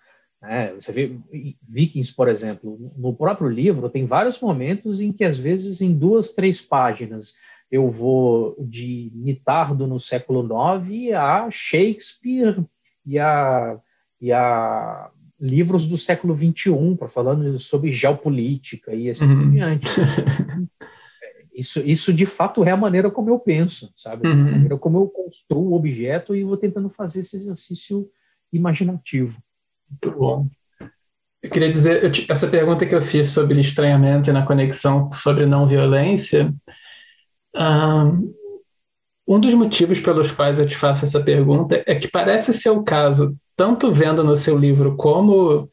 [0.42, 0.74] Né?
[0.74, 1.16] Você vê
[1.62, 6.34] Vikings, por exemplo, no próprio livro, tem vários momentos em que, às vezes, em duas,
[6.34, 7.34] três páginas,
[7.70, 12.62] eu vou de Nitardo no século IX a Shakespeare
[13.06, 13.78] e a,
[14.20, 15.10] e a
[15.40, 19.42] livros do século XXI, para falando sobre geopolítica e assim uhum.
[19.44, 19.86] por diante.
[21.54, 24.26] Isso, isso de fato é a maneira como eu penso, sabe?
[24.26, 24.48] Assim, uhum.
[24.48, 28.08] A maneira como eu construo o objeto e vou tentando fazer esse exercício
[28.50, 29.38] imaginativo.
[29.92, 30.48] Muito bom.
[31.42, 35.44] Eu queria dizer, eu, essa pergunta que eu fiz sobre estranhamento e na conexão sobre
[35.44, 36.54] não violência,
[39.26, 42.82] um dos motivos pelos quais eu te faço essa pergunta é que parece ser o
[42.82, 45.68] caso tanto vendo no seu livro como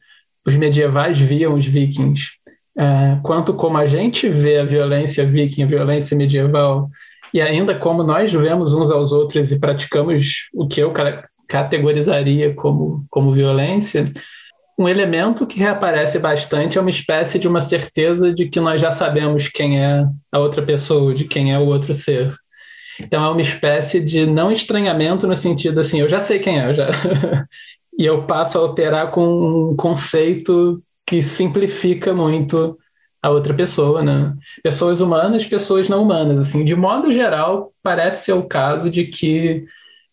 [0.46, 2.28] os medievais viam os vikings,
[2.76, 6.88] é, quanto como a gente vê a violência viking, a violência medieval,
[7.32, 10.92] e ainda como nós vemos uns aos outros e praticamos o que eu
[11.50, 14.12] categorizaria como, como violência,
[14.78, 18.92] um elemento que reaparece bastante é uma espécie de uma certeza de que nós já
[18.92, 22.32] sabemos quem é a outra pessoa, de quem é o outro ser.
[22.98, 26.70] Então é uma espécie de não estranhamento no sentido assim, eu já sei quem é,
[26.70, 26.88] eu já
[27.98, 32.78] e eu passo a operar com um conceito que simplifica muito
[33.22, 34.32] a outra pessoa, né?
[34.62, 39.66] Pessoas humanas, pessoas não humanas, assim, de modo geral, parece ser o caso de que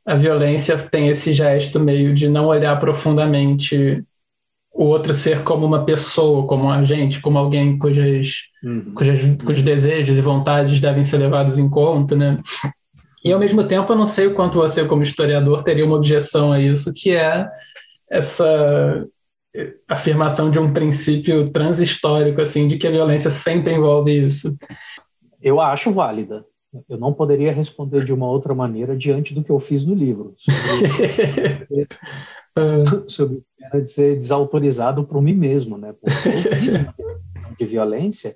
[0.07, 4.01] a violência tem esse gesto meio de não olhar profundamente
[4.73, 8.93] o outro ser como uma pessoa, como um agente, como alguém cujas, uhum.
[8.93, 12.39] cujas, cujos desejos e vontades devem ser levados em conta, né?
[13.25, 16.53] E ao mesmo tempo, eu não sei o quanto você, como historiador, teria uma objeção
[16.53, 17.45] a isso, que é
[18.09, 19.05] essa
[19.89, 24.55] afirmação de um princípio transhistórico, assim, de que a violência sempre envolve isso.
[25.41, 26.45] Eu acho válida.
[26.89, 30.35] Eu não poderia responder de uma outra maneira diante do que eu fiz no livro,
[33.07, 33.43] sobre, sobre
[33.81, 35.93] de ser desautorizado por mim mesmo, né?
[35.93, 36.93] Porque eu fiz uma
[37.57, 38.35] de violência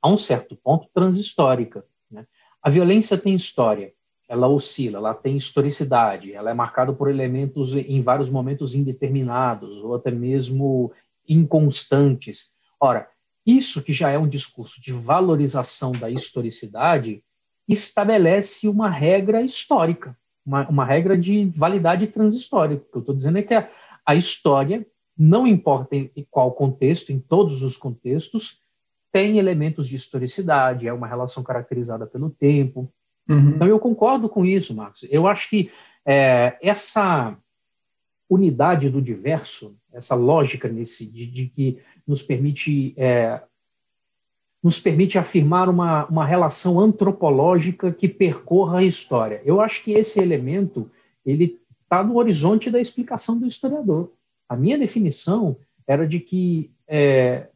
[0.00, 1.84] a um certo ponto transhistórica.
[2.10, 2.24] Né?
[2.62, 3.92] A violência tem história
[4.30, 9.96] ela oscila, ela tem historicidade, ela é marcada por elementos em vários momentos indeterminados ou
[9.96, 10.92] até mesmo
[11.28, 12.54] inconstantes.
[12.78, 13.08] Ora,
[13.44, 17.24] isso que já é um discurso de valorização da historicidade
[17.70, 22.82] estabelece uma regra histórica, uma, uma regra de validade transhistórica.
[22.82, 23.68] O que eu estou dizendo é que a,
[24.04, 24.86] a história,
[25.16, 28.60] não importa em, qual contexto, em todos os contextos,
[29.12, 32.92] tem elementos de historicidade, é uma relação caracterizada pelo tempo,
[33.30, 33.50] Uhum.
[33.50, 35.06] Então, eu concordo com isso, Marcos.
[35.08, 35.70] Eu acho que
[36.04, 37.36] é, essa
[38.28, 43.40] unidade do diverso, essa lógica nesse, de, de que nos permite, é,
[44.62, 49.40] nos permite afirmar uma, uma relação antropológica que percorra a história.
[49.44, 50.90] Eu acho que esse elemento
[51.24, 54.12] ele está no horizonte da explicação do historiador.
[54.48, 55.56] A minha definição
[55.86, 57.48] era de que é,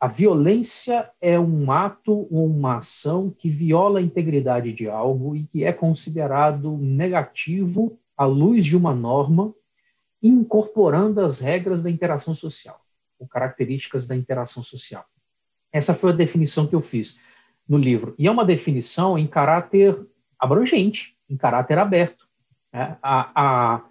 [0.00, 5.44] a violência é um ato ou uma ação que viola a integridade de algo e
[5.44, 9.54] que é considerado negativo à luz de uma norma,
[10.22, 12.80] incorporando as regras da interação social,
[13.18, 15.04] ou características da interação social.
[15.72, 17.20] Essa foi a definição que eu fiz
[17.68, 18.14] no livro.
[18.18, 19.98] E é uma definição em caráter
[20.38, 22.26] abrangente, em caráter aberto.
[22.72, 22.96] Né?
[23.02, 23.84] A, a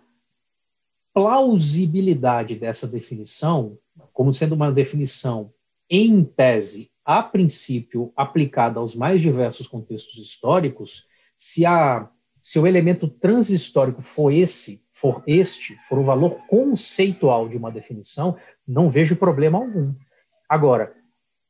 [1.14, 3.78] plausibilidade dessa definição,
[4.12, 5.52] como sendo uma definição
[5.90, 13.08] em tese, a princípio, aplicada aos mais diversos contextos históricos, se, a, se o elemento
[13.08, 18.36] transhistórico for esse, for este, for o valor conceitual de uma definição,
[18.68, 19.94] não vejo problema algum.
[20.50, 20.96] Agora,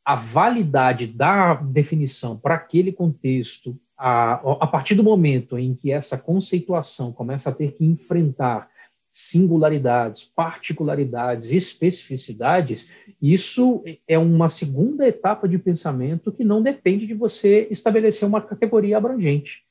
[0.06, 6.16] a validade da definição para aquele contexto, a, a partir do momento em que essa
[6.16, 8.70] conceituação começa a ter que enfrentar
[9.10, 12.92] singularidades, particularidades, especificidades,
[13.22, 18.98] isso é uma segunda etapa de pensamento que não depende de você estabelecer uma categoria
[18.98, 19.64] abrangente.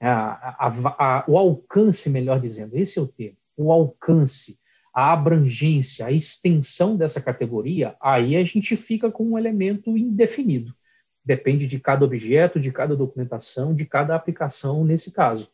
[0.00, 0.68] A, a,
[0.98, 4.58] a, o alcance, melhor dizendo, esse é o termo, o alcance,
[4.96, 10.74] a abrangência, a extensão dessa categoria, aí a gente fica com um elemento indefinido.
[11.22, 15.50] Depende de cada objeto, de cada documentação, de cada aplicação nesse caso,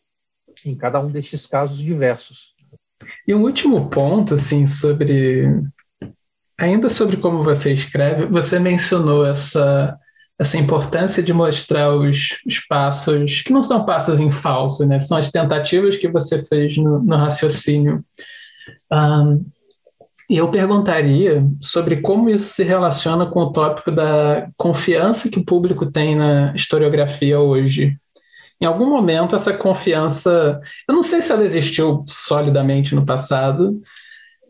[0.65, 2.55] em cada um destes casos diversos.
[3.27, 5.51] E um último ponto, assim, sobre.
[6.57, 9.99] Ainda sobre como você escreve, você mencionou essa,
[10.39, 15.01] essa importância de mostrar os, os passos, que não são passos em falso, né?
[15.01, 18.05] São as tentativas que você fez no, no raciocínio.
[18.91, 19.45] Um,
[20.31, 25.91] eu perguntaria sobre como isso se relaciona com o tópico da confiança que o público
[25.91, 27.97] tem na historiografia hoje
[28.63, 33.81] em algum momento essa confiança, eu não sei se ela existiu solidamente no passado,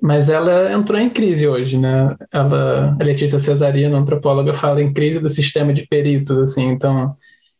[0.02, 2.10] mas ela entrou em crise hoje, né?
[2.30, 7.16] Ela, a Letícia Cesarino, antropóloga, fala em crise do sistema de peritos, assim, então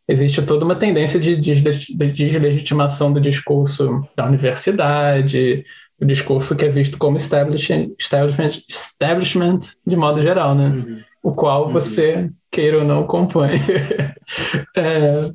[0.07, 5.65] existe toda uma tendência de, deslegitimação do discurso da universidade,
[5.99, 10.67] o discurso que é visto como establishment, establishment, establishment de modo geral, né?
[10.67, 10.99] Uhum.
[11.21, 11.73] O qual uhum.
[11.73, 13.51] você, queira ou não, compõe.
[14.75, 15.31] é,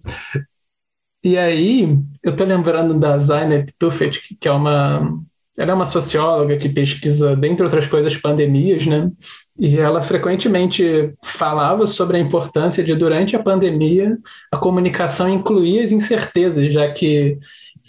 [1.23, 5.19] e aí, eu estou lembrando da Zainab Tufet, que é uma,
[5.59, 9.11] ela é uma socióloga que pesquisa, dentre outras coisas, pandemias, né?
[9.59, 14.17] E ela frequentemente falava sobre a importância de, durante a pandemia,
[14.53, 17.37] a comunicação incluir as incertezas, já que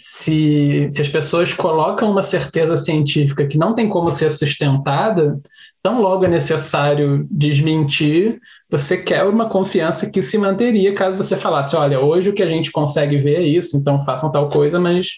[0.02, 5.38] se, se as pessoas colocam uma certeza científica que não tem como ser sustentada,
[5.82, 8.40] tão logo é necessário desmentir,
[8.70, 12.48] você quer uma confiança que se manteria caso você falasse, olha, hoje o que a
[12.48, 15.08] gente consegue ver é isso, então façam tal coisa, mas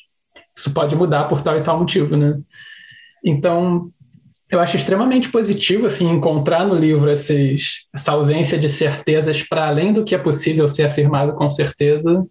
[0.56, 2.38] isso pode mudar por tal e tal motivo, né?
[3.24, 3.88] Então,
[4.50, 9.92] eu acho extremamente positivo assim encontrar no livro esses, essa ausência de certezas para além
[9.92, 12.26] do que é possível ser afirmado com certeza,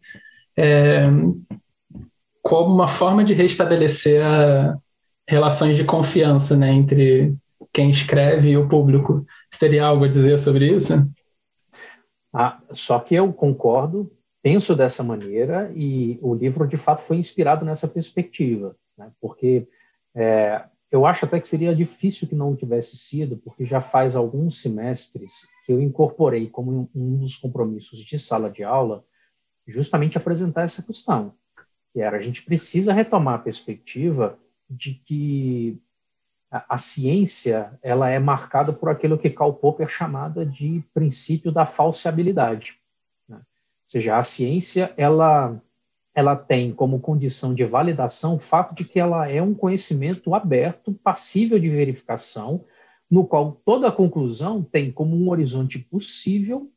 [0.58, 1.10] é,
[2.42, 4.24] como uma forma de restabelecer
[5.28, 7.36] relações de confiança né, entre
[7.74, 9.26] quem escreve e o público.
[9.50, 10.94] Você teria algo a dizer sobre isso?
[12.34, 14.12] Ah, só que eu concordo,
[14.42, 19.12] penso dessa maneira e o livro de fato foi inspirado nessa perspectiva, né?
[19.20, 19.68] porque
[20.16, 24.62] é, eu acho até que seria difícil que não tivesse sido, porque já faz alguns
[24.62, 29.04] semestres que eu incorporei como um dos compromissos de sala de aula
[29.68, 31.34] justamente apresentar essa questão,
[31.94, 34.38] que era a gente precisa retomar a perspectiva
[34.70, 35.78] de que
[36.50, 41.66] a, a, ciência ela é marcada por aquilo que Karl Popper chamada de princípio da
[41.66, 42.78] falseabilidade.
[43.28, 43.38] Né?
[43.38, 43.44] Ou
[43.86, 45.62] seja, a ciência ela
[46.14, 50.92] ela tem como condição de validação o fato de que ela é um conhecimento aberto,
[50.94, 52.66] passível de verificação,
[53.10, 56.70] no qual toda conclusão tem como um horizonte possível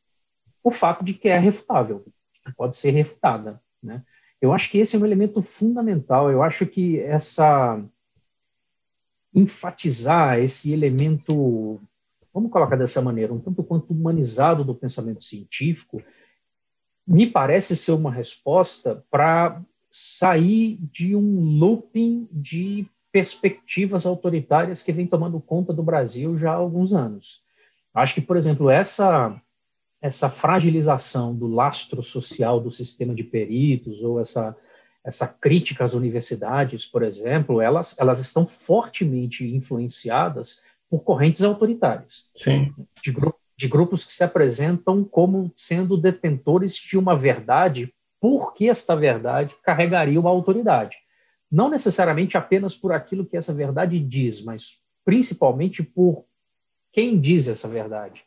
[0.62, 2.04] o fato de que é refutável,
[2.56, 3.60] pode ser refutada.
[3.82, 4.02] Né?
[4.44, 6.30] Eu acho que esse é um elemento fundamental.
[6.30, 7.82] Eu acho que essa
[9.34, 11.80] enfatizar esse elemento,
[12.32, 16.02] vamos colocar dessa maneira, um tanto quanto humanizado do pensamento científico,
[17.06, 25.06] me parece ser uma resposta para sair de um looping de perspectivas autoritárias que vem
[25.06, 27.42] tomando conta do Brasil já há alguns anos.
[27.94, 29.40] Acho que, por exemplo, essa
[30.04, 34.54] essa fragilização do lastro social do sistema de peritos ou essa
[35.02, 42.24] essa crítica às universidades, por exemplo, elas, elas estão fortemente influenciadas por correntes autoritárias.
[42.34, 42.72] Sim.
[43.02, 48.96] De, gru de grupos que se apresentam como sendo detentores de uma verdade, porque esta
[48.96, 50.96] verdade carregaria uma autoridade.
[51.52, 56.24] Não necessariamente apenas por aquilo que essa verdade diz, mas principalmente por
[56.90, 58.24] quem diz essa verdade.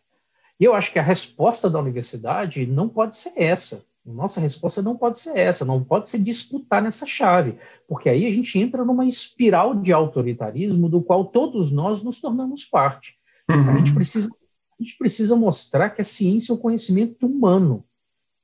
[0.59, 3.83] E eu acho que a resposta da universidade não pode ser essa.
[4.05, 7.57] Nossa resposta não pode ser essa, não pode ser disputar nessa chave,
[7.87, 12.63] porque aí a gente entra numa espiral de autoritarismo do qual todos nós nos tornamos
[12.63, 13.17] parte.
[13.49, 13.69] Uhum.
[13.69, 17.83] A, gente precisa, a gente precisa mostrar que a ciência é um conhecimento humano.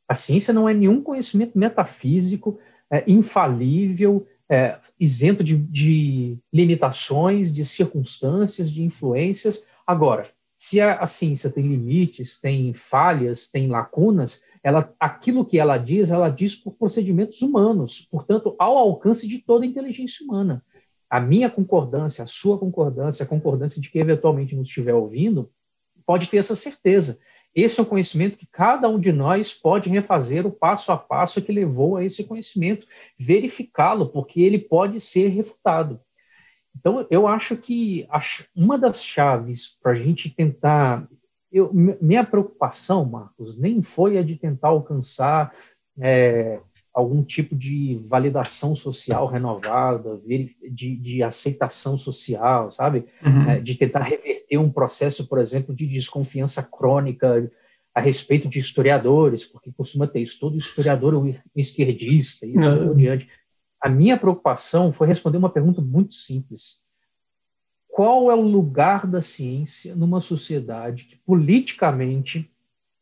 [0.05, 2.59] A ciência não é nenhum conhecimento metafísico,
[2.91, 9.65] é, infalível, é, isento de, de limitações, de circunstâncias, de influências.
[9.87, 10.27] Agora,
[10.65, 16.09] Se a, a ciência tem limites, tem falhas, tem lacunas, ela, aquilo que ela diz,
[16.09, 20.63] ela diz por procedimentos humanos, portanto, ao alcance de toda a inteligência humana.
[21.09, 25.51] A minha concordância, a sua concordância, a concordância de quem eventualmente nos estiver ouvindo,
[26.05, 27.19] pode ter essa certeza.
[27.53, 31.41] Esse é um conhecimento que cada um de nós pode refazer o passo a passo
[31.41, 32.87] que levou a esse conhecimento,
[33.19, 35.99] verificá-lo, porque ele pode ser refutado.
[36.77, 38.07] Então, eu acho que
[38.55, 41.07] uma das chaves para a gente tentar.
[41.51, 45.53] Eu, minha preocupação, Marcos, nem foi a de tentar alcançar
[45.99, 46.59] é,
[46.93, 50.19] algum tipo de validação social renovada,
[50.69, 53.05] de, de aceitação social, sabe?
[53.25, 53.49] Uhum.
[53.49, 57.51] É, de tentar reverter um processo, por exemplo, de desconfiança crônica
[57.95, 62.87] a respeito de historiadores, porque costuma ter isso, todo historiador é um esquerdista, e assim
[62.87, 63.27] por diante.
[63.83, 66.81] A minha preocupação foi responder uma pergunta muito simples.
[67.89, 72.49] Qual é o lugar da ciência numa sociedade que politicamente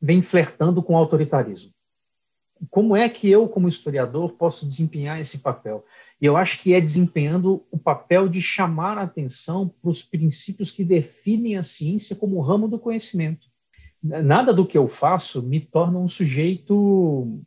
[0.02, 1.72] vem flertando com o autoritarismo?
[2.72, 5.86] Como é que eu, como historiador, posso desempenhar esse papel?
[6.20, 10.72] E eu acho que é desempenhando o papel de chamar a atenção para os princípios
[10.72, 13.46] que definem a ciência como ramo do conhecimento.
[14.02, 17.40] Nada do que eu faço me torna um sujeito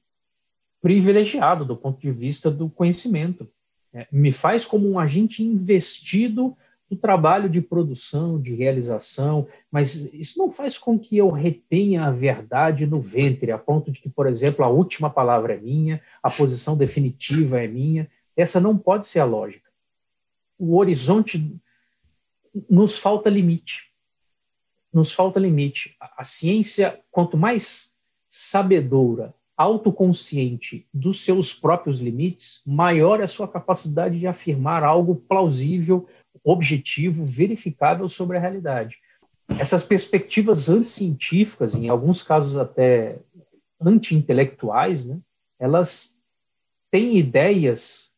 [0.85, 3.51] privilegiado do ponto de vista do conhecimento.
[3.91, 6.55] É, me faz como um agente investido
[6.91, 12.11] no trabalho de produção, de realização, mas isso não faz com que eu retenha a
[12.11, 16.31] verdade no ventre, a ponto de que, por exemplo, a última palavra é minha, a
[16.31, 18.07] posição definitiva é minha.
[18.37, 19.71] Essa não pode ser a lógica.
[20.59, 21.59] O horizonte
[22.69, 23.91] nos falta limite.
[24.93, 25.97] Nos falta limite.
[25.99, 27.95] A, a ciência, quanto mais
[28.29, 36.09] sabedora autoconsciente dos seus próprios limites, maior é a sua capacidade de afirmar algo plausível,
[36.43, 38.99] objetivo, verificável sobre a realidade.
[39.49, 43.19] Essas perspectivas anticientíficas, em alguns casos até
[43.81, 45.19] anti-intelectuais, né,
[45.59, 46.19] elas
[46.91, 48.13] têm ideias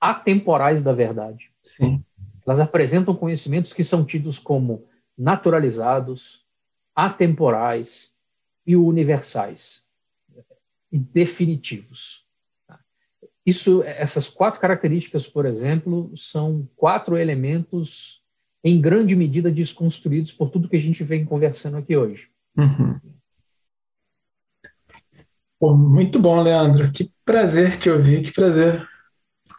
[0.00, 1.50] atemporais da verdade.
[1.62, 2.04] Sim.
[2.46, 4.84] Elas apresentam conhecimentos que são tidos como
[5.18, 6.44] naturalizados,
[6.94, 8.14] atemporais
[8.64, 9.85] e universais
[10.90, 12.26] e definitivos.
[13.44, 18.20] Isso, essas quatro características, por exemplo, são quatro elementos
[18.64, 22.28] em grande medida desconstruídos por tudo que a gente vem conversando aqui hoje.
[22.58, 22.98] Uhum.
[25.58, 26.90] Pô, muito bom, Leandro.
[26.92, 28.86] Que prazer te ouvir, que prazer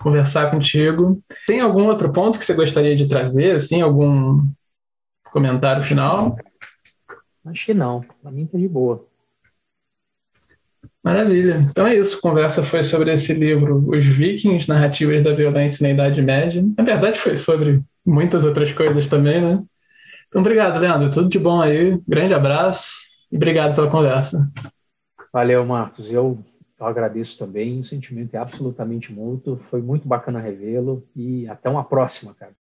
[0.02, 1.24] conversar contigo.
[1.46, 4.46] Tem algum outro ponto que você gostaria de trazer, assim, algum
[5.32, 6.38] comentário final?
[7.46, 8.02] Acho que não.
[8.22, 9.07] Para mim está de boa.
[11.08, 11.66] Maravilha.
[11.70, 12.18] Então é isso.
[12.18, 16.62] A conversa foi sobre esse livro, Os Vikings, Narrativas da Violência na Idade Média.
[16.78, 19.64] Na verdade, foi sobre muitas outras coisas também, né?
[20.28, 21.10] Então, obrigado, Leandro.
[21.10, 21.98] Tudo de bom aí.
[22.06, 22.92] Grande abraço
[23.32, 24.52] e obrigado pela conversa.
[25.32, 26.12] Valeu, Marcos.
[26.12, 26.38] Eu,
[26.78, 27.80] eu agradeço também.
[27.80, 29.56] O sentimento é absolutamente mútuo.
[29.56, 32.52] Foi muito bacana revê-lo e até uma próxima, cara.